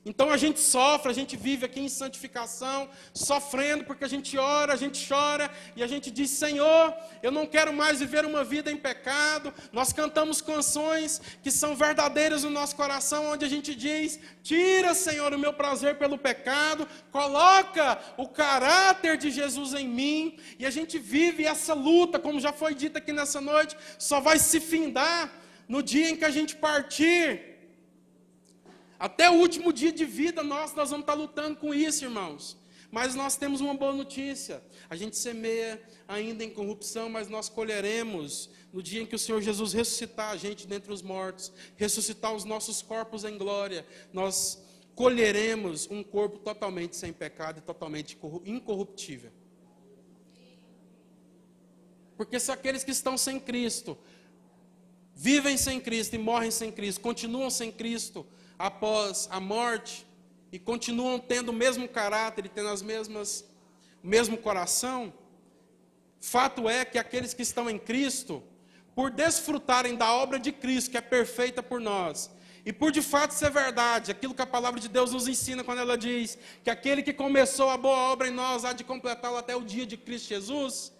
Então 0.06 0.30
a 0.30 0.36
gente 0.36 0.60
sofre, 0.60 1.10
a 1.10 1.14
gente 1.14 1.36
vive 1.36 1.66
aqui 1.66 1.80
em 1.80 1.88
santificação, 1.88 2.88
sofrendo 3.12 3.84
porque 3.84 4.04
a 4.04 4.08
gente 4.08 4.38
ora, 4.38 4.72
a 4.72 4.76
gente 4.76 5.06
chora 5.06 5.50
e 5.76 5.82
a 5.82 5.86
gente 5.86 6.10
diz: 6.10 6.30
Senhor, 6.30 6.94
eu 7.22 7.30
não 7.30 7.46
quero 7.46 7.72
mais 7.72 7.98
viver 7.98 8.24
uma 8.24 8.44
vida 8.44 8.70
em 8.70 8.76
pecado. 8.76 9.52
Nós 9.72 9.92
cantamos 9.92 10.40
canções 10.40 11.20
que 11.42 11.50
são 11.50 11.74
verdadeiras 11.74 12.44
no 12.44 12.50
nosso 12.50 12.76
coração, 12.76 13.32
onde 13.32 13.44
a 13.44 13.48
gente 13.48 13.74
diz: 13.74 14.18
Tira, 14.42 14.94
Senhor, 14.94 15.34
o 15.34 15.38
meu 15.38 15.52
prazer 15.52 15.98
pelo 15.98 16.16
pecado, 16.16 16.88
coloca 17.10 17.98
o 18.16 18.28
caráter 18.28 19.16
de 19.18 19.30
Jesus 19.30 19.74
em 19.74 19.88
mim. 19.88 20.38
E 20.58 20.64
a 20.64 20.70
gente 20.70 20.98
vive 20.98 21.44
essa 21.44 21.74
luta, 21.74 22.18
como 22.18 22.40
já 22.40 22.52
foi 22.52 22.74
dito 22.74 22.96
aqui 22.98 23.12
nessa 23.12 23.40
noite, 23.40 23.76
só 23.98 24.20
vai 24.20 24.38
se 24.38 24.60
findar 24.60 25.30
no 25.68 25.82
dia 25.82 26.08
em 26.08 26.16
que 26.16 26.24
a 26.24 26.30
gente 26.30 26.56
partir 26.56 27.47
até 28.98 29.30
o 29.30 29.34
último 29.34 29.72
dia 29.72 29.92
de 29.92 30.04
vida 30.04 30.42
nosso, 30.42 30.76
nós 30.76 30.90
vamos 30.90 31.04
estar 31.04 31.14
lutando 31.14 31.56
com 31.56 31.72
isso, 31.72 32.04
irmãos. 32.04 32.56
Mas 32.90 33.14
nós 33.14 33.36
temos 33.36 33.60
uma 33.60 33.74
boa 33.74 33.92
notícia. 33.92 34.62
A 34.88 34.96
gente 34.96 35.16
semeia 35.16 35.80
ainda 36.06 36.42
em 36.42 36.50
corrupção, 36.50 37.08
mas 37.08 37.28
nós 37.28 37.48
colheremos 37.48 38.50
no 38.72 38.82
dia 38.82 39.02
em 39.02 39.06
que 39.06 39.14
o 39.14 39.18
Senhor 39.18 39.40
Jesus 39.40 39.72
ressuscitar 39.72 40.30
a 40.30 40.36
gente 40.36 40.66
dentre 40.66 40.92
os 40.92 41.02
mortos, 41.02 41.52
ressuscitar 41.76 42.34
os 42.34 42.44
nossos 42.44 42.82
corpos 42.82 43.24
em 43.24 43.36
glória, 43.36 43.86
nós 44.12 44.62
colheremos 44.94 45.88
um 45.90 46.02
corpo 46.02 46.38
totalmente 46.38 46.96
sem 46.96 47.12
pecado 47.12 47.58
e 47.58 47.62
totalmente 47.62 48.18
incorruptível. 48.44 49.30
Porque 52.16 52.40
se 52.40 52.50
aqueles 52.50 52.82
que 52.82 52.90
estão 52.90 53.16
sem 53.16 53.38
Cristo, 53.38 53.96
vivem 55.14 55.56
sem 55.56 55.78
Cristo 55.78 56.14
e 56.14 56.18
morrem 56.18 56.50
sem 56.50 56.72
Cristo, 56.72 57.00
continuam 57.00 57.48
sem 57.48 57.70
Cristo, 57.70 58.26
após 58.58 59.28
a 59.30 59.38
morte 59.38 60.06
e 60.50 60.58
continuam 60.58 61.18
tendo 61.18 61.50
o 61.50 61.52
mesmo 61.52 61.88
caráter 61.88 62.46
e 62.46 62.48
tendo 62.48 62.70
as 62.70 62.82
mesmas, 62.82 63.44
o 64.02 64.06
mesmo 64.06 64.36
coração, 64.36 65.12
fato 66.20 66.68
é 66.68 66.84
que 66.84 66.98
aqueles 66.98 67.32
que 67.32 67.42
estão 67.42 67.70
em 67.70 67.78
Cristo, 67.78 68.42
por 68.94 69.10
desfrutarem 69.10 69.94
da 69.94 70.12
obra 70.12 70.38
de 70.38 70.50
Cristo, 70.50 70.90
que 70.90 70.96
é 70.96 71.00
perfeita 71.00 71.62
por 71.62 71.80
nós, 71.80 72.30
e 72.64 72.72
por 72.72 72.90
de 72.90 73.00
fato 73.00 73.32
ser 73.32 73.50
verdade, 73.50 74.10
aquilo 74.10 74.34
que 74.34 74.42
a 74.42 74.46
palavra 74.46 74.80
de 74.80 74.88
Deus 74.88 75.12
nos 75.12 75.28
ensina 75.28 75.62
quando 75.62 75.78
ela 75.78 75.96
diz 75.96 76.36
que 76.64 76.68
aquele 76.68 77.02
que 77.02 77.12
começou 77.12 77.70
a 77.70 77.76
boa 77.76 77.96
obra 78.12 78.28
em 78.28 78.32
nós 78.32 78.64
há 78.64 78.72
de 78.72 78.84
completá-la 78.84 79.38
até 79.38 79.54
o 79.54 79.62
dia 79.62 79.86
de 79.86 79.96
Cristo 79.96 80.28
Jesus, 80.28 80.92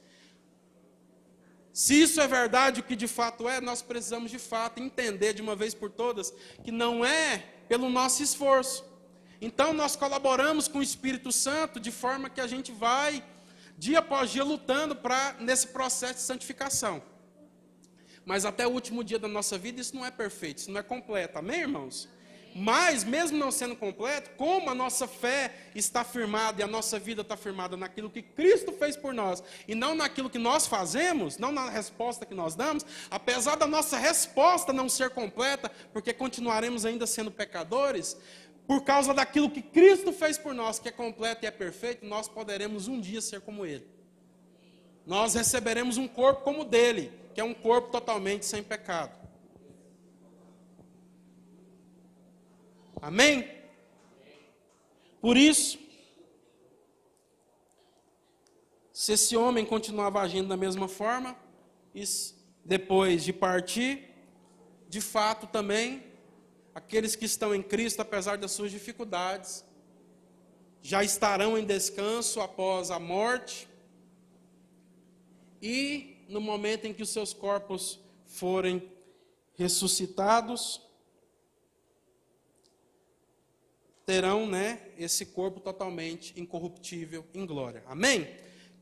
se 1.78 1.94
isso 1.94 2.20
é 2.20 2.26
verdade, 2.26 2.80
o 2.80 2.82
que 2.82 2.96
de 2.96 3.06
fato 3.06 3.48
é, 3.48 3.60
nós 3.60 3.82
precisamos 3.82 4.32
de 4.32 4.38
fato 4.40 4.82
entender 4.82 5.32
de 5.32 5.40
uma 5.40 5.54
vez 5.54 5.74
por 5.74 5.88
todas 5.88 6.34
que 6.64 6.72
não 6.72 7.04
é 7.04 7.38
pelo 7.68 7.88
nosso 7.88 8.20
esforço. 8.20 8.84
Então 9.40 9.72
nós 9.72 9.94
colaboramos 9.94 10.66
com 10.66 10.80
o 10.80 10.82
Espírito 10.82 11.30
Santo 11.30 11.78
de 11.78 11.92
forma 11.92 12.28
que 12.28 12.40
a 12.40 12.48
gente 12.48 12.72
vai 12.72 13.22
dia 13.78 14.00
após 14.00 14.28
dia 14.32 14.42
lutando 14.42 14.96
para 14.96 15.36
nesse 15.38 15.68
processo 15.68 16.14
de 16.14 16.22
santificação. 16.22 17.00
Mas 18.24 18.44
até 18.44 18.66
o 18.66 18.70
último 18.70 19.04
dia 19.04 19.20
da 19.20 19.28
nossa 19.28 19.56
vida 19.56 19.80
isso 19.80 19.94
não 19.94 20.04
é 20.04 20.10
perfeito, 20.10 20.58
isso 20.58 20.72
não 20.72 20.80
é 20.80 20.82
completo. 20.82 21.38
Amém, 21.38 21.60
irmãos? 21.60 22.08
Mas, 22.60 23.04
mesmo 23.04 23.38
não 23.38 23.52
sendo 23.52 23.76
completo, 23.76 24.30
como 24.36 24.68
a 24.68 24.74
nossa 24.74 25.06
fé 25.06 25.54
está 25.76 26.02
firmada 26.02 26.60
e 26.60 26.64
a 26.64 26.66
nossa 26.66 26.98
vida 26.98 27.22
está 27.22 27.36
firmada 27.36 27.76
naquilo 27.76 28.10
que 28.10 28.20
Cristo 28.20 28.72
fez 28.72 28.96
por 28.96 29.14
nós 29.14 29.44
e 29.68 29.76
não 29.76 29.94
naquilo 29.94 30.28
que 30.28 30.40
nós 30.40 30.66
fazemos, 30.66 31.38
não 31.38 31.52
na 31.52 31.70
resposta 31.70 32.26
que 32.26 32.34
nós 32.34 32.56
damos, 32.56 32.84
apesar 33.12 33.54
da 33.54 33.66
nossa 33.68 33.96
resposta 33.96 34.72
não 34.72 34.88
ser 34.88 35.10
completa, 35.10 35.70
porque 35.92 36.12
continuaremos 36.12 36.84
ainda 36.84 37.06
sendo 37.06 37.30
pecadores, 37.30 38.16
por 38.66 38.82
causa 38.82 39.14
daquilo 39.14 39.48
que 39.48 39.62
Cristo 39.62 40.12
fez 40.12 40.36
por 40.36 40.52
nós, 40.52 40.80
que 40.80 40.88
é 40.88 40.92
completo 40.92 41.44
e 41.44 41.46
é 41.46 41.52
perfeito, 41.52 42.04
nós 42.04 42.26
poderemos 42.26 42.88
um 42.88 43.00
dia 43.00 43.20
ser 43.20 43.40
como 43.40 43.64
Ele. 43.64 43.86
Nós 45.06 45.34
receberemos 45.34 45.96
um 45.96 46.08
corpo 46.08 46.42
como 46.42 46.62
o 46.62 46.64
dele, 46.64 47.12
que 47.32 47.40
é 47.40 47.44
um 47.44 47.54
corpo 47.54 47.92
totalmente 47.92 48.44
sem 48.44 48.64
pecado. 48.64 49.16
Amém? 53.00 53.48
Por 55.20 55.36
isso, 55.36 55.78
se 58.92 59.12
esse 59.12 59.36
homem 59.36 59.64
continuava 59.64 60.20
agindo 60.20 60.48
da 60.48 60.56
mesma 60.56 60.88
forma, 60.88 61.36
depois 62.64 63.24
de 63.24 63.32
partir, 63.32 64.10
de 64.88 65.00
fato 65.00 65.46
também, 65.46 66.04
aqueles 66.74 67.14
que 67.14 67.24
estão 67.24 67.54
em 67.54 67.62
Cristo, 67.62 68.00
apesar 68.00 68.38
das 68.38 68.52
suas 68.52 68.70
dificuldades, 68.70 69.64
já 70.82 71.02
estarão 71.02 71.58
em 71.58 71.64
descanso 71.64 72.40
após 72.40 72.90
a 72.90 72.98
morte, 72.98 73.68
e 75.60 76.24
no 76.28 76.40
momento 76.40 76.86
em 76.86 76.94
que 76.94 77.02
os 77.02 77.10
seus 77.10 77.32
corpos 77.32 78.00
forem 78.24 78.92
ressuscitados, 79.54 80.87
terão 84.08 84.46
né, 84.46 84.80
esse 84.96 85.26
corpo 85.26 85.60
totalmente 85.60 86.32
incorruptível 86.40 87.26
em 87.34 87.44
glória. 87.44 87.84
Amém? 87.86 88.26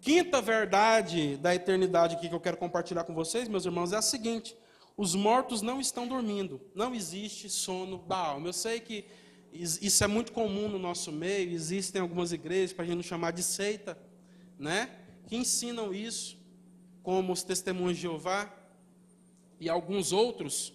Quinta 0.01 0.41
verdade 0.41 1.37
da 1.39 1.53
eternidade 1.53 2.15
aqui 2.15 2.29
que 2.29 2.35
eu 2.37 2.39
quero 2.39 2.57
compartilhar 2.57 3.03
com 3.03 3.13
vocês, 3.13 3.49
meus 3.49 3.65
irmãos, 3.65 3.93
é 3.93 3.97
a 3.97 4.03
seguinte: 4.03 4.57
os 4.97 5.17
mortos 5.17 5.63
não 5.63 5.81
estão 5.81 6.07
dormindo, 6.07 6.61
não 6.77 6.95
existe 6.95 7.51
sono 7.51 7.99
da 8.07 8.17
alma. 8.17 8.47
Eu 8.47 8.53
sei 8.53 8.79
que 8.79 9.05
isso 9.53 10.05
é 10.05 10.07
muito 10.07 10.31
comum 10.31 10.69
no 10.69 10.79
nosso 10.79 11.11
meio, 11.11 11.51
existem 11.51 12.01
algumas 12.01 12.31
igrejas, 12.31 12.73
para 12.73 12.85
a 12.85 12.87
gente 12.87 12.99
não 12.99 13.03
chamar 13.03 13.33
de 13.33 13.43
seita, 13.43 13.99
né, 14.57 14.89
que 15.27 15.35
ensinam 15.35 15.93
isso, 15.93 16.39
como 17.03 17.33
os 17.33 17.43
testemunhos 17.43 17.97
de 17.97 18.03
Jeová 18.03 18.55
e 19.59 19.69
alguns 19.69 20.13
outros, 20.13 20.73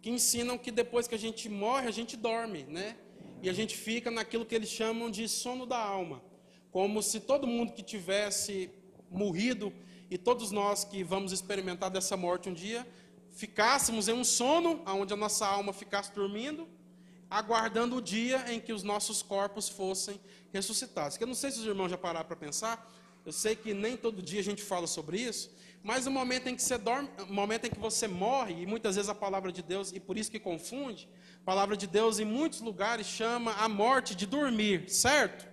que 0.00 0.08
ensinam 0.08 0.56
que 0.56 0.70
depois 0.70 1.06
que 1.06 1.14
a 1.14 1.18
gente 1.18 1.50
morre, 1.50 1.86
a 1.86 1.90
gente 1.92 2.16
dorme, 2.16 2.62
né? 2.62 2.96
E 3.42 3.50
a 3.50 3.52
gente 3.52 3.76
fica 3.76 4.10
naquilo 4.10 4.46
que 4.46 4.54
eles 4.54 4.70
chamam 4.70 5.10
de 5.10 5.28
sono 5.28 5.66
da 5.66 5.78
alma, 5.78 6.22
como 6.70 7.02
se 7.02 7.18
todo 7.18 7.46
mundo 7.46 7.72
que 7.72 7.82
tivesse 7.82 8.70
morrido 9.10 9.72
e 10.08 10.16
todos 10.16 10.52
nós 10.52 10.84
que 10.84 11.02
vamos 11.02 11.32
experimentar 11.32 11.90
dessa 11.90 12.16
morte 12.16 12.48
um 12.48 12.54
dia, 12.54 12.86
ficássemos 13.30 14.08
em 14.08 14.12
um 14.12 14.24
sono, 14.24 14.82
onde 14.86 15.12
a 15.12 15.16
nossa 15.16 15.46
alma 15.46 15.72
ficasse 15.72 16.14
dormindo, 16.14 16.68
aguardando 17.28 17.96
o 17.96 18.02
dia 18.02 18.44
em 18.52 18.60
que 18.60 18.72
os 18.72 18.82
nossos 18.82 19.22
corpos 19.22 19.68
fossem 19.68 20.20
ressuscitados. 20.52 21.16
Que 21.16 21.24
eu 21.24 21.28
não 21.28 21.34
sei 21.34 21.50
se 21.50 21.58
os 21.58 21.66
irmãos 21.66 21.90
já 21.90 21.98
pararam 21.98 22.26
para 22.26 22.36
pensar, 22.36 22.90
eu 23.24 23.32
sei 23.32 23.54
que 23.54 23.72
nem 23.72 23.96
todo 23.96 24.22
dia 24.22 24.40
a 24.40 24.44
gente 24.44 24.62
fala 24.62 24.86
sobre 24.86 25.20
isso, 25.20 25.50
mas 25.82 26.06
o 26.06 26.10
momento 26.10 26.48
em 26.48 26.54
que 26.54 26.62
você 26.62 26.78
dorme, 26.78 27.08
o 27.28 27.32
momento 27.32 27.66
em 27.66 27.70
que 27.70 27.78
você 27.78 28.06
morre, 28.06 28.62
e 28.62 28.66
muitas 28.66 28.96
vezes 28.96 29.08
a 29.08 29.14
palavra 29.14 29.50
de 29.50 29.62
Deus, 29.62 29.92
e 29.92 30.00
por 30.00 30.16
isso 30.16 30.30
que 30.30 30.38
confunde, 30.38 31.08
a 31.42 31.44
palavra 31.44 31.76
de 31.76 31.86
Deus 31.86 32.18
em 32.18 32.24
muitos 32.24 32.60
lugares 32.60 33.06
chama 33.06 33.52
a 33.54 33.68
morte 33.68 34.14
de 34.14 34.26
dormir, 34.26 34.88
certo? 34.88 35.48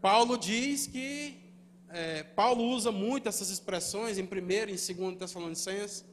Paulo 0.00 0.36
diz 0.36 0.86
que 0.86 1.38
é, 1.88 2.22
Paulo 2.22 2.64
usa 2.64 2.92
muito 2.92 3.28
essas 3.28 3.50
expressões 3.50 4.16
em 4.16 4.22
1 4.22 4.26
e 4.68 4.74
em 4.74 4.96
2 4.96 5.16
Tessalonicenses, 5.18 6.04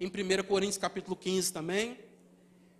em 0.00 0.06
1 0.06 0.42
Coríntios 0.44 0.78
capítulo 0.78 1.14
15 1.14 1.52
também. 1.52 1.98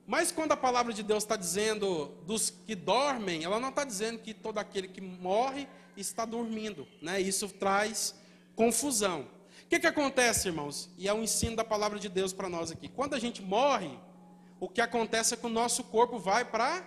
Mas 0.08 0.32
quando 0.32 0.52
a 0.52 0.56
palavra 0.56 0.90
de 0.94 1.02
Deus 1.02 1.22
está 1.22 1.36
dizendo 1.36 2.06
dos 2.24 2.48
que 2.48 2.74
dormem, 2.74 3.44
ela 3.44 3.60
não 3.60 3.68
está 3.68 3.84
dizendo 3.84 4.18
que 4.20 4.32
todo 4.32 4.56
aquele 4.56 4.88
que 4.88 5.02
morre 5.02 5.68
está 5.98 6.24
dormindo. 6.24 6.88
Né? 7.02 7.20
Isso 7.20 7.46
traz 7.50 8.14
confusão. 8.56 9.28
O 9.64 9.68
que, 9.68 9.78
que 9.78 9.86
acontece, 9.86 10.48
irmãos? 10.48 10.88
E 10.96 11.06
é 11.06 11.12
o 11.12 11.22
ensino 11.22 11.56
da 11.56 11.62
palavra 11.62 11.98
de 11.98 12.08
Deus 12.08 12.32
para 12.32 12.48
nós 12.48 12.70
aqui. 12.70 12.88
Quando 12.88 13.12
a 13.12 13.18
gente 13.18 13.42
morre, 13.42 13.90
o 14.58 14.66
que 14.66 14.80
acontece 14.80 15.34
é 15.34 15.36
que 15.36 15.44
o 15.44 15.50
nosso 15.50 15.84
corpo 15.84 16.18
vai 16.18 16.42
para 16.42 16.82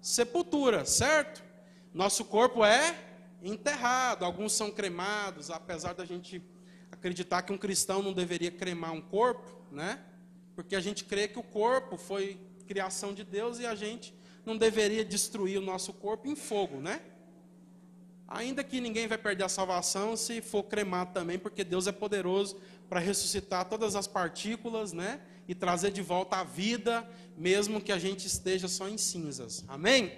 sepultura, 0.00 0.86
certo? 0.86 1.44
Nosso 1.92 2.24
corpo 2.24 2.64
é 2.64 2.98
enterrado, 3.42 4.24
alguns 4.24 4.54
são 4.54 4.70
cremados, 4.70 5.50
apesar 5.50 5.92
da 5.92 6.06
gente 6.06 6.42
acreditar 6.90 7.42
que 7.42 7.52
um 7.52 7.58
cristão 7.58 8.02
não 8.02 8.14
deveria 8.14 8.50
cremar 8.50 8.92
um 8.92 9.02
corpo, 9.02 9.54
né? 9.70 10.02
Porque 10.56 10.74
a 10.74 10.80
gente 10.80 11.04
crê 11.04 11.28
que 11.28 11.38
o 11.38 11.42
corpo 11.42 11.98
foi 11.98 12.40
criação 12.64 13.14
de 13.14 13.24
Deus 13.24 13.58
e 13.58 13.66
a 13.66 13.74
gente 13.74 14.14
não 14.44 14.56
deveria 14.56 15.04
destruir 15.04 15.58
o 15.58 15.62
nosso 15.62 15.92
corpo 15.92 16.28
em 16.28 16.36
fogo, 16.36 16.80
né? 16.80 17.00
Ainda 18.26 18.64
que 18.64 18.80
ninguém 18.80 19.06
vai 19.06 19.18
perder 19.18 19.44
a 19.44 19.48
salvação 19.48 20.16
se 20.16 20.40
for 20.40 20.64
cremado 20.64 21.12
também, 21.12 21.38
porque 21.38 21.62
Deus 21.62 21.86
é 21.86 21.92
poderoso 21.92 22.60
para 22.88 23.00
ressuscitar 23.00 23.66
todas 23.66 23.94
as 23.94 24.06
partículas, 24.06 24.92
né? 24.92 25.20
E 25.46 25.54
trazer 25.54 25.90
de 25.90 26.02
volta 26.02 26.36
a 26.38 26.44
vida, 26.44 27.08
mesmo 27.36 27.80
que 27.80 27.92
a 27.92 27.98
gente 27.98 28.26
esteja 28.26 28.66
só 28.66 28.88
em 28.88 28.96
cinzas. 28.96 29.64
Amém? 29.68 30.12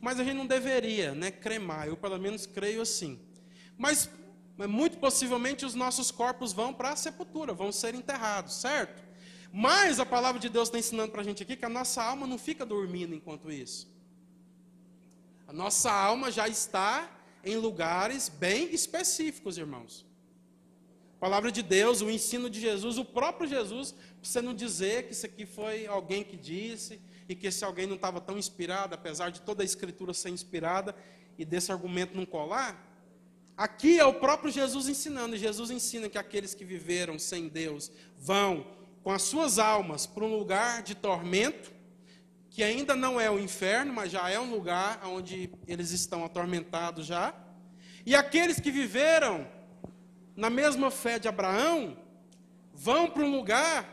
Mas 0.00 0.18
a 0.18 0.24
gente 0.24 0.36
não 0.36 0.46
deveria, 0.46 1.14
né, 1.14 1.30
cremar. 1.30 1.86
Eu 1.86 1.96
pelo 1.96 2.18
menos 2.18 2.46
creio 2.46 2.80
assim. 2.80 3.18
Mas, 3.76 4.08
muito 4.56 4.98
possivelmente 4.98 5.66
os 5.66 5.74
nossos 5.74 6.10
corpos 6.10 6.52
vão 6.52 6.72
para 6.72 6.92
a 6.92 6.96
sepultura, 6.96 7.52
vão 7.52 7.72
ser 7.72 7.94
enterrados, 7.94 8.54
certo? 8.54 9.02
Mas 9.52 9.98
a 9.98 10.06
palavra 10.06 10.40
de 10.40 10.48
Deus 10.48 10.68
está 10.68 10.78
ensinando 10.78 11.10
para 11.10 11.22
a 11.22 11.24
gente 11.24 11.42
aqui 11.42 11.56
que 11.56 11.64
a 11.64 11.68
nossa 11.68 12.02
alma 12.02 12.26
não 12.26 12.38
fica 12.38 12.64
dormindo 12.64 13.14
enquanto 13.14 13.50
isso. 13.50 13.88
A 15.46 15.52
nossa 15.52 15.90
alma 15.90 16.30
já 16.30 16.46
está 16.46 17.10
em 17.44 17.56
lugares 17.56 18.28
bem 18.28 18.72
específicos, 18.72 19.58
irmãos. 19.58 20.06
A 21.16 21.20
palavra 21.20 21.50
de 21.50 21.62
Deus, 21.62 22.00
o 22.00 22.10
ensino 22.10 22.48
de 22.48 22.60
Jesus, 22.60 22.96
o 22.96 23.04
próprio 23.04 23.48
Jesus, 23.48 23.94
você 24.22 24.40
não 24.40 24.54
dizer 24.54 25.06
que 25.06 25.12
isso 25.12 25.26
aqui 25.26 25.44
foi 25.44 25.86
alguém 25.86 26.22
que 26.22 26.36
disse 26.36 27.00
e 27.28 27.34
que 27.34 27.48
esse 27.48 27.64
alguém 27.64 27.86
não 27.86 27.96
estava 27.96 28.20
tão 28.20 28.38
inspirado, 28.38 28.94
apesar 28.94 29.30
de 29.30 29.40
toda 29.40 29.62
a 29.62 29.64
escritura 29.64 30.14
ser 30.14 30.30
inspirada 30.30 30.94
e 31.36 31.44
desse 31.44 31.72
argumento 31.72 32.16
não 32.16 32.24
colar. 32.24 32.86
Aqui 33.56 33.98
é 33.98 34.04
o 34.04 34.14
próprio 34.14 34.50
Jesus 34.50 34.88
ensinando, 34.88 35.36
e 35.36 35.38
Jesus 35.38 35.70
ensina 35.70 36.08
que 36.08 36.16
aqueles 36.16 36.54
que 36.54 36.64
viveram 36.64 37.18
sem 37.18 37.48
Deus 37.48 37.90
vão 38.16 38.66
com 39.02 39.10
as 39.10 39.22
suas 39.22 39.58
almas 39.58 40.06
para 40.06 40.24
um 40.24 40.36
lugar 40.36 40.82
de 40.82 40.94
tormento, 40.94 41.72
que 42.50 42.62
ainda 42.62 42.94
não 42.94 43.20
é 43.20 43.30
o 43.30 43.38
inferno, 43.38 43.92
mas 43.92 44.12
já 44.12 44.28
é 44.28 44.38
um 44.38 44.50
lugar 44.50 45.00
onde 45.06 45.50
eles 45.66 45.90
estão 45.92 46.24
atormentados 46.24 47.06
já. 47.06 47.34
E 48.04 48.14
aqueles 48.14 48.58
que 48.58 48.70
viveram 48.70 49.46
na 50.36 50.50
mesma 50.50 50.90
fé 50.90 51.18
de 51.18 51.28
Abraão 51.28 51.96
vão 52.72 53.10
para 53.10 53.22
um 53.22 53.30
lugar 53.30 53.88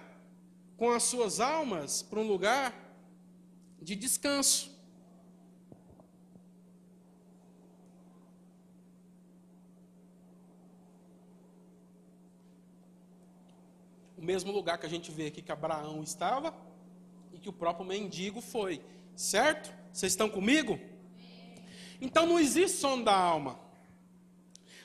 com 0.78 0.92
as 0.92 1.04
suas 1.04 1.40
almas 1.40 2.02
para 2.02 2.20
um 2.20 2.28
lugar 2.28 2.74
de 3.82 3.96
descanso. 3.96 4.77
Mesmo 14.28 14.52
lugar 14.52 14.78
que 14.78 14.86
a 14.86 14.90
gente 14.90 15.10
vê 15.10 15.28
aqui 15.28 15.42
que 15.42 15.54
Abraão 15.54 16.04
estava 16.04 16.54
e 17.32 17.40
que 17.40 17.48
o 17.48 17.54
próprio 17.54 17.86
mendigo 17.86 18.42
foi. 18.42 18.82
Certo? 19.16 19.74
Vocês 19.94 20.12
estão 20.12 20.30
comigo? 20.30 20.78
Então 22.02 22.26
não 22.26 22.38
existe 22.38 22.78
som 22.78 23.02
da 23.02 23.16
alma. 23.16 23.58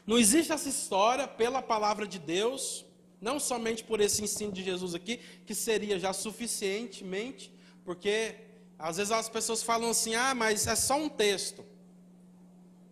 Não 0.07 0.17
existe 0.17 0.53
essa 0.53 0.69
história 0.69 1.27
pela 1.27 1.61
palavra 1.61 2.07
de 2.07 2.21
Deus, 2.21 2.87
não 3.21 3.41
somente 3.41 3.83
por 3.83 4.01
esse 4.01 4.23
ensino 4.23 4.53
de 4.53 4.63
Jesus 4.63 4.95
aqui, 4.95 5.19
que 5.45 5.55
seria 5.57 5.99
já 5.99 6.13
suficientemente, 6.13 7.53
porque 7.85 8.37
às 8.79 8.97
vezes 8.99 9.13
as 9.13 9.29
pessoas 9.29 9.61
falam 9.63 9.91
assim: 9.91 10.15
ah, 10.15 10.35
mas 10.37 10.69
é 10.69 10.77
só 10.77 10.97
um 10.97 11.09
texto. 11.09 11.65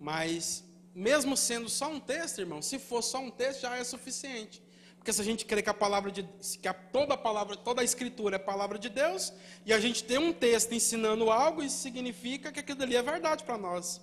Mas, 0.00 0.64
mesmo 0.94 1.36
sendo 1.36 1.68
só 1.68 1.88
um 1.92 2.00
texto, 2.00 2.40
irmão, 2.40 2.60
se 2.60 2.76
for 2.78 3.02
só 3.02 3.20
um 3.20 3.30
texto, 3.30 3.60
já 3.62 3.76
é 3.76 3.84
suficiente. 3.84 4.60
Porque 5.00 5.14
se 5.14 5.20
a 5.22 5.24
gente 5.24 5.46
crê 5.46 5.62
que 5.62 5.70
a 5.70 5.74
palavra 5.74 6.10
de 6.12 6.22
que 6.60 6.68
a, 6.68 6.74
toda 6.74 7.14
a 7.14 7.16
palavra, 7.16 7.56
toda 7.56 7.80
a 7.80 7.84
escritura 7.84 8.36
é 8.36 8.38
palavra 8.38 8.78
de 8.78 8.90
Deus, 8.90 9.32
e 9.64 9.72
a 9.72 9.80
gente 9.80 10.04
tem 10.04 10.18
um 10.18 10.30
texto 10.30 10.74
ensinando 10.74 11.30
algo, 11.30 11.62
isso 11.62 11.78
significa 11.78 12.52
que 12.52 12.60
aquilo 12.60 12.82
ali 12.82 12.94
é 12.94 13.02
verdade 13.02 13.42
para 13.42 13.56
nós. 13.56 13.98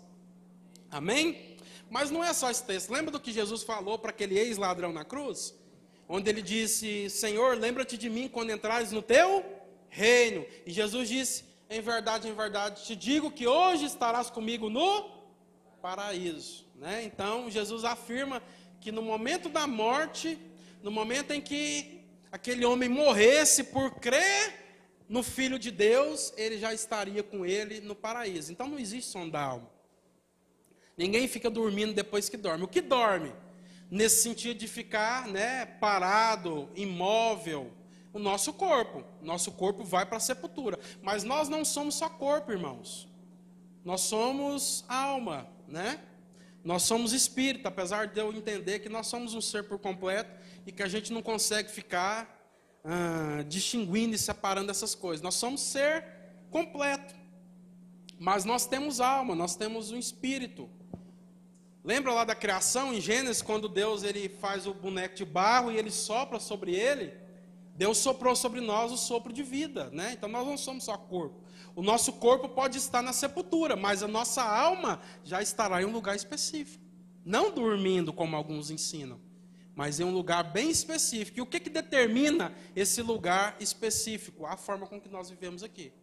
Amém? 0.89 1.56
Mas 1.88 2.10
não 2.10 2.24
é 2.24 2.34
só 2.34 2.50
esse 2.50 2.64
texto. 2.64 2.91
Lembra 2.91 3.12
do 3.12 3.20
que 3.20 3.32
Jesus 3.32 3.62
falou 3.62 4.00
para 4.00 4.10
aquele 4.10 4.39
ex-ladrão 4.39 4.91
na 4.91 5.06
cruz? 5.06 5.54
Onde 6.10 6.32
ele 6.32 6.41
disse: 6.41 7.12
Senhor, 7.12 7.56
lembra-te 7.56 7.95
de 7.95 8.10
mim 8.10 8.28
quando 8.28 8.52
entrares 8.52 8.91
no 8.91 9.04
teu 9.04 9.45
reino. 9.88 10.48
E 10.66 10.72
Jesus 10.72 11.08
disse: 11.08 11.45
Em 11.70 11.80
verdade, 11.80 12.28
em 12.28 12.34
verdade, 12.34 12.86
te 12.86 12.95
digo 12.95 13.30
que 13.30 13.45
hoje 13.45 13.86
estarás 13.86 14.32
comigo 14.32 14.68
no 14.68 15.12
paraíso. 15.80 16.66
Né? 16.74 17.04
Então, 17.04 17.52
Jesus 17.52 17.86
afirma 17.86 18.41
que 18.82 18.91
no 18.91 19.04
momento 19.04 19.48
da 19.48 19.68
morte, 19.68 20.39
no 20.88 20.92
momento 20.92 21.32
em 21.34 21.42
que 21.42 22.00
aquele 22.32 22.64
homem 22.64 22.88
morresse 22.88 23.62
por 23.62 23.96
crer 23.96 24.54
no 25.10 25.22
Filho 25.22 25.60
de 25.60 25.70
Deus, 25.70 26.34
ele 26.38 26.58
já 26.58 26.74
estaria 26.74 27.22
com 27.22 27.46
ele 27.46 27.82
no 27.82 27.94
paraíso. 27.94 28.54
Então 28.54 28.70
não 28.70 28.80
existe 28.80 29.12
som 29.12 29.28
da 29.28 29.42
alma. 29.42 29.70
Ninguém 30.96 31.28
fica 31.28 31.50
dormindo 31.50 31.94
depois 31.94 32.30
que 32.30 32.38
dorme. 32.38 32.64
O 32.64 32.70
que 32.70 32.80
dorme? 32.80 33.34
Nesse 33.92 34.24
sentido 34.24 34.58
de 34.58 34.66
ficar 34.66 35.28
né, 35.28 35.66
parado, 35.66 36.70
imóvel. 36.74 37.70
O 38.14 38.18
nosso 38.18 38.54
corpo. 38.54 39.04
Nosso 39.22 39.52
corpo 39.52 39.84
vai 39.84 40.06
para 40.06 40.16
a 40.16 40.22
sepultura. 40.22 40.80
Mas 41.02 41.26
nós 41.26 41.50
não 41.50 41.66
somos 41.66 41.96
só 41.96 42.08
corpo, 42.08 42.50
irmãos. 42.50 43.10
Nós 43.84 44.00
somos 44.00 44.86
alma, 44.88 45.50
né? 45.68 46.00
Nós 46.64 46.84
somos 46.84 47.12
espírito, 47.12 47.68
apesar 47.68 48.08
de 48.08 48.22
eu 48.22 48.32
entender 48.32 48.80
que 48.80 48.88
nós 48.88 49.08
somos 49.08 49.34
um 49.34 49.42
ser 49.42 49.64
por 49.64 49.80
completo 49.80 50.47
e 50.68 50.72
que 50.72 50.84
a 50.84 50.88
gente 50.88 51.13
não 51.13 51.22
consegue 51.24 51.72
ficar 51.72 52.38
ah, 52.84 53.41
distinguindo 53.47 54.13
e 54.13 54.18
separando 54.20 54.70
essas 54.70 54.93
coisas. 54.93 55.24
Nós 55.24 55.36
somos 55.36 55.61
ser 55.61 56.03
completo, 56.51 57.15
mas 58.20 58.43
nós 58.43 58.65
temos 58.65 58.99
alma, 58.99 59.34
nós 59.34 59.55
temos 59.55 59.91
um 59.91 59.97
espírito. 59.97 60.70
Lembra 61.86 62.13
lá 62.13 62.26
da 62.26 62.36
criação 62.36 62.93
em 62.93 62.99
Gênesis, 62.99 63.41
quando 63.41 63.70
Deus 63.70 64.03
ele 64.03 64.28
faz 64.28 64.68
o 64.68 64.74
boneco 64.74 65.15
de 65.15 65.24
barro 65.24 65.72
e 65.72 65.78
ele 65.78 65.89
sopra 65.89 66.38
sobre 66.38 66.76
ele? 66.76 67.13
Deus 67.74 67.97
soprou 67.99 68.36
sobre 68.36 68.59
nós 68.59 68.91
o 68.91 68.97
sopro 68.97 69.32
de 69.32 69.43
vida, 69.43 69.89
né? 69.91 70.11
Então 70.11 70.28
nós 70.28 70.45
não 70.45 70.57
somos 70.57 70.84
só 70.84 70.97
corpo. 70.97 71.45
O 71.78 71.82
nosso 71.82 72.11
corpo 72.13 72.49
pode 72.49 72.78
estar 72.78 73.01
na 73.01 73.13
sepultura, 73.13 73.78
mas 73.78 74.03
a 74.03 74.07
nossa 74.07 74.43
alma 74.43 74.99
já 75.24 75.41
estará 75.41 75.82
em 75.82 75.86
um 75.86 75.93
lugar 75.93 76.15
específico. 76.15 76.84
Não 77.24 77.53
dormindo, 77.53 78.11
como 78.11 78.36
alguns 78.36 78.70
ensinam 78.70 79.27
mas 79.78 80.00
em 80.00 80.04
um 80.04 80.10
lugar 80.10 80.44
bem 80.44 80.72
específico. 80.72 81.38
E 81.38 81.42
o 81.42 81.46
que, 81.46 81.60
que 81.60 81.70
determina 81.70 82.52
esse 82.76 83.00
lugar 83.04 83.56
específico? 83.60 84.44
A 84.48 84.58
forma 84.58 84.88
com 84.88 85.00
que 85.00 85.08
nós 85.08 85.30
vivemos 85.30 85.62
aqui. 85.62 85.94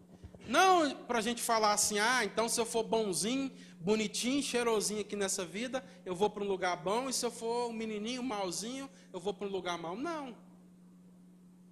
Não 0.46 0.94
para 0.94 1.18
a 1.18 1.20
gente 1.20 1.42
falar 1.42 1.72
assim, 1.72 1.98
ah, 1.98 2.24
então 2.24 2.48
se 2.48 2.60
eu 2.60 2.64
for 2.64 2.84
bonzinho, 2.84 3.50
bonitinho, 3.80 4.40
cheirosinho 4.40 5.00
aqui 5.00 5.16
nessa 5.16 5.44
vida, 5.44 5.84
eu 6.06 6.14
vou 6.14 6.30
para 6.30 6.44
um 6.44 6.46
lugar 6.46 6.76
bom, 6.76 7.08
e 7.08 7.12
se 7.12 7.26
eu 7.26 7.32
for 7.32 7.68
um 7.68 7.72
menininho 7.72 8.22
malzinho, 8.22 8.88
eu 9.12 9.18
vou 9.18 9.34
para 9.34 9.48
um 9.48 9.50
lugar 9.50 9.76
mau. 9.76 9.96
Não. 9.96 10.36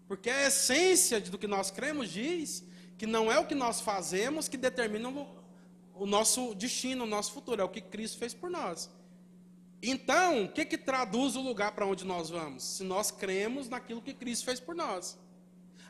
Porque 0.09 0.29
a 0.29 0.49
essência 0.49 1.21
do 1.21 1.39
que 1.39 1.47
nós 1.47 1.71
cremos 1.71 2.11
diz 2.11 2.65
que 2.99 3.07
não 3.07 3.31
é 3.31 3.39
o 3.39 3.47
que 3.47 3.55
nós 3.55 3.81
fazemos 3.81 4.49
que 4.49 4.57
determina 4.57 5.09
o 5.95 6.05
nosso 6.05 6.53
destino, 6.57 7.05
o 7.05 7.07
nosso 7.07 7.33
futuro, 7.33 7.63
é 7.63 7.65
o 7.65 7.69
que 7.69 7.81
Cristo 7.81 8.19
fez 8.19 8.35
por 8.35 8.51
nós. 8.51 8.91
Então, 9.83 10.45
o 10.45 10.49
que, 10.49 10.65
que 10.65 10.79
traduz 10.79 11.35
o 11.35 11.41
lugar 11.41 11.73
para 11.73 11.85
onde 11.85 12.05
nós 12.05 12.31
vamos? 12.31 12.63
Se 12.63 12.85
nós 12.85 13.11
cremos 13.11 13.69
naquilo 13.69 14.01
que 14.01 14.15
Cristo 14.15 14.45
fez 14.45 14.61
por 14.61 14.77
nós. 14.77 15.19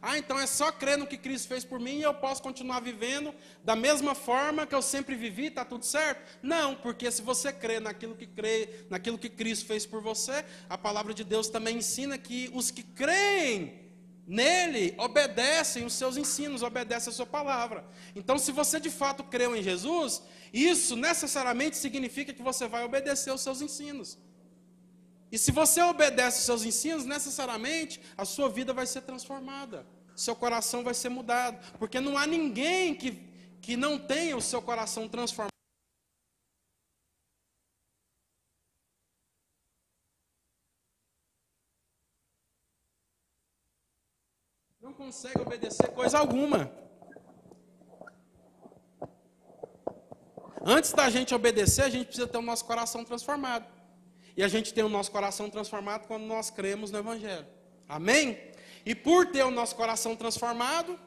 Ah, 0.04 0.18
então 0.18 0.36
é 0.40 0.48
só 0.48 0.72
crer 0.72 0.98
no 0.98 1.06
que 1.06 1.16
Cristo 1.16 1.46
fez 1.46 1.64
por 1.64 1.78
mim 1.78 1.98
e 1.98 2.02
eu 2.02 2.12
posso 2.12 2.42
continuar 2.42 2.80
vivendo 2.80 3.32
da 3.62 3.76
mesma 3.76 4.16
forma 4.16 4.66
que 4.66 4.74
eu 4.74 4.82
sempre 4.82 5.14
vivi, 5.14 5.46
está 5.46 5.64
tudo 5.64 5.84
certo? 5.84 6.40
Não, 6.42 6.74
porque 6.74 7.08
se 7.08 7.22
você 7.22 7.52
crê 7.52 7.78
naquilo 7.78 8.16
que 8.16 8.26
crê, 8.26 8.84
naquilo 8.90 9.16
que 9.16 9.28
Cristo 9.28 9.66
fez 9.66 9.86
por 9.86 10.02
você, 10.02 10.44
a 10.68 10.76
palavra 10.76 11.14
de 11.14 11.22
Deus 11.22 11.48
também 11.48 11.76
ensina 11.76 12.18
que 12.18 12.50
os 12.52 12.72
que 12.72 12.82
creem 12.82 13.81
Nele 14.26 14.94
obedecem 14.98 15.84
os 15.84 15.94
seus 15.94 16.16
ensinos, 16.16 16.62
obedecem 16.62 17.10
a 17.10 17.14
sua 17.14 17.26
palavra. 17.26 17.84
Então, 18.14 18.38
se 18.38 18.52
você 18.52 18.78
de 18.78 18.90
fato 18.90 19.24
creu 19.24 19.56
em 19.56 19.62
Jesus, 19.62 20.22
isso 20.52 20.96
necessariamente 20.96 21.76
significa 21.76 22.32
que 22.32 22.42
você 22.42 22.68
vai 22.68 22.84
obedecer 22.84 23.32
os 23.32 23.40
seus 23.40 23.60
ensinos. 23.60 24.18
E 25.30 25.38
se 25.38 25.50
você 25.50 25.82
obedece 25.82 26.40
os 26.40 26.44
seus 26.44 26.64
ensinos, 26.64 27.04
necessariamente 27.04 28.00
a 28.16 28.24
sua 28.24 28.48
vida 28.48 28.72
vai 28.72 28.86
ser 28.86 29.00
transformada, 29.00 29.86
seu 30.14 30.36
coração 30.36 30.84
vai 30.84 30.94
ser 30.94 31.08
mudado, 31.08 31.58
porque 31.78 31.98
não 32.00 32.16
há 32.18 32.26
ninguém 32.26 32.94
que, 32.94 33.18
que 33.60 33.76
não 33.76 33.98
tenha 33.98 34.36
o 34.36 34.42
seu 34.42 34.60
coração 34.60 35.08
transformado. 35.08 35.51
Não 44.92 45.06
consegue 45.06 45.40
obedecer 45.40 45.88
coisa 45.88 46.18
alguma. 46.18 46.70
Antes 50.64 50.92
da 50.92 51.08
gente 51.10 51.34
obedecer, 51.34 51.82
a 51.82 51.88
gente 51.88 52.06
precisa 52.06 52.26
ter 52.26 52.38
o 52.38 52.42
nosso 52.42 52.64
coração 52.64 53.04
transformado. 53.04 53.66
E 54.36 54.42
a 54.42 54.48
gente 54.48 54.72
tem 54.72 54.84
o 54.84 54.88
nosso 54.88 55.10
coração 55.10 55.50
transformado 55.50 56.06
quando 56.06 56.24
nós 56.24 56.50
cremos 56.50 56.90
no 56.90 56.98
Evangelho. 56.98 57.46
Amém? 57.88 58.38
E 58.84 58.94
por 58.94 59.26
ter 59.26 59.42
o 59.44 59.50
nosso 59.50 59.74
coração 59.74 60.14
transformado, 60.14 60.98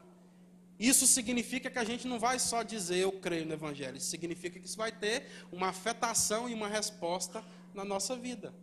isso 0.79 1.07
significa 1.07 1.69
que 1.69 1.79
a 1.79 1.83
gente 1.83 2.07
não 2.07 2.19
vai 2.19 2.37
só 2.39 2.63
dizer 2.63 2.97
eu 2.97 3.11
creio 3.13 3.45
no 3.45 3.53
Evangelho. 3.53 3.97
Isso 3.97 4.09
significa 4.09 4.59
que 4.59 4.65
isso 4.65 4.77
vai 4.77 4.91
ter 4.91 5.27
uma 5.51 5.69
afetação 5.69 6.49
e 6.49 6.53
uma 6.53 6.67
resposta 6.67 7.43
na 7.73 7.85
nossa 7.85 8.15
vida. 8.15 8.53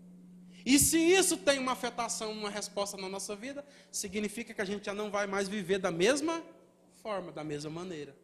E 0.64 0.78
se 0.78 0.98
isso 0.98 1.36
tem 1.36 1.58
uma 1.58 1.72
afetação, 1.72 2.32
uma 2.32 2.50
resposta 2.50 2.96
na 2.96 3.08
nossa 3.08 3.34
vida, 3.34 3.64
significa 3.90 4.54
que 4.54 4.60
a 4.60 4.64
gente 4.64 4.86
já 4.86 4.94
não 4.94 5.10
vai 5.10 5.26
mais 5.26 5.48
viver 5.48 5.78
da 5.78 5.90
mesma 5.90 6.42
forma, 7.02 7.32
da 7.32 7.42
mesma 7.42 7.70
maneira. 7.70 8.14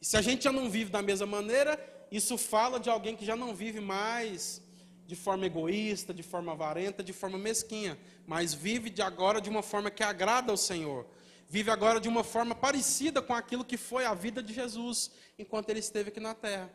E 0.00 0.06
se 0.06 0.16
a 0.16 0.22
gente 0.22 0.44
já 0.44 0.52
não 0.52 0.70
vive 0.70 0.90
da 0.90 1.02
mesma 1.02 1.26
maneira, 1.26 1.78
isso 2.10 2.38
fala 2.38 2.78
de 2.78 2.88
alguém 2.88 3.16
que 3.16 3.24
já 3.24 3.34
não 3.34 3.54
vive 3.54 3.80
mais 3.80 4.62
de 5.06 5.16
forma 5.16 5.46
egoísta, 5.46 6.14
de 6.14 6.22
forma 6.22 6.52
avarenta, 6.52 7.02
de 7.02 7.12
forma 7.12 7.36
mesquinha, 7.36 7.98
mas 8.26 8.54
vive 8.54 8.88
de 8.88 9.02
agora 9.02 9.40
de 9.40 9.50
uma 9.50 9.62
forma 9.62 9.90
que 9.90 10.02
agrada 10.02 10.50
ao 10.52 10.56
Senhor. 10.56 11.06
Vive 11.48 11.70
agora 11.70 12.00
de 12.00 12.08
uma 12.08 12.24
forma 12.24 12.54
parecida 12.54 13.20
com 13.20 13.34
aquilo 13.34 13.64
que 13.64 13.76
foi 13.76 14.04
a 14.04 14.14
vida 14.14 14.42
de 14.42 14.54
Jesus 14.54 15.10
enquanto 15.38 15.68
ele 15.70 15.80
esteve 15.80 16.08
aqui 16.08 16.20
na 16.20 16.34
terra. 16.34 16.70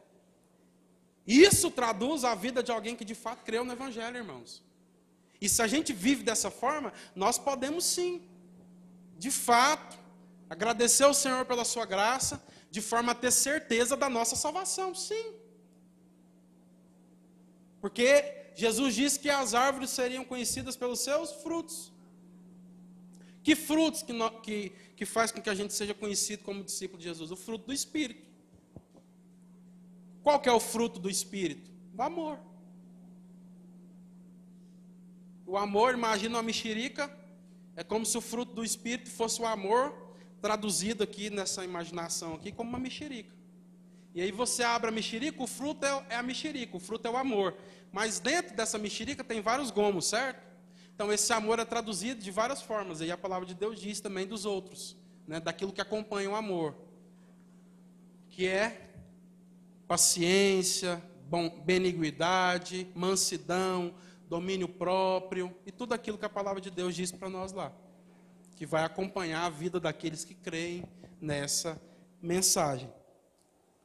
Isso 1.26 1.72
traduz 1.72 2.24
a 2.24 2.36
vida 2.36 2.62
de 2.62 2.72
alguém 2.72 2.95
que 2.95 3.06
de 3.06 3.16
fato 3.16 3.43
creu 3.43 3.64
no 3.64 3.74
Evangelho, 3.74 4.18
irmãos. 4.18 4.64
E 5.42 5.48
se 5.48 5.62
a 5.62 5.68
gente 5.68 5.94
vive 5.94 6.24
dessa 6.24 6.52
forma, 6.52 6.92
nós 7.16 7.38
podemos 7.38 7.86
sim, 7.86 8.22
de 9.18 9.32
fato, 9.32 9.98
agradecer 10.50 11.04
ao 11.04 11.14
Senhor 11.14 11.46
pela 11.46 11.64
sua 11.64 11.86
graça, 11.86 12.42
de 12.70 12.82
forma 12.82 13.12
a 13.14 13.16
ter 13.16 13.32
certeza 13.32 13.96
da 13.96 14.10
nossa 14.10 14.36
salvação, 14.36 14.94
sim. 14.94 15.34
Porque 17.82 18.52
Jesus 18.56 18.94
disse 18.94 19.20
que 19.20 19.30
as 19.30 19.54
árvores 19.54 19.90
seriam 19.90 20.26
conhecidas 20.26 20.76
pelos 20.76 21.00
seus 21.00 21.32
frutos. 21.44 21.94
Que 23.42 23.56
frutos 23.56 24.04
que, 24.04 24.12
no, 24.12 24.30
que, 24.42 24.74
que 24.98 25.06
faz 25.06 25.32
com 25.32 25.42
que 25.42 25.50
a 25.50 25.56
gente 25.56 25.74
seja 25.74 25.94
conhecido 25.94 26.44
como 26.44 26.64
discípulo 26.64 27.00
de 27.00 27.06
Jesus? 27.06 27.32
O 27.32 27.38
fruto 27.38 27.68
do 27.68 27.74
Espírito. 27.74 28.28
Qual 30.22 30.40
que 30.40 30.50
é 30.50 30.52
o 30.52 30.60
fruto 30.60 31.00
do 31.00 31.10
Espírito? 31.10 31.72
O 31.98 32.02
amor. 32.02 32.38
O 35.50 35.58
amor, 35.58 35.95
imagina 35.95 36.36
uma 36.36 36.43
mexerica, 36.43 37.12
é 37.76 37.84
como 37.84 38.06
se 38.06 38.16
o 38.16 38.22
fruto 38.22 38.54
do 38.54 38.64
Espírito 38.64 39.10
fosse 39.10 39.41
o 39.41 39.47
amor, 39.47 39.91
traduzido 40.39 41.04
aqui 41.04 41.32
nessa 41.32 41.66
imaginação 41.66 42.36
aqui 42.36 42.52
como 42.52 42.70
uma 42.70 42.78
mexerica. 42.78 43.34
E 44.14 44.22
aí 44.22 44.32
você 44.32 44.62
abre 44.62 44.89
a 44.89 44.91
mexerica, 44.91 45.41
o 45.41 45.47
fruto 45.47 45.84
é, 45.84 46.06
é 46.10 46.16
a 46.18 46.22
mexerica, 46.22 46.78
o 46.78 46.80
fruto 46.80 47.08
é 47.08 47.10
o 47.10 47.18
amor. 47.18 47.58
Mas 47.91 48.20
dentro 48.20 48.56
dessa 48.56 48.78
mexerica 48.78 49.24
tem 49.24 49.41
vários 49.41 49.72
gomos, 49.72 50.06
certo? 50.06 50.39
Então 50.93 51.12
esse 51.12 51.34
amor 51.34 51.58
é 51.58 51.66
traduzido 51.66 52.22
de 52.22 52.30
várias 52.30 52.62
formas. 52.62 53.02
E 53.02 53.12
a 53.12 53.18
palavra 53.18 53.47
de 53.47 53.56
Deus 53.56 53.82
diz 53.82 54.00
também 54.00 54.28
dos 54.28 54.45
outros, 54.45 54.95
né, 55.28 55.39
daquilo 55.39 55.74
que 55.74 55.82
acompanha 55.82 56.30
o 56.30 56.36
amor. 56.36 56.76
Que 58.30 58.45
é 58.45 58.91
paciência, 59.88 61.02
bom, 61.28 61.50
beniguidade, 61.66 62.88
mansidão, 62.93 63.95
domínio 64.30 64.70
próprio 64.70 65.54
e 65.66 65.72
tudo 65.72 65.94
aquilo 65.94 66.18
que 66.18 66.26
a 66.26 66.30
palavra 66.30 66.62
de 66.62 66.70
Deus 66.70 66.96
diz 66.96 67.12
para 67.12 67.28
nós 67.28 67.52
lá, 67.52 67.74
que 68.56 68.66
vai 68.66 68.84
acompanhar 68.84 69.46
a 69.46 69.50
vida 69.50 69.80
daqueles 69.80 70.24
que 70.24 70.36
creem 70.36 70.84
nessa 71.20 71.82
mensagem. 72.22 72.90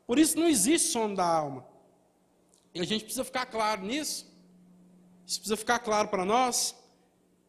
Por 0.07 0.19
isso 0.19 0.39
não 0.39 0.47
existe 0.47 0.89
sono 0.89 1.17
da 1.17 1.25
alma. 1.25 1.67
E 2.75 2.81
a 2.81 2.85
gente 2.85 3.05
precisa 3.05 3.25
ficar 3.25 3.47
claro 3.47 3.83
nisso. 3.83 4.31
Isso 5.27 5.39
precisa 5.39 5.57
ficar 5.57 5.79
claro 5.79 6.09
para 6.09 6.25
nós, 6.25 6.77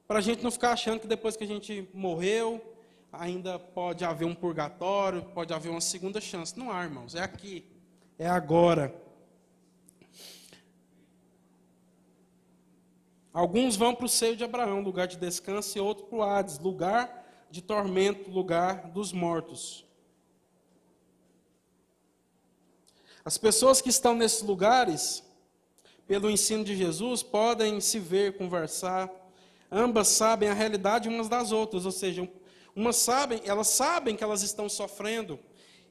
para 0.08 0.20
a 0.20 0.22
gente 0.22 0.41
não 0.41 0.50
ficar 0.50 0.72
achando 0.72 1.02
que 1.02 1.08
depois 1.08 1.36
que 1.36 1.43
a 1.43 1.48
gente 1.48 1.89
morreu, 1.93 2.64
ainda 3.12 3.60
pode 3.60 4.06
haver 4.06 4.26
um 4.26 4.36
purgatório, 4.36 5.24
pode 5.34 5.54
haver 5.54 5.70
uma 5.70 5.82
segunda 5.82 6.22
chance. 6.22 6.58
Não 6.58 6.72
há, 6.72 6.84
irmãos, 6.84 7.16
é 7.16 7.22
aqui, 7.22 7.66
é 8.18 8.28
agora. 8.28 8.96
Alguns 13.36 13.75
vão 13.75 13.93
para 13.93 14.05
o 14.05 14.07
seio 14.07 14.38
de 14.38 14.45
Abraão, 14.45 14.79
lugar 14.79 15.07
de 15.07 15.17
descanso, 15.17 15.77
e 15.77 15.81
outros 15.81 16.07
para 16.07 16.17
o 16.17 16.23
Hades, 16.23 16.57
lugar 16.57 17.45
de 17.51 17.61
tormento, 17.61 18.31
lugar 18.31 18.89
dos 18.91 19.11
mortos. 19.11 19.86
As 23.25 23.38
pessoas 23.38 23.81
que 23.81 23.89
estão 23.89 24.15
nesses 24.15 24.41
lugares, 24.41 25.21
pelo 26.07 26.29
ensino 26.29 26.63
de 26.63 26.77
Jesus, 26.77 27.23
podem 27.23 27.81
se 27.81 27.99
ver, 27.99 28.38
conversar. 28.38 29.11
Ambas 29.69 30.07
sabem 30.07 30.47
a 30.47 30.53
realidade 30.53 31.09
umas 31.09 31.27
das 31.27 31.51
outras, 31.51 31.86
ou 31.86 31.91
seja, 31.91 32.25
umas 32.73 32.95
sabem, 32.95 33.41
elas 33.43 33.67
sabem 33.67 34.15
que 34.15 34.23
elas 34.23 34.43
estão 34.43 34.69
sofrendo 34.69 35.38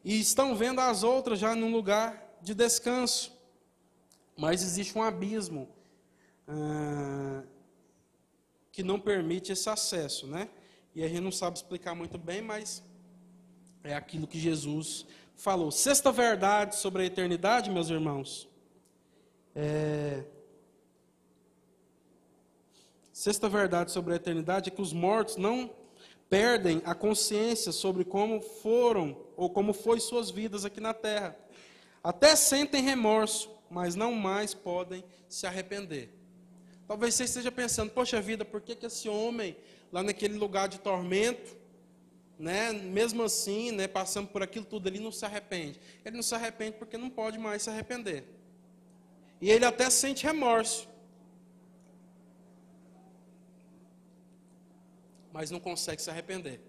e 0.02 0.18
estão 0.18 0.56
vendo 0.56 0.80
as 0.80 1.02
outras 1.02 1.38
já 1.38 1.54
num 1.54 1.70
lugar 1.70 2.38
de 2.40 2.54
descanso. 2.54 3.38
Mas 4.34 4.62
existe 4.62 4.96
um 4.96 5.02
abismo 5.02 5.68
ah, 6.46 7.42
que 8.72 8.82
não 8.82 8.98
permite 8.98 9.52
esse 9.52 9.68
acesso, 9.68 10.26
né? 10.26 10.48
E 10.94 11.02
a 11.02 11.08
gente 11.08 11.20
não 11.20 11.32
sabe 11.32 11.56
explicar 11.56 11.94
muito 11.94 12.18
bem, 12.18 12.42
mas 12.42 12.82
é 13.82 13.94
aquilo 13.94 14.26
que 14.26 14.38
Jesus 14.38 15.06
falou. 15.36 15.70
Sexta 15.70 16.10
verdade 16.12 16.76
sobre 16.76 17.02
a 17.02 17.06
eternidade, 17.06 17.70
meus 17.70 17.90
irmãos. 17.90 18.48
É... 19.54 20.24
Sexta 23.12 23.48
verdade 23.48 23.92
sobre 23.92 24.12
a 24.12 24.16
eternidade 24.16 24.70
é 24.70 24.74
que 24.74 24.82
os 24.82 24.92
mortos 24.92 25.36
não 25.36 25.70
perdem 26.28 26.82
a 26.84 26.94
consciência 26.94 27.70
sobre 27.70 28.04
como 28.04 28.40
foram 28.40 29.16
ou 29.36 29.48
como 29.50 29.72
foi 29.72 30.00
suas 30.00 30.30
vidas 30.30 30.64
aqui 30.64 30.80
na 30.80 30.92
terra. 30.92 31.36
Até 32.02 32.34
sentem 32.34 32.82
remorso, 32.82 33.50
mas 33.70 33.94
não 33.94 34.12
mais 34.12 34.52
podem 34.52 35.04
se 35.28 35.46
arrepender. 35.46 36.12
Talvez 36.86 37.14
você 37.14 37.24
esteja 37.24 37.50
pensando, 37.50 37.90
poxa 37.90 38.20
vida, 38.20 38.44
por 38.44 38.60
que, 38.60 38.76
que 38.76 38.86
esse 38.86 39.08
homem, 39.08 39.56
lá 39.90 40.02
naquele 40.02 40.36
lugar 40.36 40.68
de 40.68 40.78
tormento, 40.78 41.56
né, 42.38 42.72
mesmo 42.72 43.22
assim, 43.22 43.70
né, 43.72 43.88
passando 43.88 44.28
por 44.28 44.42
aquilo 44.42 44.66
tudo, 44.66 44.86
ele 44.88 45.00
não 45.00 45.10
se 45.10 45.24
arrepende? 45.24 45.80
Ele 46.04 46.16
não 46.16 46.22
se 46.22 46.34
arrepende 46.34 46.76
porque 46.76 46.98
não 46.98 47.08
pode 47.08 47.38
mais 47.38 47.62
se 47.62 47.70
arrepender. 47.70 48.24
E 49.40 49.50
ele 49.50 49.64
até 49.64 49.88
sente 49.88 50.24
remorso. 50.24 50.88
Mas 55.32 55.50
não 55.50 55.58
consegue 55.58 56.02
se 56.02 56.10
arrepender. 56.10 56.60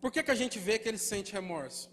Por 0.00 0.12
que, 0.12 0.22
que 0.22 0.30
a 0.30 0.34
gente 0.34 0.58
vê 0.58 0.78
que 0.78 0.88
ele 0.88 0.98
sente 0.98 1.32
remorso? 1.32 1.90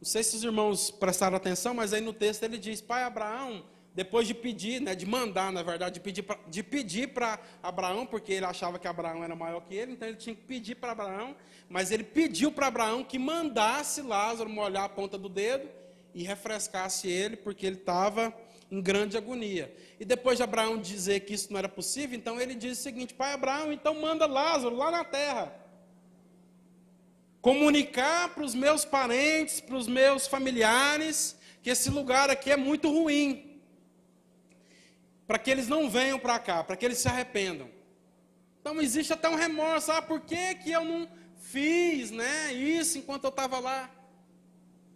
Não 0.00 0.06
sei 0.06 0.22
se 0.22 0.36
os 0.36 0.44
irmãos 0.44 0.90
prestaram 0.90 1.36
atenção, 1.36 1.72
mas 1.72 1.92
aí 1.92 2.00
no 2.00 2.12
texto 2.12 2.42
ele 2.42 2.58
diz: 2.58 2.80
Pai 2.80 3.02
Abraão 3.02 3.64
depois 3.94 4.26
de 4.26 4.34
pedir, 4.34 4.80
né, 4.80 4.94
de 4.94 5.04
mandar, 5.04 5.52
na 5.52 5.62
verdade, 5.62 6.00
de 6.48 6.62
pedir 6.62 7.08
para 7.08 7.38
Abraão, 7.62 8.06
porque 8.06 8.32
ele 8.32 8.46
achava 8.46 8.78
que 8.78 8.88
Abraão 8.88 9.22
era 9.22 9.36
maior 9.36 9.60
que 9.60 9.74
ele, 9.74 9.92
então 9.92 10.08
ele 10.08 10.16
tinha 10.16 10.34
que 10.34 10.42
pedir 10.42 10.76
para 10.76 10.92
Abraão, 10.92 11.36
mas 11.68 11.90
ele 11.90 12.02
pediu 12.02 12.50
para 12.50 12.68
Abraão 12.68 13.04
que 13.04 13.18
mandasse 13.18 14.00
Lázaro 14.00 14.48
molhar 14.48 14.84
a 14.84 14.88
ponta 14.88 15.18
do 15.18 15.28
dedo 15.28 15.68
e 16.14 16.22
refrescasse 16.22 17.08
ele, 17.08 17.36
porque 17.36 17.66
ele 17.66 17.76
estava 17.76 18.34
em 18.70 18.80
grande 18.80 19.18
agonia. 19.18 19.74
E 20.00 20.04
depois 20.04 20.38
de 20.38 20.42
Abraão 20.42 20.78
dizer 20.78 21.20
que 21.20 21.34
isso 21.34 21.52
não 21.52 21.58
era 21.58 21.68
possível, 21.68 22.16
então 22.16 22.40
ele 22.40 22.54
diz 22.54 22.78
o 22.78 22.82
seguinte: 22.82 23.12
Pai 23.12 23.34
Abraão, 23.34 23.70
então 23.70 23.94
manda 24.00 24.24
Lázaro 24.26 24.74
lá 24.74 24.90
na 24.90 25.04
terra. 25.04 25.54
Comunicar 27.42 28.34
para 28.34 28.44
os 28.44 28.54
meus 28.54 28.84
parentes, 28.84 29.60
para 29.60 29.76
os 29.76 29.86
meus 29.86 30.26
familiares, 30.26 31.36
que 31.62 31.68
esse 31.68 31.90
lugar 31.90 32.30
aqui 32.30 32.50
é 32.50 32.56
muito 32.56 32.88
ruim 32.88 33.51
para 35.32 35.38
que 35.38 35.50
eles 35.50 35.66
não 35.66 35.88
venham 35.88 36.18
para 36.18 36.38
cá, 36.38 36.62
para 36.62 36.76
que 36.76 36.84
eles 36.84 36.98
se 36.98 37.08
arrependam. 37.08 37.70
Então 38.60 38.78
existe 38.82 39.14
até 39.14 39.30
um 39.30 39.34
remorso, 39.34 39.90
ah, 39.90 40.02
por 40.02 40.20
que, 40.20 40.56
que 40.56 40.70
eu 40.70 40.84
não 40.84 41.08
fiz 41.38 42.10
né, 42.10 42.52
isso 42.52 42.98
enquanto 42.98 43.24
eu 43.24 43.30
estava 43.30 43.58
lá? 43.58 43.90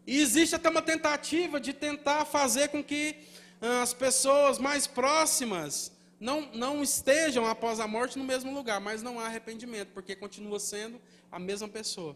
E 0.06 0.20
existe 0.20 0.54
até 0.54 0.68
uma 0.68 0.82
tentativa 0.82 1.58
de 1.58 1.72
tentar 1.72 2.26
fazer 2.26 2.68
com 2.68 2.84
que 2.84 3.16
ah, 3.62 3.80
as 3.80 3.94
pessoas 3.94 4.58
mais 4.58 4.86
próximas 4.86 5.90
não, 6.20 6.52
não 6.52 6.82
estejam 6.82 7.46
após 7.46 7.80
a 7.80 7.88
morte 7.88 8.18
no 8.18 8.24
mesmo 8.24 8.52
lugar, 8.52 8.78
mas 8.78 9.02
não 9.02 9.18
há 9.18 9.24
arrependimento, 9.24 9.88
porque 9.94 10.14
continua 10.14 10.60
sendo 10.60 11.00
a 11.32 11.38
mesma 11.38 11.66
pessoa. 11.66 12.14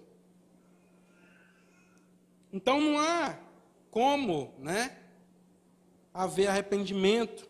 Então 2.52 2.82
não 2.82 2.98
há 2.98 3.38
como 3.90 4.54
né, 4.58 4.98
haver 6.12 6.48
arrependimento 6.48 7.48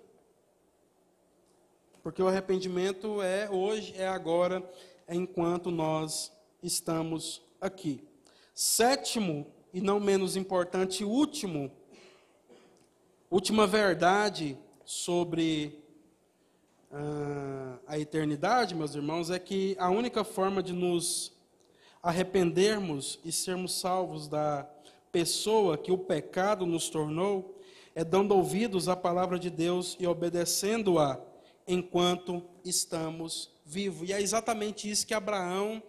porque 2.10 2.24
o 2.24 2.26
arrependimento 2.26 3.22
é 3.22 3.48
hoje, 3.48 3.94
é 3.96 4.08
agora, 4.08 4.68
enquanto 5.08 5.70
nós 5.70 6.32
estamos 6.60 7.40
aqui. 7.60 8.02
Sétimo, 8.52 9.46
e 9.72 9.80
não 9.80 10.00
menos 10.00 10.34
importante, 10.34 11.04
último, 11.04 11.70
última 13.30 13.64
verdade 13.64 14.58
sobre 14.84 15.80
uh, 16.90 17.78
a 17.86 17.96
eternidade, 17.96 18.74
meus 18.74 18.96
irmãos, 18.96 19.30
é 19.30 19.38
que 19.38 19.76
a 19.78 19.88
única 19.88 20.24
forma 20.24 20.64
de 20.64 20.72
nos 20.72 21.32
arrependermos 22.02 23.20
e 23.24 23.30
sermos 23.30 23.78
salvos 23.78 24.26
da 24.26 24.68
pessoa 25.12 25.78
que 25.78 25.92
o 25.92 25.98
pecado 25.98 26.66
nos 26.66 26.90
tornou 26.90 27.56
é 27.94 28.02
dando 28.02 28.34
ouvidos 28.34 28.88
à 28.88 28.96
palavra 28.96 29.38
de 29.38 29.48
Deus 29.48 29.96
e 30.00 30.08
obedecendo-a 30.08 31.29
enquanto 31.72 32.42
estamos 32.64 33.50
vivos. 33.64 34.08
E 34.08 34.12
é 34.12 34.20
exatamente 34.20 34.90
isso 34.90 35.06
que 35.06 35.14
Abraão 35.14 35.82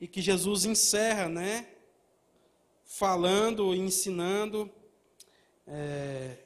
e 0.00 0.08
que 0.08 0.20
Jesus 0.22 0.64
encerra, 0.64 1.28
né? 1.28 1.68
Falando 2.84 3.74
e 3.74 3.78
ensinando, 3.78 4.70
é, 5.66 6.38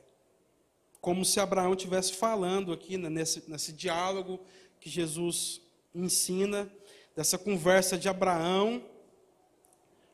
como 1.01 1.25
se 1.25 1.39
Abraão 1.39 1.73
estivesse 1.73 2.15
falando 2.15 2.73
aqui, 2.73 2.97
né, 2.97 3.09
nesse, 3.09 3.49
nesse 3.49 3.73
diálogo 3.73 4.41
que 4.81 4.89
Jesus 4.91 5.61
ensina, 5.95 6.71
dessa 7.15 7.37
conversa 7.37 7.99
de 7.99 8.09
Abraão 8.09 8.83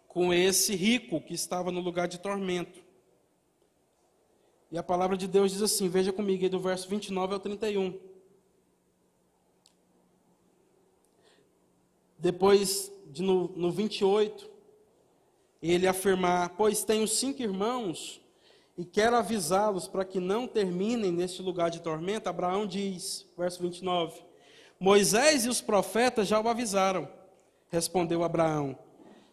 com 0.08 0.32
esse 0.32 0.74
rico 0.74 1.20
que 1.20 1.34
estava 1.34 1.70
no 1.70 1.80
lugar 1.80 2.08
de 2.08 2.18
tormento. 2.18 2.84
E 4.70 4.78
a 4.78 4.82
palavra 4.82 5.16
de 5.16 5.28
Deus 5.28 5.52
diz 5.52 5.62
assim, 5.62 5.88
veja 5.88 6.12
comigo 6.12 6.42
aí 6.42 6.48
do 6.48 6.58
verso 6.58 6.88
29 6.88 7.34
ao 7.34 7.40
31. 7.40 8.15
Depois, 12.18 12.90
de 13.06 13.22
no, 13.22 13.48
no 13.56 13.70
28, 13.70 14.48
ele 15.62 15.86
afirmar: 15.86 16.50
Pois 16.56 16.84
tenho 16.84 17.06
cinco 17.06 17.42
irmãos 17.42 18.20
e 18.76 18.84
quero 18.84 19.16
avisá-los 19.16 19.88
para 19.88 20.04
que 20.04 20.20
não 20.20 20.46
terminem 20.46 21.10
neste 21.10 21.42
lugar 21.42 21.70
de 21.70 21.80
tormenta. 21.80 22.30
Abraão 22.30 22.66
diz, 22.66 23.26
verso 23.36 23.62
29, 23.62 24.22
Moisés 24.78 25.46
e 25.46 25.48
os 25.48 25.60
profetas 25.60 26.28
já 26.28 26.40
o 26.40 26.48
avisaram. 26.48 27.08
Respondeu 27.68 28.22
Abraão: 28.22 28.78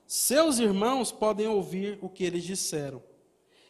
Seus 0.08 0.60
irmãos 0.60 1.12
podem 1.12 1.48
ouvir 1.48 2.00
o 2.02 2.10
que 2.10 2.24
eles 2.24 2.44
disseram. 2.44 3.02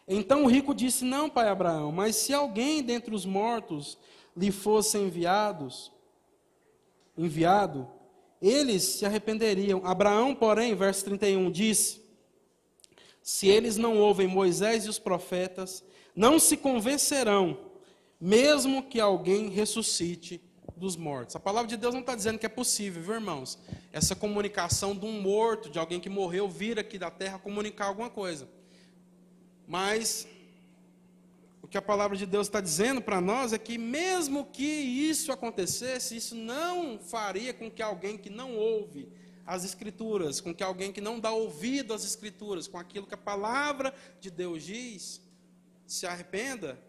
Então 0.07 0.43
o 0.43 0.47
rico 0.47 0.73
disse: 0.73 1.03
Não, 1.03 1.29
pai 1.29 1.49
Abraão, 1.49 1.91
mas 1.91 2.15
se 2.15 2.33
alguém 2.33 2.83
dentre 2.83 3.13
os 3.13 3.25
mortos 3.25 3.97
lhe 4.35 4.51
fosse 4.51 4.97
enviados, 4.97 5.91
enviado, 7.17 7.87
eles 8.43 8.83
se 8.83 9.05
arrependeriam. 9.05 9.81
Abraão, 9.85 10.35
porém, 10.35 10.75
verso 10.75 11.05
31, 11.05 11.49
disse: 11.49 12.01
Se 13.21 13.47
eles 13.47 13.77
não 13.77 13.97
ouvem 13.97 14.27
Moisés 14.27 14.85
e 14.85 14.89
os 14.89 14.99
profetas, 14.99 15.81
não 16.13 16.37
se 16.37 16.57
convencerão, 16.57 17.57
mesmo 18.19 18.83
que 18.83 18.99
alguém 18.99 19.49
ressuscite 19.49 20.41
dos 20.75 20.97
mortos. 20.97 21.37
A 21.37 21.39
palavra 21.39 21.69
de 21.69 21.77
Deus 21.77 21.93
não 21.93 22.01
está 22.01 22.15
dizendo 22.15 22.37
que 22.37 22.45
é 22.45 22.49
possível, 22.49 23.01
viu, 23.01 23.13
irmãos? 23.13 23.57
Essa 23.93 24.13
comunicação 24.13 24.93
de 24.93 25.05
um 25.05 25.21
morto, 25.21 25.69
de 25.69 25.79
alguém 25.79 26.01
que 26.01 26.09
morreu, 26.09 26.49
vir 26.49 26.77
aqui 26.77 26.97
da 26.97 27.09
terra 27.09 27.39
comunicar 27.39 27.85
alguma 27.85 28.09
coisa. 28.09 28.49
Mas 29.65 30.27
que 31.73 31.77
a 31.79 31.81
palavra 31.81 32.15
de 32.15 32.27
Deus 32.27 32.45
está 32.45 32.61
dizendo 32.61 33.01
para 33.01 33.19
nós 33.19 33.51
é 33.51 33.57
que, 33.57 33.79
mesmo 33.79 34.45
que 34.45 34.63
isso 34.63 35.31
acontecesse, 35.31 36.15
isso 36.15 36.35
não 36.35 36.99
faria 36.99 37.51
com 37.51 37.67
que 37.67 37.81
alguém 37.81 38.15
que 38.15 38.29
não 38.29 38.55
ouve 38.55 39.11
as 39.43 39.65
Escrituras, 39.65 40.39
com 40.39 40.53
que 40.53 40.61
alguém 40.61 40.91
que 40.91 41.01
não 41.01 41.19
dá 41.19 41.31
ouvido 41.31 41.91
às 41.91 42.05
Escrituras, 42.05 42.67
com 42.67 42.77
aquilo 42.77 43.07
que 43.07 43.15
a 43.15 43.17
palavra 43.17 43.91
de 44.21 44.29
Deus 44.29 44.61
diz, 44.61 45.19
se 45.87 46.05
arrependa. 46.05 46.79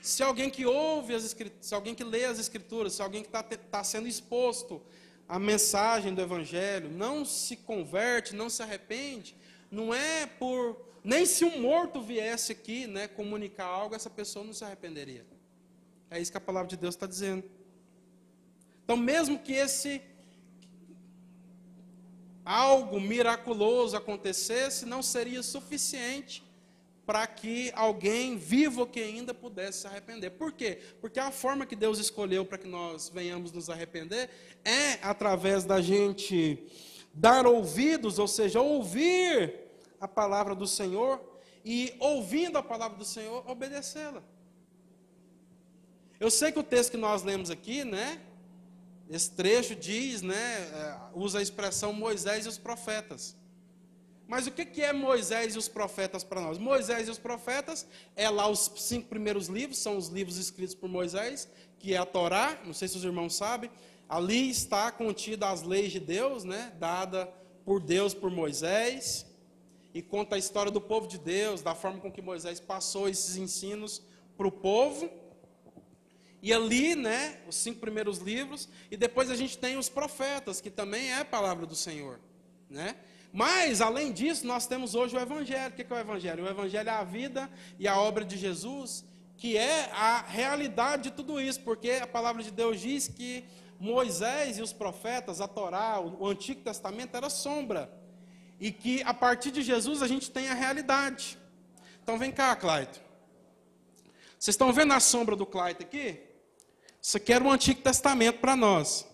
Se 0.00 0.22
alguém 0.22 0.48
que 0.48 0.64
ouve 0.64 1.14
as 1.14 1.26
Escrituras, 1.26 1.66
se 1.66 1.74
alguém 1.74 1.94
que 1.94 2.02
lê 2.02 2.24
as 2.24 2.38
Escrituras, 2.38 2.94
se 2.94 3.02
alguém 3.02 3.20
que 3.20 3.28
está 3.28 3.42
tá 3.42 3.84
sendo 3.84 4.08
exposto 4.08 4.80
à 5.28 5.38
mensagem 5.38 6.14
do 6.14 6.22
Evangelho, 6.22 6.88
não 6.88 7.26
se 7.26 7.56
converte, 7.56 8.34
não 8.34 8.48
se 8.48 8.62
arrepende, 8.62 9.36
não 9.70 9.92
é 9.92 10.24
por 10.24 10.89
nem 11.02 11.24
se 11.24 11.44
um 11.44 11.60
morto 11.60 12.00
viesse 12.00 12.52
aqui, 12.52 12.86
né, 12.86 13.08
comunicar 13.08 13.66
algo, 13.66 13.94
essa 13.94 14.10
pessoa 14.10 14.44
não 14.44 14.52
se 14.52 14.64
arrependeria. 14.64 15.24
É 16.10 16.20
isso 16.20 16.30
que 16.30 16.38
a 16.38 16.40
palavra 16.40 16.68
de 16.68 16.76
Deus 16.76 16.94
está 16.94 17.06
dizendo. 17.06 17.44
Então, 18.84 18.96
mesmo 18.96 19.38
que 19.38 19.52
esse 19.52 20.02
algo 22.44 23.00
miraculoso 23.00 23.96
acontecesse, 23.96 24.84
não 24.84 25.02
seria 25.02 25.42
suficiente 25.42 26.42
para 27.06 27.26
que 27.26 27.72
alguém 27.74 28.36
vivo 28.36 28.86
que 28.86 29.00
ainda 29.00 29.32
pudesse 29.32 29.80
se 29.80 29.86
arrepender. 29.86 30.30
Por 30.30 30.52
quê? 30.52 30.78
Porque 31.00 31.18
a 31.18 31.30
forma 31.30 31.66
que 31.66 31.76
Deus 31.76 31.98
escolheu 31.98 32.44
para 32.44 32.58
que 32.58 32.68
nós 32.68 33.08
venhamos 33.08 33.52
nos 33.52 33.70
arrepender 33.70 34.30
é 34.64 34.92
através 35.02 35.64
da 35.64 35.80
gente 35.80 36.66
dar 37.12 37.46
ouvidos, 37.46 38.18
ou 38.18 38.28
seja, 38.28 38.60
ouvir 38.60 39.69
a 40.00 40.08
palavra 40.08 40.54
do 40.54 40.66
Senhor 40.66 41.20
e, 41.64 41.94
ouvindo 42.00 42.56
a 42.56 42.62
palavra 42.62 42.96
do 42.96 43.04
Senhor, 43.04 43.48
obedecê-la. 43.48 44.22
Eu 46.18 46.30
sei 46.30 46.50
que 46.50 46.58
o 46.58 46.62
texto 46.62 46.92
que 46.92 46.96
nós 46.96 47.22
lemos 47.22 47.50
aqui, 47.50 47.84
né? 47.84 48.20
Esse 49.08 49.30
trecho 49.30 49.74
diz, 49.74 50.22
né? 50.22 50.34
É, 50.34 50.98
usa 51.14 51.38
a 51.38 51.42
expressão 51.42 51.92
Moisés 51.92 52.46
e 52.46 52.48
os 52.48 52.58
profetas. 52.58 53.36
Mas 54.26 54.46
o 54.46 54.52
que 54.52 54.80
é 54.80 54.92
Moisés 54.92 55.54
e 55.54 55.58
os 55.58 55.68
profetas 55.68 56.22
para 56.22 56.40
nós? 56.40 56.56
Moisés 56.56 57.08
e 57.08 57.10
os 57.10 57.18
profetas 57.18 57.86
é 58.14 58.30
lá 58.30 58.46
os 58.48 58.70
cinco 58.76 59.08
primeiros 59.08 59.48
livros, 59.48 59.78
são 59.78 59.96
os 59.96 60.06
livros 60.06 60.36
escritos 60.36 60.74
por 60.74 60.88
Moisés, 60.88 61.48
que 61.80 61.94
é 61.94 61.96
a 61.96 62.06
Torá, 62.06 62.60
não 62.64 62.72
sei 62.72 62.86
se 62.86 62.96
os 62.96 63.04
irmãos 63.04 63.34
sabem. 63.34 63.70
Ali 64.08 64.48
está 64.50 64.92
contida 64.92 65.50
as 65.50 65.62
leis 65.62 65.90
de 65.90 65.98
Deus, 65.98 66.44
né? 66.44 66.72
Dada 66.78 67.26
por 67.64 67.80
Deus 67.80 68.14
por 68.14 68.30
Moisés 68.30 69.29
e 69.92 70.00
conta 70.02 70.36
a 70.36 70.38
história 70.38 70.70
do 70.70 70.80
povo 70.80 71.06
de 71.06 71.18
Deus, 71.18 71.62
da 71.62 71.74
forma 71.74 72.00
com 72.00 72.10
que 72.10 72.22
Moisés 72.22 72.60
passou 72.60 73.08
esses 73.08 73.36
ensinos 73.36 74.02
para 74.36 74.46
o 74.46 74.52
povo. 74.52 75.10
E 76.42 76.52
ali, 76.52 76.94
né, 76.94 77.40
os 77.46 77.56
cinco 77.56 77.80
primeiros 77.80 78.18
livros, 78.18 78.68
e 78.90 78.96
depois 78.96 79.30
a 79.30 79.36
gente 79.36 79.58
tem 79.58 79.76
os 79.76 79.88
profetas, 79.88 80.60
que 80.60 80.70
também 80.70 81.10
é 81.10 81.18
a 81.18 81.24
palavra 81.24 81.66
do 81.66 81.74
Senhor, 81.74 82.18
né? 82.68 82.96
Mas, 83.32 83.80
além 83.80 84.10
disso, 84.10 84.46
nós 84.46 84.66
temos 84.66 84.94
hoje 84.94 85.14
o 85.16 85.20
Evangelho. 85.20 85.72
O 85.72 85.76
que 85.76 85.82
é 85.82 85.96
o 85.96 85.98
Evangelho? 85.98 86.44
O 86.44 86.48
Evangelho 86.48 86.88
é 86.88 86.92
a 86.92 87.04
vida 87.04 87.50
e 87.78 87.86
a 87.86 87.96
obra 88.00 88.24
de 88.24 88.36
Jesus, 88.36 89.04
que 89.36 89.56
é 89.56 89.90
a 89.92 90.22
realidade 90.22 91.04
de 91.04 91.10
tudo 91.12 91.40
isso, 91.40 91.60
porque 91.60 91.90
a 91.92 92.06
palavra 92.06 92.42
de 92.42 92.50
Deus 92.50 92.80
diz 92.80 93.06
que 93.06 93.44
Moisés 93.78 94.58
e 94.58 94.62
os 94.62 94.72
profetas, 94.72 95.40
a 95.40 95.46
Torá, 95.46 96.00
o 96.00 96.26
Antigo 96.26 96.62
Testamento, 96.62 97.16
era 97.16 97.30
sombra 97.30 97.99
e 98.60 98.70
que 98.70 99.02
a 99.04 99.14
partir 99.14 99.50
de 99.50 99.62
Jesus 99.62 100.02
a 100.02 100.06
gente 100.06 100.30
tem 100.30 100.48
a 100.48 100.54
realidade. 100.54 101.38
Então 102.02 102.18
vem 102.18 102.30
cá, 102.30 102.54
Clayton. 102.54 103.00
Vocês 104.38 104.54
estão 104.54 104.72
vendo 104.72 104.92
a 104.92 105.00
sombra 105.00 105.34
do 105.34 105.46
Clayton 105.46 105.82
aqui? 105.82 106.20
Isso 107.00 107.16
aqui 107.16 107.32
era 107.32 107.42
o 107.42 107.50
Antigo 107.50 107.80
Testamento 107.80 108.38
para 108.38 108.54
nós. 108.54 109.06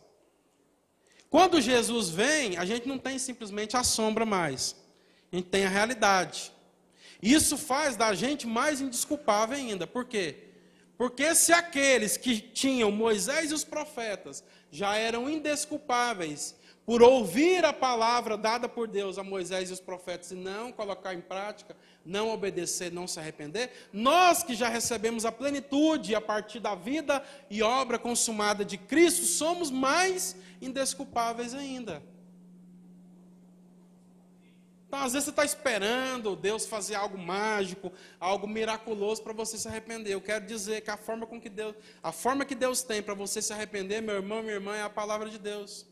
Quando 1.30 1.61
Jesus 1.61 2.09
vem, 2.09 2.57
a 2.57 2.64
gente 2.64 2.88
não 2.88 2.99
tem 2.99 3.18
simplesmente 3.18 3.76
a 3.76 3.84
sombra 3.84 4.26
mais. 4.26 4.74
A 5.32 5.36
gente 5.36 5.49
tem 5.49 5.64
a 5.64 5.68
realidade. 5.68 6.53
Isso 7.22 7.57
faz 7.57 7.97
da 7.97 8.12
gente 8.14 8.47
mais 8.47 8.80
indesculpável 8.80 9.57
ainda. 9.57 9.86
Por 9.86 10.05
quê? 10.05 10.47
Porque 10.99 11.34
se 11.34 11.53
aqueles 11.53 12.16
que 12.16 12.40
tinham 12.40 12.90
Moisés 12.90 13.51
e 13.51 13.55
os 13.55 13.64
profetas 13.64 14.42
já 14.70 14.97
eram 14.97 15.28
indesculpáveis 15.28 16.55
por 16.87 17.03
ouvir 17.03 17.64
a 17.64 17.72
palavra 17.72 18.39
dada 18.39 18.68
por 18.68 18.87
Deus 18.87 19.18
a 19.18 19.24
Moisés 19.24 19.70
e 19.70 19.72
os 19.72 19.80
profetas 19.80 20.30
e 20.30 20.37
não 20.37 20.70
colocar 20.70 21.12
em 21.12 21.20
prática, 21.20 21.76
não 22.05 22.30
obedecer, 22.30 22.93
não 22.93 23.09
se 23.09 23.18
arrepender, 23.18 23.72
nós 23.93 24.45
que 24.45 24.55
já 24.55 24.68
recebemos 24.68 25.24
a 25.24 25.32
plenitude 25.32 26.14
a 26.14 26.20
partir 26.20 26.61
da 26.61 26.76
vida 26.76 27.20
e 27.51 27.61
obra 27.61 27.99
consumada 27.99 28.64
de 28.64 28.78
Cristo, 28.78 29.24
somos 29.24 29.68
mais 29.68 30.37
indesculpáveis 30.62 31.55
ainda. 31.55 32.01
Então, 34.87 35.01
às 35.01 35.12
vezes 35.12 35.24
você 35.24 35.30
está 35.30 35.45
esperando 35.45 36.37
Deus 36.37 36.66
fazer 36.66 36.95
algo 36.95 37.18
mágico, 37.18 37.93
algo 38.20 38.47
miraculoso 38.47 39.20
para 39.20 39.32
você 39.32 39.59
se 39.59 39.66
arrepender. 39.66 40.12
Eu 40.12 40.20
quero 40.20 40.47
dizer 40.47 40.82
que 40.82 40.91
a 40.91 40.97
forma 40.97 41.26
com 41.26 41.41
que 41.41 41.49
Deus, 41.49 41.74
a 42.01 42.12
forma 42.12 42.45
que 42.45 42.55
Deus 42.55 42.84
tem 42.84 43.03
para 43.03 43.12
você 43.12 43.43
se 43.43 43.53
arrepender, 43.53 44.01
meu 44.01 44.14
irmão, 44.14 44.41
minha 44.41 44.55
irmã, 44.55 44.76
é 44.76 44.82
a 44.82 44.89
palavra 44.89 45.28
de 45.28 45.41
Deus. 45.41 45.84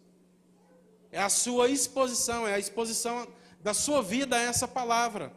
É 1.14 1.22
a 1.22 1.28
sua 1.28 1.68
exposição, 1.68 2.44
é 2.44 2.54
a 2.54 2.58
exposição 2.58 3.24
da 3.62 3.72
sua 3.72 4.02
vida 4.02 4.34
a 4.34 4.40
essa 4.40 4.66
palavra. 4.66 5.32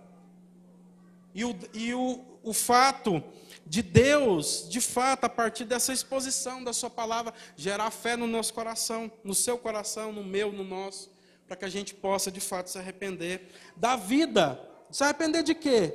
E 1.36 1.46
o, 1.46 1.56
e 1.72 1.94
o, 1.94 2.26
o 2.42 2.52
fato 2.52 3.24
de 3.64 3.84
Deus, 3.84 4.68
de 4.68 4.82
fato, 4.82 5.26
a 5.26 5.30
partir 5.30 5.66
dessa 5.66 5.94
exposição 5.94 6.64
da 6.64 6.74
Sua 6.74 6.90
palavra, 6.90 7.32
gerar 7.56 7.92
fé 7.92 8.16
no 8.16 8.26
nosso 8.26 8.56
coração, 8.56 9.12
no 9.24 9.36
seu 9.36 9.56
coração, 9.56 10.12
no 10.12 10.24
meu, 10.24 10.52
no 10.52 10.64
nosso, 10.64 11.12
para 11.46 11.56
que 11.56 11.66
a 11.66 11.70
gente 11.70 11.94
possa, 11.94 12.32
de 12.32 12.42
fato, 12.42 12.72
se 12.72 12.80
arrepender 12.80 13.48
da 13.76 13.96
vida. 13.96 14.60
Se 14.90 15.04
arrepender 15.04 15.44
de 15.44 15.54
quê? 15.54 15.94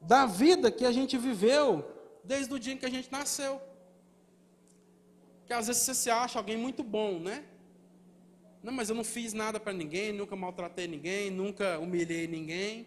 Da 0.00 0.26
vida 0.26 0.68
que 0.68 0.84
a 0.84 0.90
gente 0.90 1.16
viveu 1.16 1.88
desde 2.24 2.52
o 2.52 2.58
dia 2.58 2.72
em 2.72 2.76
que 2.76 2.86
a 2.86 2.90
gente 2.90 3.08
nasceu. 3.12 3.62
Que 5.46 5.52
às 5.52 5.68
vezes 5.68 5.82
você 5.82 5.94
se 5.94 6.10
acha 6.10 6.40
alguém 6.40 6.56
muito 6.56 6.82
bom, 6.82 7.20
né? 7.20 7.44
Não, 8.62 8.72
mas 8.72 8.90
eu 8.90 8.94
não 8.94 9.04
fiz 9.04 9.32
nada 9.32 9.58
para 9.58 9.72
ninguém, 9.72 10.12
nunca 10.12 10.36
maltratei 10.36 10.86
ninguém, 10.86 11.30
nunca 11.30 11.78
humilhei 11.78 12.26
ninguém. 12.26 12.86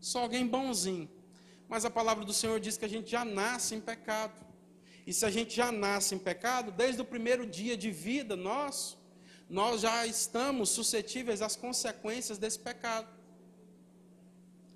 Só 0.00 0.22
alguém 0.22 0.46
bonzinho. 0.46 1.08
Mas 1.68 1.84
a 1.84 1.90
palavra 1.90 2.24
do 2.24 2.32
Senhor 2.32 2.58
diz 2.58 2.76
que 2.76 2.84
a 2.84 2.88
gente 2.88 3.10
já 3.10 3.24
nasce 3.24 3.74
em 3.76 3.80
pecado. 3.80 4.44
E 5.06 5.12
se 5.12 5.24
a 5.24 5.30
gente 5.30 5.54
já 5.54 5.70
nasce 5.70 6.14
em 6.14 6.18
pecado, 6.18 6.72
desde 6.72 7.00
o 7.00 7.04
primeiro 7.04 7.46
dia 7.46 7.76
de 7.76 7.90
vida 7.90 8.34
nosso, 8.34 8.98
nós 9.48 9.80
já 9.80 10.06
estamos 10.06 10.70
suscetíveis 10.70 11.40
às 11.42 11.54
consequências 11.54 12.38
desse 12.38 12.58
pecado. 12.58 13.08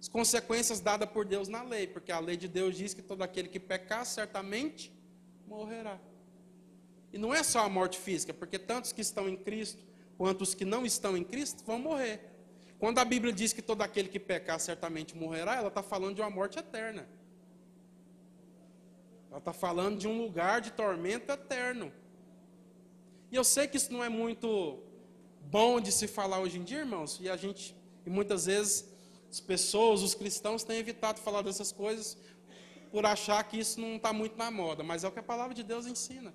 As 0.01 0.09
consequências 0.09 0.81
dadas 0.81 1.09
por 1.09 1.25
Deus 1.25 1.49
na 1.49 1.63
lei, 1.63 1.87
porque 1.87 2.13
a 2.13 2.21
lei 2.21 2.37
de 2.37 2.47
Deus 2.47 2.77
diz 2.77 2.95
que 2.95 3.03
todo 3.03 3.23
aquele 3.23 3.49
que 3.49 3.59
pecar 3.59 4.05
certamente 4.05 4.93
morrerá. 5.47 5.99
E 7.13 7.19
não 7.19 7.33
é 7.33 7.43
só 7.43 7.61
a 7.61 7.69
morte 7.69 7.99
física, 7.99 8.35
porque 8.35 8.59
tantos 8.59 8.93
que 8.93 9.01
estão 9.01 9.29
em 9.29 9.37
Cristo 9.37 9.83
quanto 10.17 10.43
os 10.43 10.55
que 10.55 10.65
não 10.65 10.85
estão 10.85 11.17
em 11.17 11.25
Cristo 11.25 11.65
vão 11.65 11.79
morrer. 11.79 12.31
Quando 12.79 12.99
a 12.99 13.05
Bíblia 13.05 13.33
diz 13.33 13.53
que 13.53 13.63
todo 13.63 13.83
aquele 13.83 14.09
que 14.09 14.21
pecar 14.21 14.59
certamente 14.61 15.17
morrerá, 15.17 15.57
ela 15.57 15.69
está 15.69 15.83
falando 15.83 16.17
de 16.17 16.21
uma 16.21 16.31
morte 16.31 16.59
eterna. 16.59 17.09
Ela 19.31 19.39
está 19.39 19.53
falando 19.53 19.99
de 19.99 20.07
um 20.07 20.19
lugar 20.19 20.61
de 20.61 20.71
tormento 20.71 21.33
eterno. 21.33 21.93
E 23.31 23.37
eu 23.37 23.43
sei 23.43 23.67
que 23.67 23.77
isso 23.77 23.93
não 23.93 24.05
é 24.05 24.09
muito 24.09 24.81
bom 25.43 25.81
de 25.81 25.91
se 25.91 26.07
falar 26.07 26.41
hoje 26.41 26.59
em 26.59 26.63
dia, 26.63 26.79
irmãos, 26.81 27.19
e 27.21 27.29
a 27.29 27.37
gente, 27.37 27.77
e 28.07 28.11
muitas 28.11 28.47
vezes, 28.47 28.89
as 29.31 29.41
pessoas, 29.41 30.03
os 30.03 30.15
cristãos, 30.15 30.63
têm 30.63 30.79
evitado 30.79 31.21
falar 31.21 31.43
dessas 31.43 31.73
coisas 31.73 32.17
por 32.93 33.05
achar 33.05 33.43
que 33.43 33.59
isso 33.59 33.81
não 33.81 33.97
está 33.97 34.13
muito 34.13 34.37
na 34.37 34.51
moda, 34.51 34.85
mas 34.85 35.03
é 35.03 35.09
o 35.09 35.11
que 35.11 35.19
a 35.19 35.23
palavra 35.23 35.53
de 35.53 35.65
Deus 35.65 35.87
ensina. 35.87 36.33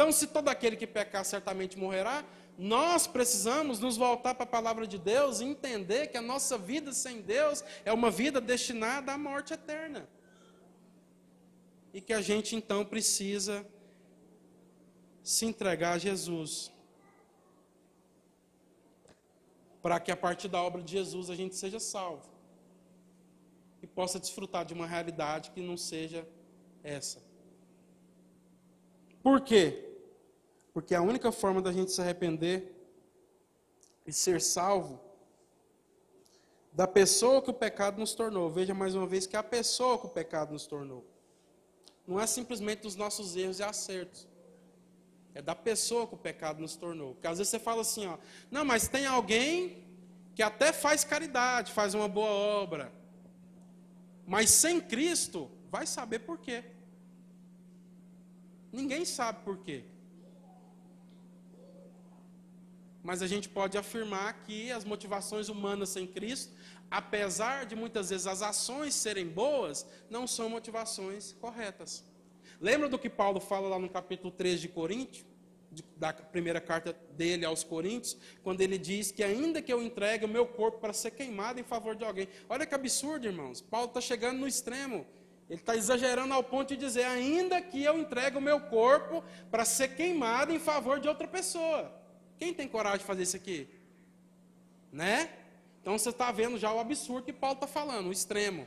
Então, 0.00 0.10
se 0.10 0.28
todo 0.28 0.48
aquele 0.48 0.76
que 0.76 0.86
pecar 0.86 1.22
certamente 1.26 1.78
morrerá, 1.78 2.24
nós 2.56 3.06
precisamos 3.06 3.78
nos 3.78 3.98
voltar 3.98 4.34
para 4.34 4.44
a 4.44 4.46
palavra 4.46 4.86
de 4.86 4.96
Deus 4.96 5.40
e 5.40 5.44
entender 5.44 6.06
que 6.06 6.16
a 6.16 6.22
nossa 6.22 6.56
vida 6.56 6.90
sem 6.90 7.20
Deus 7.20 7.62
é 7.84 7.92
uma 7.92 8.10
vida 8.10 8.40
destinada 8.40 9.12
à 9.12 9.18
morte 9.18 9.52
eterna. 9.52 10.08
E 11.92 12.00
que 12.00 12.14
a 12.14 12.22
gente 12.22 12.56
então 12.56 12.82
precisa 12.82 13.62
se 15.22 15.44
entregar 15.44 15.92
a 15.92 15.98
Jesus. 15.98 16.72
Para 19.82 20.00
que 20.00 20.10
a 20.10 20.16
partir 20.16 20.48
da 20.48 20.62
obra 20.62 20.80
de 20.80 20.92
Jesus 20.92 21.28
a 21.28 21.34
gente 21.34 21.54
seja 21.56 21.78
salvo. 21.78 22.26
E 23.82 23.86
possa 23.86 24.18
desfrutar 24.18 24.64
de 24.64 24.72
uma 24.72 24.86
realidade 24.86 25.50
que 25.50 25.60
não 25.60 25.76
seja 25.76 26.26
essa. 26.82 27.22
Por 29.22 29.42
quê? 29.42 29.88
Porque 30.72 30.94
a 30.94 31.02
única 31.02 31.32
forma 31.32 31.60
da 31.60 31.72
gente 31.72 31.90
se 31.90 32.00
arrepender 32.00 32.74
e 34.06 34.12
ser 34.12 34.40
salvo 34.40 35.00
da 36.72 36.86
pessoa 36.86 37.42
que 37.42 37.50
o 37.50 37.54
pecado 37.54 37.98
nos 37.98 38.14
tornou. 38.14 38.48
Veja 38.50 38.72
mais 38.72 38.94
uma 38.94 39.06
vez 39.06 39.26
que 39.26 39.36
a 39.36 39.42
pessoa 39.42 39.98
que 39.98 40.06
o 40.06 40.10
pecado 40.10 40.52
nos 40.52 40.66
tornou. 40.66 41.04
Não 42.06 42.20
é 42.20 42.26
simplesmente 42.26 42.82
dos 42.82 42.96
nossos 42.96 43.36
erros 43.36 43.58
e 43.58 43.62
acertos. 43.62 44.28
É 45.34 45.42
da 45.42 45.54
pessoa 45.54 46.06
que 46.06 46.14
o 46.14 46.18
pecado 46.18 46.60
nos 46.60 46.76
tornou. 46.76 47.14
Porque 47.14 47.26
às 47.26 47.38
vezes 47.38 47.50
você 47.50 47.58
fala 47.58 47.82
assim, 47.82 48.06
ó, 48.06 48.18
não, 48.50 48.64
mas 48.64 48.88
tem 48.88 49.06
alguém 49.06 49.84
que 50.34 50.42
até 50.42 50.72
faz 50.72 51.04
caridade, 51.04 51.72
faz 51.72 51.94
uma 51.94 52.08
boa 52.08 52.30
obra. 52.30 52.92
Mas 54.26 54.50
sem 54.50 54.80
Cristo, 54.80 55.50
vai 55.70 55.86
saber 55.86 56.20
por 56.20 56.38
quê. 56.38 56.64
Ninguém 58.72 59.04
sabe 59.04 59.44
por 59.44 59.58
quê. 59.58 59.84
Mas 63.02 63.22
a 63.22 63.26
gente 63.26 63.48
pode 63.48 63.78
afirmar 63.78 64.42
que 64.44 64.70
as 64.70 64.84
motivações 64.84 65.48
humanas 65.48 65.88
sem 65.88 66.06
Cristo, 66.06 66.52
apesar 66.90 67.64
de 67.66 67.74
muitas 67.74 68.10
vezes 68.10 68.26
as 68.26 68.42
ações 68.42 68.94
serem 68.94 69.26
boas, 69.26 69.86
não 70.08 70.26
são 70.26 70.48
motivações 70.48 71.32
corretas. 71.40 72.04
Lembra 72.60 72.88
do 72.88 72.98
que 72.98 73.08
Paulo 73.08 73.40
fala 73.40 73.68
lá 73.68 73.78
no 73.78 73.88
capítulo 73.88 74.30
3 74.30 74.60
de 74.60 74.68
Coríntios? 74.68 75.24
da 75.96 76.12
primeira 76.12 76.60
carta 76.60 76.96
dele 77.12 77.44
aos 77.44 77.62
Coríntios, 77.62 78.16
quando 78.42 78.60
ele 78.60 78.76
diz 78.76 79.12
que 79.12 79.22
ainda 79.22 79.62
que 79.62 79.72
eu 79.72 79.82
entregue 79.82 80.24
o 80.24 80.28
meu 80.28 80.46
corpo 80.46 80.78
para 80.78 80.92
ser 80.92 81.12
queimado 81.12 81.60
em 81.60 81.62
favor 81.62 81.94
de 81.94 82.04
alguém. 82.04 82.28
Olha 82.48 82.66
que 82.66 82.74
absurdo, 82.74 83.26
irmãos. 83.26 83.60
Paulo 83.60 83.86
está 83.86 84.00
chegando 84.00 84.38
no 84.38 84.48
extremo. 84.48 85.06
Ele 85.48 85.60
está 85.60 85.76
exagerando 85.76 86.32
ao 86.32 86.42
ponto 86.42 86.68
de 86.68 86.76
dizer, 86.76 87.04
ainda 87.04 87.60
que 87.60 87.82
eu 87.82 87.98
entregue 87.98 88.36
o 88.36 88.40
meu 88.40 88.60
corpo 88.60 89.22
para 89.50 89.64
ser 89.64 89.94
queimado 89.94 90.52
em 90.52 90.58
favor 90.58 90.98
de 91.00 91.08
outra 91.08 91.26
pessoa. 91.26 91.99
Quem 92.40 92.54
tem 92.54 92.66
coragem 92.66 93.00
de 93.00 93.04
fazer 93.04 93.24
isso 93.24 93.36
aqui? 93.36 93.68
Né? 94.90 95.30
Então 95.82 95.98
você 95.98 96.08
está 96.08 96.32
vendo 96.32 96.56
já 96.56 96.72
o 96.72 96.80
absurdo 96.80 97.26
que 97.26 97.34
Paulo 97.34 97.56
está 97.56 97.66
falando, 97.66 98.08
o 98.08 98.12
extremo. 98.12 98.66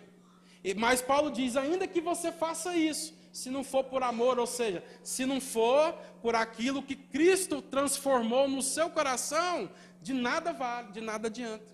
Mas 0.78 1.02
Paulo 1.02 1.32
diz: 1.32 1.58
ainda 1.58 1.88
que 1.88 2.00
você 2.00 2.32
faça 2.32 2.78
isso, 2.78 3.16
se 3.34 3.50
não 3.50 3.64
for 3.64 3.84
por 3.86 4.04
amor, 4.04 4.38
ou 4.38 4.46
seja, 4.46 4.84
se 5.04 5.26
não 5.26 5.42
for 5.42 5.94
por 6.22 6.36
aquilo 6.36 6.84
que 6.84 6.96
Cristo 6.96 7.64
transformou 7.64 8.48
no 8.48 8.62
seu 8.62 8.92
coração, 8.92 9.72
de 10.04 10.14
nada 10.14 10.54
vale, 10.54 10.92
de 10.92 11.02
nada 11.02 11.28
adianta. 11.28 11.74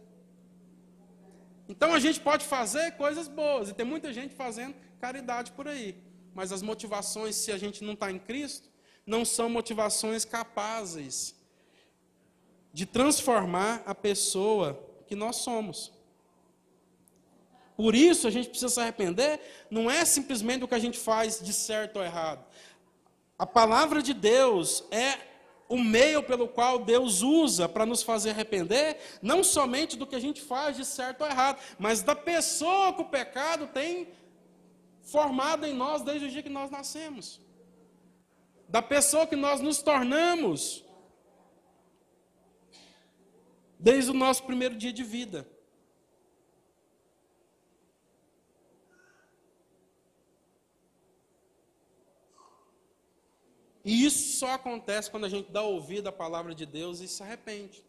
Então 1.68 1.94
a 1.94 2.00
gente 2.00 2.22
pode 2.22 2.46
fazer 2.46 2.94
coisas 2.94 3.28
boas, 3.28 3.70
e 3.70 3.74
tem 3.74 3.86
muita 3.86 4.14
gente 4.14 4.34
fazendo 4.34 4.74
caridade 5.02 5.52
por 5.52 5.68
aí, 5.68 6.02
mas 6.34 6.54
as 6.54 6.62
motivações, 6.62 7.36
se 7.36 7.52
a 7.52 7.58
gente 7.58 7.84
não 7.84 7.94
está 7.94 8.10
em 8.10 8.20
Cristo, 8.20 8.70
não 9.06 9.26
são 9.26 9.50
motivações 9.50 10.24
capazes 10.24 11.39
de 12.74 12.86
transformar 12.86 13.84
a 13.86 13.96
pessoa 13.96 14.80
que 15.08 15.16
nós 15.16 15.38
somos. 15.38 15.92
Por 17.76 17.96
isso 17.96 18.28
a 18.28 18.32
gente 18.32 18.50
precisa 18.50 18.70
se 18.70 18.80
arrepender, 18.80 19.40
não 19.72 19.90
é 19.90 20.04
simplesmente 20.04 20.64
o 20.64 20.68
que 20.68 20.76
a 20.76 20.80
gente 20.80 21.00
faz 21.00 21.40
de 21.42 21.54
certo 21.54 21.98
ou 21.98 22.04
errado. 22.04 22.46
A 23.38 23.46
palavra 23.46 24.02
de 24.02 24.14
Deus 24.14 24.84
é 24.92 25.18
o 25.70 25.78
meio 25.78 26.22
pelo 26.24 26.48
qual 26.48 26.80
Deus 26.80 27.22
usa 27.22 27.70
para 27.70 27.86
nos 27.86 28.04
fazer 28.04 28.32
arrepender, 28.32 28.98
não 29.22 29.44
somente 29.44 29.96
do 29.96 30.06
que 30.06 30.16
a 30.16 30.20
gente 30.20 30.42
faz 30.42 30.76
de 30.76 30.84
certo 30.84 31.22
ou 31.22 31.28
errado, 31.28 31.62
mas 31.78 32.02
da 32.02 32.16
pessoa 32.16 32.92
que 32.92 33.02
o 33.02 33.06
pecado 33.06 33.68
tem 33.68 34.10
formado 35.04 35.66
em 35.66 35.74
nós 35.74 36.02
desde 36.02 36.26
o 36.26 36.30
dia 36.30 36.44
que 36.44 36.50
nós 36.50 36.70
nascemos. 36.70 37.40
Da 38.68 38.82
pessoa 38.82 39.26
que 39.26 39.36
nós 39.36 39.62
nos 39.62 39.82
tornamos 39.82 40.84
desde 43.80 44.12
o 44.12 44.14
nosso 44.14 44.44
primeiro 44.44 44.76
dia 44.76 44.92
de 44.92 45.04
vida. 45.04 45.48
E 53.86 54.06
isso 54.06 54.38
só 54.38 54.52
acontece 54.52 55.10
quando 55.10 55.26
a 55.26 55.30
gente 55.30 55.50
dá 55.52 55.64
ouvido 55.64 56.08
à 56.08 56.12
palavra 56.12 56.54
de 56.54 56.66
Deus 56.66 57.00
e 57.00 57.08
se 57.08 57.24
arrepende. 57.24 57.84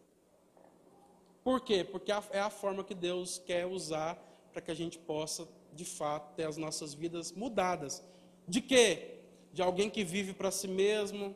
Por 1.42 1.60
quê? 1.60 1.82
Porque 1.82 2.12
é 2.12 2.40
a 2.40 2.50
forma 2.50 2.84
que 2.84 2.94
Deus 2.94 3.38
quer 3.44 3.66
usar 3.66 4.14
para 4.52 4.62
que 4.62 4.70
a 4.70 4.74
gente 4.74 4.98
possa, 4.98 5.48
de 5.72 5.84
fato, 5.84 6.34
ter 6.36 6.44
as 6.44 6.56
nossas 6.56 6.94
vidas 6.94 7.32
mudadas. 7.32 8.02
De 8.46 8.60
quê? 8.60 9.18
De 9.52 9.60
alguém 9.60 9.90
que 9.90 10.04
vive 10.04 10.32
para 10.32 10.50
si 10.50 10.68
mesmo, 10.68 11.34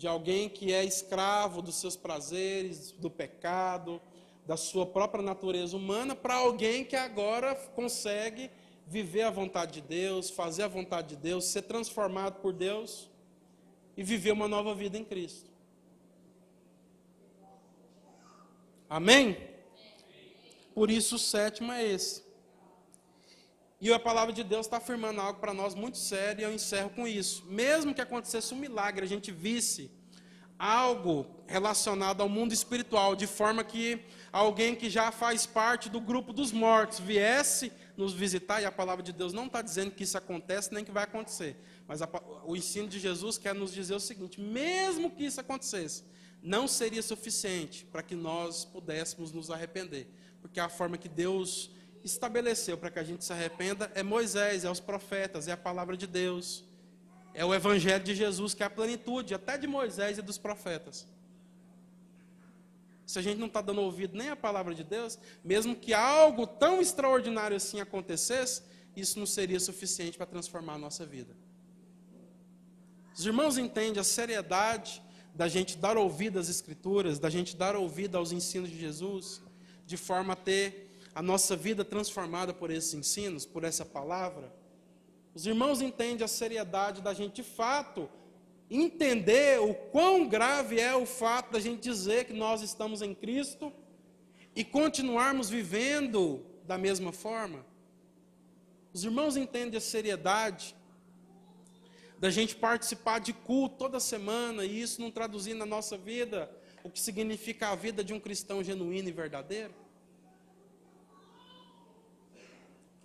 de 0.00 0.08
alguém 0.08 0.48
que 0.48 0.72
é 0.72 0.82
escravo 0.82 1.60
dos 1.60 1.74
seus 1.74 1.94
prazeres, 1.94 2.90
do 2.92 3.10
pecado, 3.10 4.00
da 4.46 4.56
sua 4.56 4.86
própria 4.86 5.22
natureza 5.22 5.76
humana, 5.76 6.16
para 6.16 6.36
alguém 6.36 6.86
que 6.86 6.96
agora 6.96 7.54
consegue 7.54 8.50
viver 8.86 9.24
a 9.24 9.30
vontade 9.30 9.72
de 9.72 9.82
Deus, 9.82 10.30
fazer 10.30 10.62
a 10.62 10.68
vontade 10.68 11.08
de 11.08 11.16
Deus, 11.16 11.44
ser 11.44 11.60
transformado 11.64 12.40
por 12.40 12.54
Deus 12.54 13.10
e 13.94 14.02
viver 14.02 14.32
uma 14.32 14.48
nova 14.48 14.74
vida 14.74 14.96
em 14.96 15.04
Cristo. 15.04 15.50
Amém? 18.88 19.36
Por 20.74 20.90
isso 20.90 21.16
o 21.16 21.18
sétimo 21.18 21.72
é 21.72 21.84
esse. 21.84 22.24
E 23.80 23.90
a 23.90 23.98
palavra 23.98 24.30
de 24.32 24.44
Deus 24.44 24.66
está 24.66 24.76
afirmando 24.76 25.22
algo 25.22 25.40
para 25.40 25.54
nós 25.54 25.74
muito 25.74 25.96
sério, 25.96 26.42
e 26.42 26.44
eu 26.44 26.52
encerro 26.52 26.90
com 26.90 27.08
isso. 27.08 27.46
Mesmo 27.46 27.94
que 27.94 28.00
acontecesse 28.02 28.52
um 28.52 28.58
milagre, 28.58 29.04
a 29.04 29.08
gente 29.08 29.32
visse 29.32 29.90
algo 30.58 31.26
relacionado 31.46 32.20
ao 32.20 32.28
mundo 32.28 32.52
espiritual, 32.52 33.16
de 33.16 33.26
forma 33.26 33.64
que 33.64 34.04
alguém 34.30 34.74
que 34.74 34.90
já 34.90 35.10
faz 35.10 35.46
parte 35.46 35.88
do 35.88 35.98
grupo 35.98 36.34
dos 36.34 36.52
mortos 36.52 37.00
viesse 37.00 37.72
nos 37.96 38.12
visitar, 38.12 38.60
e 38.60 38.66
a 38.66 38.70
palavra 38.70 39.02
de 39.02 39.14
Deus 39.14 39.32
não 39.32 39.46
está 39.46 39.62
dizendo 39.62 39.92
que 39.92 40.04
isso 40.04 40.18
acontece 40.18 40.74
nem 40.74 40.84
que 40.84 40.90
vai 40.90 41.04
acontecer, 41.04 41.56
mas 41.88 42.02
a, 42.02 42.08
o 42.44 42.54
ensino 42.54 42.86
de 42.86 43.00
Jesus 43.00 43.38
quer 43.38 43.54
nos 43.54 43.72
dizer 43.72 43.94
o 43.94 44.00
seguinte: 44.00 44.38
mesmo 44.38 45.10
que 45.10 45.24
isso 45.24 45.40
acontecesse, 45.40 46.04
não 46.42 46.68
seria 46.68 47.02
suficiente 47.02 47.86
para 47.86 48.02
que 48.02 48.14
nós 48.14 48.66
pudéssemos 48.66 49.32
nos 49.32 49.50
arrepender, 49.50 50.06
porque 50.42 50.60
a 50.60 50.68
forma 50.68 50.98
que 50.98 51.08
Deus 51.08 51.70
estabeleceu 52.04 52.76
para 52.78 52.90
que 52.90 52.98
a 52.98 53.04
gente 53.04 53.24
se 53.24 53.32
arrependa 53.32 53.90
é 53.94 54.02
Moisés, 54.02 54.64
é 54.64 54.70
os 54.70 54.80
profetas, 54.80 55.48
é 55.48 55.52
a 55.52 55.56
palavra 55.56 55.96
de 55.96 56.06
Deus, 56.06 56.64
é 57.34 57.44
o 57.44 57.54
evangelho 57.54 58.02
de 58.02 58.14
Jesus, 58.14 58.54
que 58.54 58.62
é 58.62 58.66
a 58.66 58.70
plenitude, 58.70 59.34
até 59.34 59.56
de 59.56 59.66
Moisés 59.66 60.18
e 60.18 60.22
dos 60.22 60.38
profetas. 60.38 61.06
Se 63.06 63.18
a 63.18 63.22
gente 63.22 63.38
não 63.38 63.48
está 63.48 63.60
dando 63.60 63.80
ouvido 63.80 64.16
nem 64.16 64.30
à 64.30 64.36
palavra 64.36 64.74
de 64.74 64.84
Deus, 64.84 65.18
mesmo 65.44 65.74
que 65.74 65.92
algo 65.92 66.46
tão 66.46 66.80
extraordinário 66.80 67.56
assim 67.56 67.80
acontecesse, 67.80 68.62
isso 68.96 69.18
não 69.18 69.26
seria 69.26 69.58
suficiente 69.58 70.16
para 70.16 70.26
transformar 70.26 70.74
a 70.74 70.78
nossa 70.78 71.04
vida. 71.04 71.34
Os 73.16 73.26
irmãos 73.26 73.58
entendem 73.58 74.00
a 74.00 74.04
seriedade 74.04 75.02
da 75.34 75.48
gente 75.48 75.76
dar 75.76 75.96
ouvido 75.96 76.38
às 76.38 76.48
Escrituras, 76.48 77.18
da 77.18 77.30
gente 77.30 77.56
dar 77.56 77.76
ouvido 77.76 78.16
aos 78.16 78.32
ensinos 78.32 78.70
de 78.70 78.78
Jesus, 78.78 79.42
de 79.86 79.96
forma 79.96 80.32
a 80.32 80.36
ter 80.36 80.89
a 81.20 81.22
nossa 81.22 81.54
vida 81.54 81.84
transformada 81.84 82.54
por 82.54 82.70
esses 82.70 82.94
ensinos, 82.94 83.44
por 83.44 83.62
essa 83.62 83.84
palavra. 83.84 84.50
Os 85.34 85.44
irmãos 85.44 85.82
entendem 85.82 86.24
a 86.24 86.28
seriedade 86.28 87.02
da 87.02 87.12
gente, 87.12 87.34
de 87.34 87.42
fato, 87.42 88.08
entender 88.70 89.60
o 89.60 89.74
quão 89.74 90.26
grave 90.26 90.80
é 90.80 90.96
o 90.96 91.04
fato 91.04 91.52
da 91.52 91.60
gente 91.60 91.82
dizer 91.82 92.24
que 92.24 92.32
nós 92.32 92.62
estamos 92.62 93.02
em 93.02 93.14
Cristo 93.14 93.70
e 94.56 94.64
continuarmos 94.64 95.50
vivendo 95.50 96.42
da 96.64 96.78
mesma 96.78 97.12
forma. 97.12 97.66
Os 98.90 99.04
irmãos 99.04 99.36
entendem 99.36 99.76
a 99.76 99.80
seriedade 99.82 100.74
da 102.18 102.30
gente 102.30 102.56
participar 102.56 103.18
de 103.18 103.34
culto 103.34 103.76
toda 103.76 104.00
semana 104.00 104.64
e 104.64 104.80
isso 104.80 105.02
não 105.02 105.10
traduzir 105.10 105.52
na 105.52 105.66
nossa 105.66 105.98
vida 105.98 106.50
o 106.82 106.88
que 106.88 106.98
significa 106.98 107.68
a 107.68 107.74
vida 107.74 108.02
de 108.02 108.14
um 108.14 108.18
cristão 108.18 108.64
genuíno 108.64 109.10
e 109.10 109.12
verdadeiro? 109.12 109.89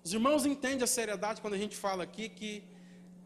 Os 0.05 0.13
irmãos 0.13 0.45
entendem 0.45 0.83
a 0.83 0.87
seriedade 0.87 1.41
quando 1.41 1.55
a 1.55 1.57
gente 1.57 1.75
fala 1.75 2.03
aqui 2.03 2.29
que 2.29 2.63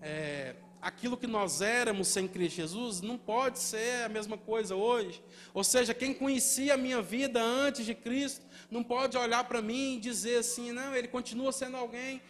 é, 0.02 0.56
aquilo 0.82 1.18
que 1.18 1.28
nós 1.28 1.60
éramos 1.60 2.08
sem 2.08 2.26
Cristo 2.26 2.56
Jesus 2.56 3.02
não 3.02 3.18
pode 3.18 3.60
ser 3.60 4.06
a 4.06 4.08
mesma 4.08 4.38
coisa 4.38 4.78
hoje. 4.78 5.22
Ou 5.54 5.62
seja, 5.62 5.94
quem 5.94 6.14
conhecia 6.14 6.76
a 6.76 6.78
minha 6.78 7.02
vida 7.02 7.44
antes 7.44 7.86
de 7.86 7.94
Cristo 7.94 8.46
não 8.72 8.82
pode 8.82 9.18
olhar 9.18 9.44
para 9.44 9.62
mim 9.62 9.98
e 9.98 10.00
dizer 10.00 10.38
assim, 10.38 10.72
não, 10.72 10.96
ele 10.96 11.10
continua 11.10 11.52
sendo 11.52 11.76
alguém, 11.76 12.22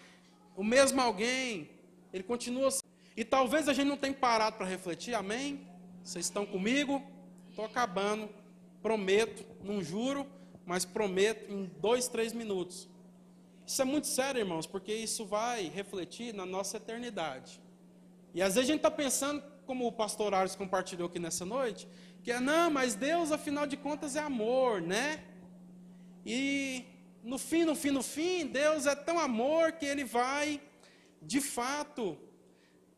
o 0.57 0.63
mesmo 0.63 0.99
alguém, 0.99 1.69
ele 2.11 2.23
continua. 2.23 2.69
E 3.15 3.23
talvez 3.23 3.69
a 3.69 3.73
gente 3.73 3.87
não 3.87 3.97
tenha 3.97 4.15
parado 4.15 4.57
para 4.57 4.65
refletir, 4.65 5.13
amém? 5.13 5.67
Vocês 6.03 6.25
estão 6.25 6.43
comigo? 6.43 7.03
Estou 7.51 7.65
acabando, 7.65 8.27
prometo, 8.81 9.45
não 9.63 9.83
juro, 9.83 10.25
mas 10.65 10.85
prometo 10.85 11.53
em 11.53 11.69
dois, 11.79 12.07
três 12.07 12.33
minutos. 12.33 12.89
Isso 13.69 13.83
é 13.83 13.85
muito 13.85 14.07
sério, 14.07 14.39
irmãos, 14.39 14.65
porque 14.65 14.91
isso 14.91 15.27
vai 15.27 15.67
refletir 15.69 16.33
na 16.33 16.43
nossa 16.43 16.77
eternidade. 16.77 17.61
E 18.33 18.41
às 18.41 18.55
vezes 18.55 18.67
a 18.67 18.71
gente 18.73 18.79
está 18.79 18.89
pensando, 18.89 19.43
como 19.67 19.85
o 19.85 19.91
pastor 19.91 20.33
Ares 20.33 20.55
compartilhou 20.55 21.07
aqui 21.07 21.19
nessa 21.19 21.45
noite, 21.45 21.87
que 22.23 22.31
é, 22.31 22.39
não, 22.39 22.71
mas 22.71 22.95
Deus, 22.95 23.31
afinal 23.31 23.67
de 23.67 23.77
contas, 23.77 24.15
é 24.15 24.21
amor, 24.21 24.81
né? 24.81 25.23
E 26.25 26.83
no 27.23 27.37
fim, 27.37 27.63
no 27.63 27.75
fim, 27.75 27.91
no 27.91 28.01
fim, 28.01 28.47
Deus 28.47 28.87
é 28.87 28.95
tão 28.95 29.19
amor 29.19 29.73
que 29.73 29.85
Ele 29.85 30.03
vai, 30.03 30.59
de 31.21 31.39
fato, 31.39 32.17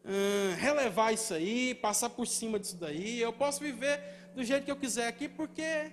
hum, 0.05 0.55
relevar 0.57 1.13
isso 1.13 1.33
aí, 1.33 1.75
passar 1.75 2.11
por 2.11 2.25
cima 2.25 2.57
disso 2.57 2.77
daí. 2.77 3.19
Eu 3.19 3.33
posso 3.33 3.59
viver 3.59 3.99
do 4.33 4.41
jeito 4.41 4.63
que 4.63 4.71
eu 4.71 4.77
quiser 4.77 5.07
aqui, 5.07 5.27
porque 5.27 5.91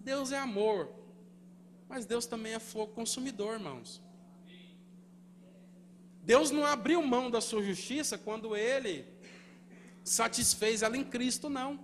Deus 0.00 0.32
é 0.32 0.38
amor. 0.38 1.05
Mas 1.88 2.04
Deus 2.04 2.26
também 2.26 2.54
é 2.54 2.58
fogo 2.58 2.92
consumidor, 2.92 3.54
irmãos. 3.54 4.02
Deus 6.22 6.50
não 6.50 6.66
abriu 6.66 7.00
mão 7.02 7.30
da 7.30 7.40
sua 7.40 7.62
justiça 7.62 8.18
quando 8.18 8.56
ele 8.56 9.06
satisfez 10.02 10.82
ela 10.82 10.96
em 10.96 11.04
Cristo, 11.04 11.48
não. 11.48 11.78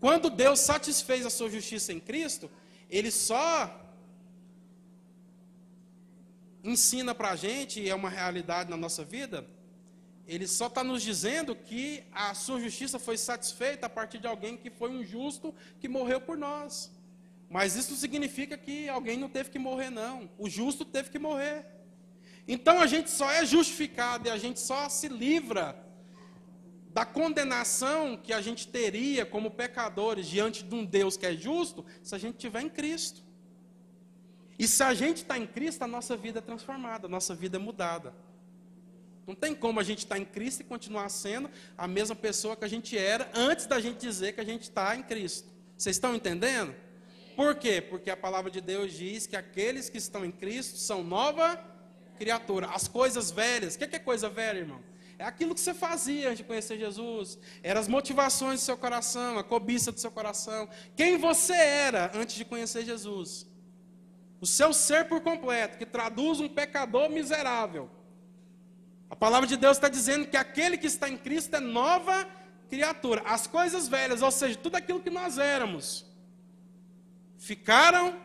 Quando 0.00 0.28
Deus 0.28 0.60
satisfez 0.60 1.24
a 1.24 1.30
sua 1.30 1.48
justiça 1.48 1.92
em 1.92 2.00
Cristo, 2.00 2.50
ele 2.90 3.10
só 3.10 3.82
ensina 6.62 7.14
para 7.14 7.30
a 7.30 7.36
gente, 7.36 7.80
e 7.80 7.88
é 7.88 7.94
uma 7.94 8.10
realidade 8.10 8.68
na 8.68 8.76
nossa 8.76 9.04
vida, 9.04 9.46
ele 10.26 10.48
só 10.48 10.66
está 10.66 10.82
nos 10.82 11.02
dizendo 11.02 11.54
que 11.54 12.02
a 12.10 12.34
sua 12.34 12.60
justiça 12.60 12.98
foi 12.98 13.16
satisfeita 13.16 13.86
a 13.86 13.90
partir 13.90 14.18
de 14.18 14.26
alguém 14.26 14.56
que 14.56 14.68
foi 14.68 14.90
um 14.90 15.04
justo 15.04 15.54
que 15.80 15.88
morreu 15.88 16.20
por 16.20 16.36
nós. 16.36 16.90
Mas 17.48 17.76
isso 17.76 17.94
significa 17.94 18.56
que 18.58 18.88
alguém 18.88 19.16
não 19.16 19.28
teve 19.28 19.50
que 19.50 19.58
morrer, 19.58 19.90
não. 19.90 20.28
O 20.38 20.48
justo 20.48 20.84
teve 20.84 21.10
que 21.10 21.18
morrer. 21.18 21.66
Então 22.48 22.80
a 22.80 22.86
gente 22.86 23.10
só 23.10 23.30
é 23.30 23.44
justificado 23.44 24.28
e 24.28 24.30
a 24.30 24.38
gente 24.38 24.60
só 24.60 24.88
se 24.88 25.08
livra 25.08 25.84
da 26.92 27.04
condenação 27.04 28.16
que 28.16 28.32
a 28.32 28.40
gente 28.40 28.68
teria 28.68 29.26
como 29.26 29.50
pecadores 29.50 30.26
diante 30.26 30.64
de 30.64 30.74
um 30.74 30.84
Deus 30.84 31.16
que 31.16 31.26
é 31.26 31.36
justo, 31.36 31.84
se 32.02 32.14
a 32.14 32.18
gente 32.18 32.36
estiver 32.36 32.62
em 32.62 32.68
Cristo. 32.68 33.22
E 34.58 34.66
se 34.66 34.82
a 34.82 34.94
gente 34.94 35.18
está 35.18 35.36
em 35.36 35.46
Cristo, 35.46 35.82
a 35.82 35.86
nossa 35.86 36.16
vida 36.16 36.38
é 36.38 36.42
transformada, 36.42 37.06
a 37.06 37.10
nossa 37.10 37.34
vida 37.34 37.58
é 37.58 37.60
mudada. 37.60 38.14
Não 39.26 39.34
tem 39.34 39.54
como 39.54 39.80
a 39.80 39.82
gente 39.82 39.98
estar 39.98 40.14
tá 40.14 40.20
em 40.20 40.24
Cristo 40.24 40.60
e 40.60 40.64
continuar 40.64 41.08
sendo 41.08 41.50
a 41.76 41.86
mesma 41.86 42.14
pessoa 42.16 42.56
que 42.56 42.64
a 42.64 42.68
gente 42.68 42.96
era 42.96 43.30
antes 43.34 43.66
da 43.66 43.80
gente 43.80 43.98
dizer 43.98 44.32
que 44.32 44.40
a 44.40 44.44
gente 44.44 44.62
está 44.62 44.96
em 44.96 45.02
Cristo. 45.02 45.48
Vocês 45.76 45.96
estão 45.96 46.14
entendendo? 46.14 46.74
Por 47.36 47.54
quê? 47.54 47.82
Porque 47.82 48.10
a 48.10 48.16
palavra 48.16 48.50
de 48.50 48.62
Deus 48.62 48.94
diz 48.94 49.26
que 49.26 49.36
aqueles 49.36 49.90
que 49.90 49.98
estão 49.98 50.24
em 50.24 50.32
Cristo 50.32 50.78
são 50.78 51.04
nova 51.04 51.62
criatura. 52.18 52.68
As 52.68 52.88
coisas 52.88 53.30
velhas. 53.30 53.74
O 53.74 53.78
que 53.78 53.84
é 53.84 53.98
coisa 53.98 54.28
velha, 54.28 54.60
irmão? 54.60 54.80
É 55.18 55.24
aquilo 55.24 55.54
que 55.54 55.60
você 55.60 55.74
fazia 55.74 56.28
antes 56.28 56.38
de 56.38 56.44
conhecer 56.44 56.78
Jesus. 56.78 57.38
Eram 57.62 57.80
as 57.80 57.88
motivações 57.88 58.60
do 58.60 58.64
seu 58.64 58.76
coração, 58.76 59.38
a 59.38 59.44
cobiça 59.44 59.92
do 59.92 60.00
seu 60.00 60.10
coração. 60.10 60.66
Quem 60.96 61.18
você 61.18 61.54
era 61.54 62.10
antes 62.14 62.36
de 62.36 62.44
conhecer 62.44 62.84
Jesus. 62.84 63.46
O 64.40 64.46
seu 64.46 64.72
ser 64.72 65.06
por 65.06 65.20
completo, 65.20 65.76
que 65.76 65.86
traduz 65.86 66.40
um 66.40 66.48
pecador 66.48 67.10
miserável. 67.10 67.90
A 69.10 69.16
palavra 69.16 69.46
de 69.46 69.56
Deus 69.56 69.76
está 69.76 69.88
dizendo 69.88 70.26
que 70.26 70.36
aquele 70.36 70.78
que 70.78 70.86
está 70.86 71.08
em 71.08 71.18
Cristo 71.18 71.54
é 71.56 71.60
nova 71.60 72.26
criatura. 72.68 73.22
As 73.26 73.46
coisas 73.46 73.88
velhas, 73.88 74.22
ou 74.22 74.30
seja, 74.30 74.56
tudo 74.56 74.76
aquilo 74.76 75.00
que 75.00 75.10
nós 75.10 75.38
éramos, 75.38 76.05
ficaram 77.46 78.20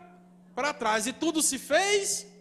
para 0.55 0.73
trás 0.73 1.07
e 1.07 1.13
tudo 1.13 1.41
se 1.41 1.57
fez 1.57 2.31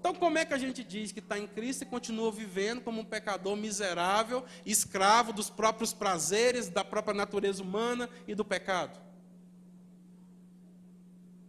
então, 0.00 0.14
como 0.14 0.38
é 0.38 0.46
que 0.46 0.54
a 0.54 0.58
gente 0.58 0.82
diz 0.82 1.12
que 1.12 1.18
está 1.18 1.38
em 1.38 1.46
Cristo 1.46 1.82
e 1.82 1.86
continua 1.86 2.32
vivendo 2.32 2.80
como 2.80 3.02
um 3.02 3.04
pecador 3.04 3.54
miserável, 3.54 4.42
escravo 4.64 5.30
dos 5.30 5.50
próprios 5.50 5.92
prazeres, 5.92 6.70
da 6.70 6.82
própria 6.82 7.12
natureza 7.12 7.62
humana 7.62 8.08
e 8.26 8.34
do 8.34 8.42
pecado? 8.42 8.98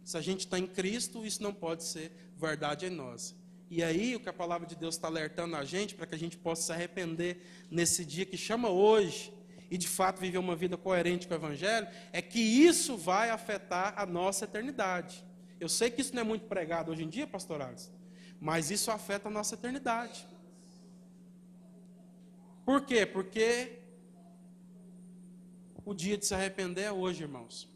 Se 0.04 0.18
a 0.18 0.20
gente 0.20 0.40
está 0.40 0.58
em 0.58 0.66
Cristo, 0.66 1.24
isso 1.24 1.42
não 1.42 1.54
pode 1.54 1.82
ser 1.82 2.12
verdade 2.36 2.84
em 2.84 2.90
nós. 2.90 3.34
E 3.70 3.82
aí, 3.82 4.14
o 4.14 4.20
que 4.20 4.28
a 4.28 4.34
palavra 4.34 4.66
de 4.66 4.76
Deus 4.76 4.96
está 4.96 5.08
alertando 5.08 5.56
a 5.56 5.64
gente, 5.64 5.94
para 5.94 6.06
que 6.06 6.14
a 6.14 6.18
gente 6.18 6.36
possa 6.36 6.62
se 6.64 6.72
arrepender 6.72 7.66
nesse 7.70 8.04
dia 8.04 8.26
que 8.26 8.36
chama 8.36 8.68
hoje, 8.68 9.32
e 9.72 9.78
de 9.78 9.88
fato 9.88 10.20
viver 10.20 10.36
uma 10.36 10.54
vida 10.54 10.76
coerente 10.76 11.26
com 11.26 11.32
o 11.32 11.36
Evangelho, 11.38 11.88
é 12.12 12.20
que 12.20 12.38
isso 12.38 12.94
vai 12.94 13.30
afetar 13.30 13.94
a 13.96 14.04
nossa 14.04 14.44
eternidade. 14.44 15.24
Eu 15.58 15.66
sei 15.66 15.90
que 15.90 16.02
isso 16.02 16.14
não 16.14 16.20
é 16.20 16.24
muito 16.24 16.44
pregado 16.44 16.92
hoje 16.92 17.04
em 17.04 17.08
dia, 17.08 17.26
pastor 17.26 17.62
Alisson, 17.62 17.90
mas 18.38 18.70
isso 18.70 18.90
afeta 18.90 19.28
a 19.28 19.30
nossa 19.30 19.54
eternidade. 19.54 20.28
Por 22.66 22.82
quê? 22.82 23.06
Porque 23.06 23.78
o 25.86 25.94
dia 25.94 26.18
de 26.18 26.26
se 26.26 26.34
arrepender 26.34 26.82
é 26.82 26.92
hoje, 26.92 27.22
irmãos. 27.22 27.66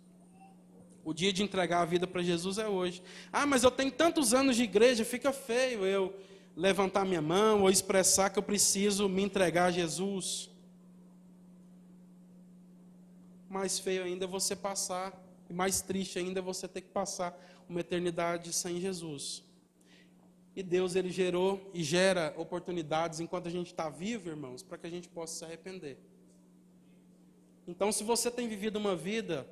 O 1.03 1.15
dia 1.15 1.33
de 1.33 1.43
entregar 1.43 1.81
a 1.81 1.87
vida 1.87 2.07
para 2.07 2.23
Jesus 2.23 2.59
é 2.59 2.69
hoje. 2.69 3.03
Ah, 3.33 3.47
mas 3.47 3.63
eu 3.63 3.71
tenho 3.71 3.91
tantos 3.91 4.35
anos 4.35 4.55
de 4.55 4.65
igreja, 4.65 5.03
fica 5.03 5.33
feio 5.33 5.87
eu 5.87 6.15
levantar 6.55 7.07
minha 7.07 7.23
mão 7.23 7.63
ou 7.63 7.71
expressar 7.71 8.29
que 8.29 8.39
eu 8.39 8.43
preciso 8.43 9.09
me 9.09 9.23
entregar 9.23 9.69
a 9.69 9.71
Jesus. 9.71 10.55
Mais 13.49 13.79
feio 13.79 14.05
ainda 14.05 14.25
é 14.25 14.29
você 14.29 14.57
passar, 14.57 15.13
e 15.49 15.53
mais 15.53 15.81
triste 15.81 16.19
ainda 16.19 16.41
é 16.41 16.43
você 16.43 16.67
ter 16.67 16.81
que 16.81 16.89
passar 16.89 17.39
uma 17.69 17.81
eternidade 17.81 18.53
sem 18.53 18.81
Jesus. 18.81 19.45
E 20.55 20.63
Deus 20.63 20.97
ele 20.97 21.11
gerou 21.11 21.71
e 21.75 21.83
gera 21.83 22.35
oportunidades 22.37 23.21
enquanto 23.21 23.47
a 23.47 23.51
gente 23.51 23.67
está 23.67 23.91
vivo, 23.91 24.29
irmãos, 24.29 24.63
para 24.63 24.79
que 24.79 24.87
a 24.87 24.91
gente 24.91 25.09
possa 25.09 25.39
se 25.39 25.45
arrepender. 25.45 25.99
Então, 27.69 27.93
se 27.93 28.03
você 28.03 28.31
tem 28.31 28.49
vivido 28.49 28.77
uma 28.77 28.97
vida 28.97 29.47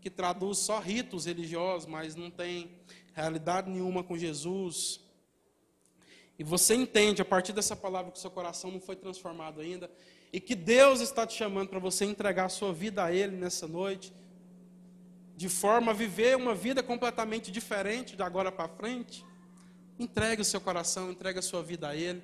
que 0.00 0.10
traduz 0.10 0.58
só 0.58 0.78
ritos 0.78 1.24
religiosos, 1.24 1.88
mas 1.88 2.14
não 2.14 2.30
tem 2.30 2.70
realidade 3.14 3.70
nenhuma 3.70 4.04
com 4.04 4.16
Jesus, 4.16 5.00
e 6.38 6.44
você 6.44 6.74
entende 6.74 7.22
a 7.22 7.24
partir 7.24 7.52
dessa 7.52 7.74
palavra 7.74 8.10
que 8.10 8.18
o 8.18 8.20
seu 8.20 8.30
coração 8.30 8.70
não 8.70 8.80
foi 8.80 8.96
transformado 8.96 9.60
ainda, 9.60 9.90
e 10.34 10.40
que 10.40 10.56
Deus 10.56 11.00
está 11.00 11.24
te 11.24 11.32
chamando 11.32 11.68
para 11.68 11.78
você 11.78 12.04
entregar 12.04 12.46
a 12.46 12.48
sua 12.48 12.72
vida 12.72 13.04
a 13.04 13.12
Ele 13.12 13.36
nessa 13.36 13.68
noite, 13.68 14.12
de 15.36 15.48
forma 15.48 15.92
a 15.92 15.94
viver 15.94 16.36
uma 16.36 16.56
vida 16.56 16.82
completamente 16.82 17.52
diferente 17.52 18.16
de 18.16 18.22
agora 18.24 18.50
para 18.50 18.68
frente, 18.68 19.24
entregue 19.96 20.42
o 20.42 20.44
seu 20.44 20.60
coração, 20.60 21.12
entregue 21.12 21.38
a 21.38 21.42
sua 21.42 21.62
vida 21.62 21.88
a 21.88 21.94
Ele, 21.94 22.20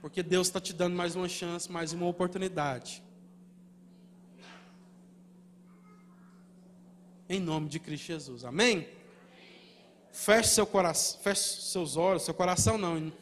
porque 0.00 0.20
Deus 0.20 0.48
está 0.48 0.60
te 0.60 0.72
dando 0.72 0.96
mais 0.96 1.14
uma 1.14 1.28
chance, 1.28 1.70
mais 1.70 1.92
uma 1.92 2.08
oportunidade. 2.08 3.00
Em 7.28 7.38
nome 7.38 7.68
de 7.68 7.78
Cristo 7.78 8.06
Jesus, 8.06 8.44
amém? 8.44 8.88
Feche 10.10 10.48
seu 10.48 10.66
coração, 10.66 11.20
feche 11.20 11.62
seus 11.62 11.96
olhos, 11.96 12.24
seu 12.24 12.34
coração 12.34 12.76
não. 12.76 13.12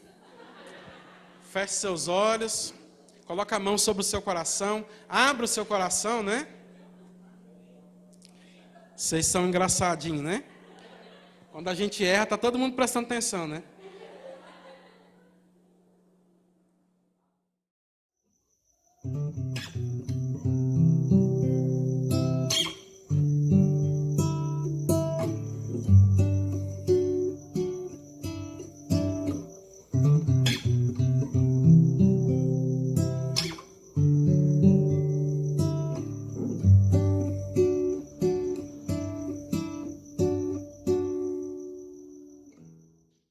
Feche 1.43 1.73
seus 1.73 2.07
olhos, 2.07 2.73
coloque 3.29 3.53
a 3.53 3.59
mão 3.59 3.77
sobre 3.77 4.01
o 4.01 4.03
seu 4.03 4.23
coração, 4.23 4.83
abra 5.07 5.45
o 5.45 5.47
seu 5.47 5.63
coração, 5.63 6.23
né? 6.23 6.47
Vocês 8.95 9.27
são 9.27 9.47
engraçadinhos, 9.47 10.23
né? 10.23 10.43
Quando 11.51 11.67
a 11.67 11.75
gente 11.75 12.03
erra, 12.03 12.25
tá 12.25 12.37
todo 12.39 12.57
mundo 12.57 12.75
prestando 12.75 13.05
atenção, 13.05 13.47
né? 13.47 13.61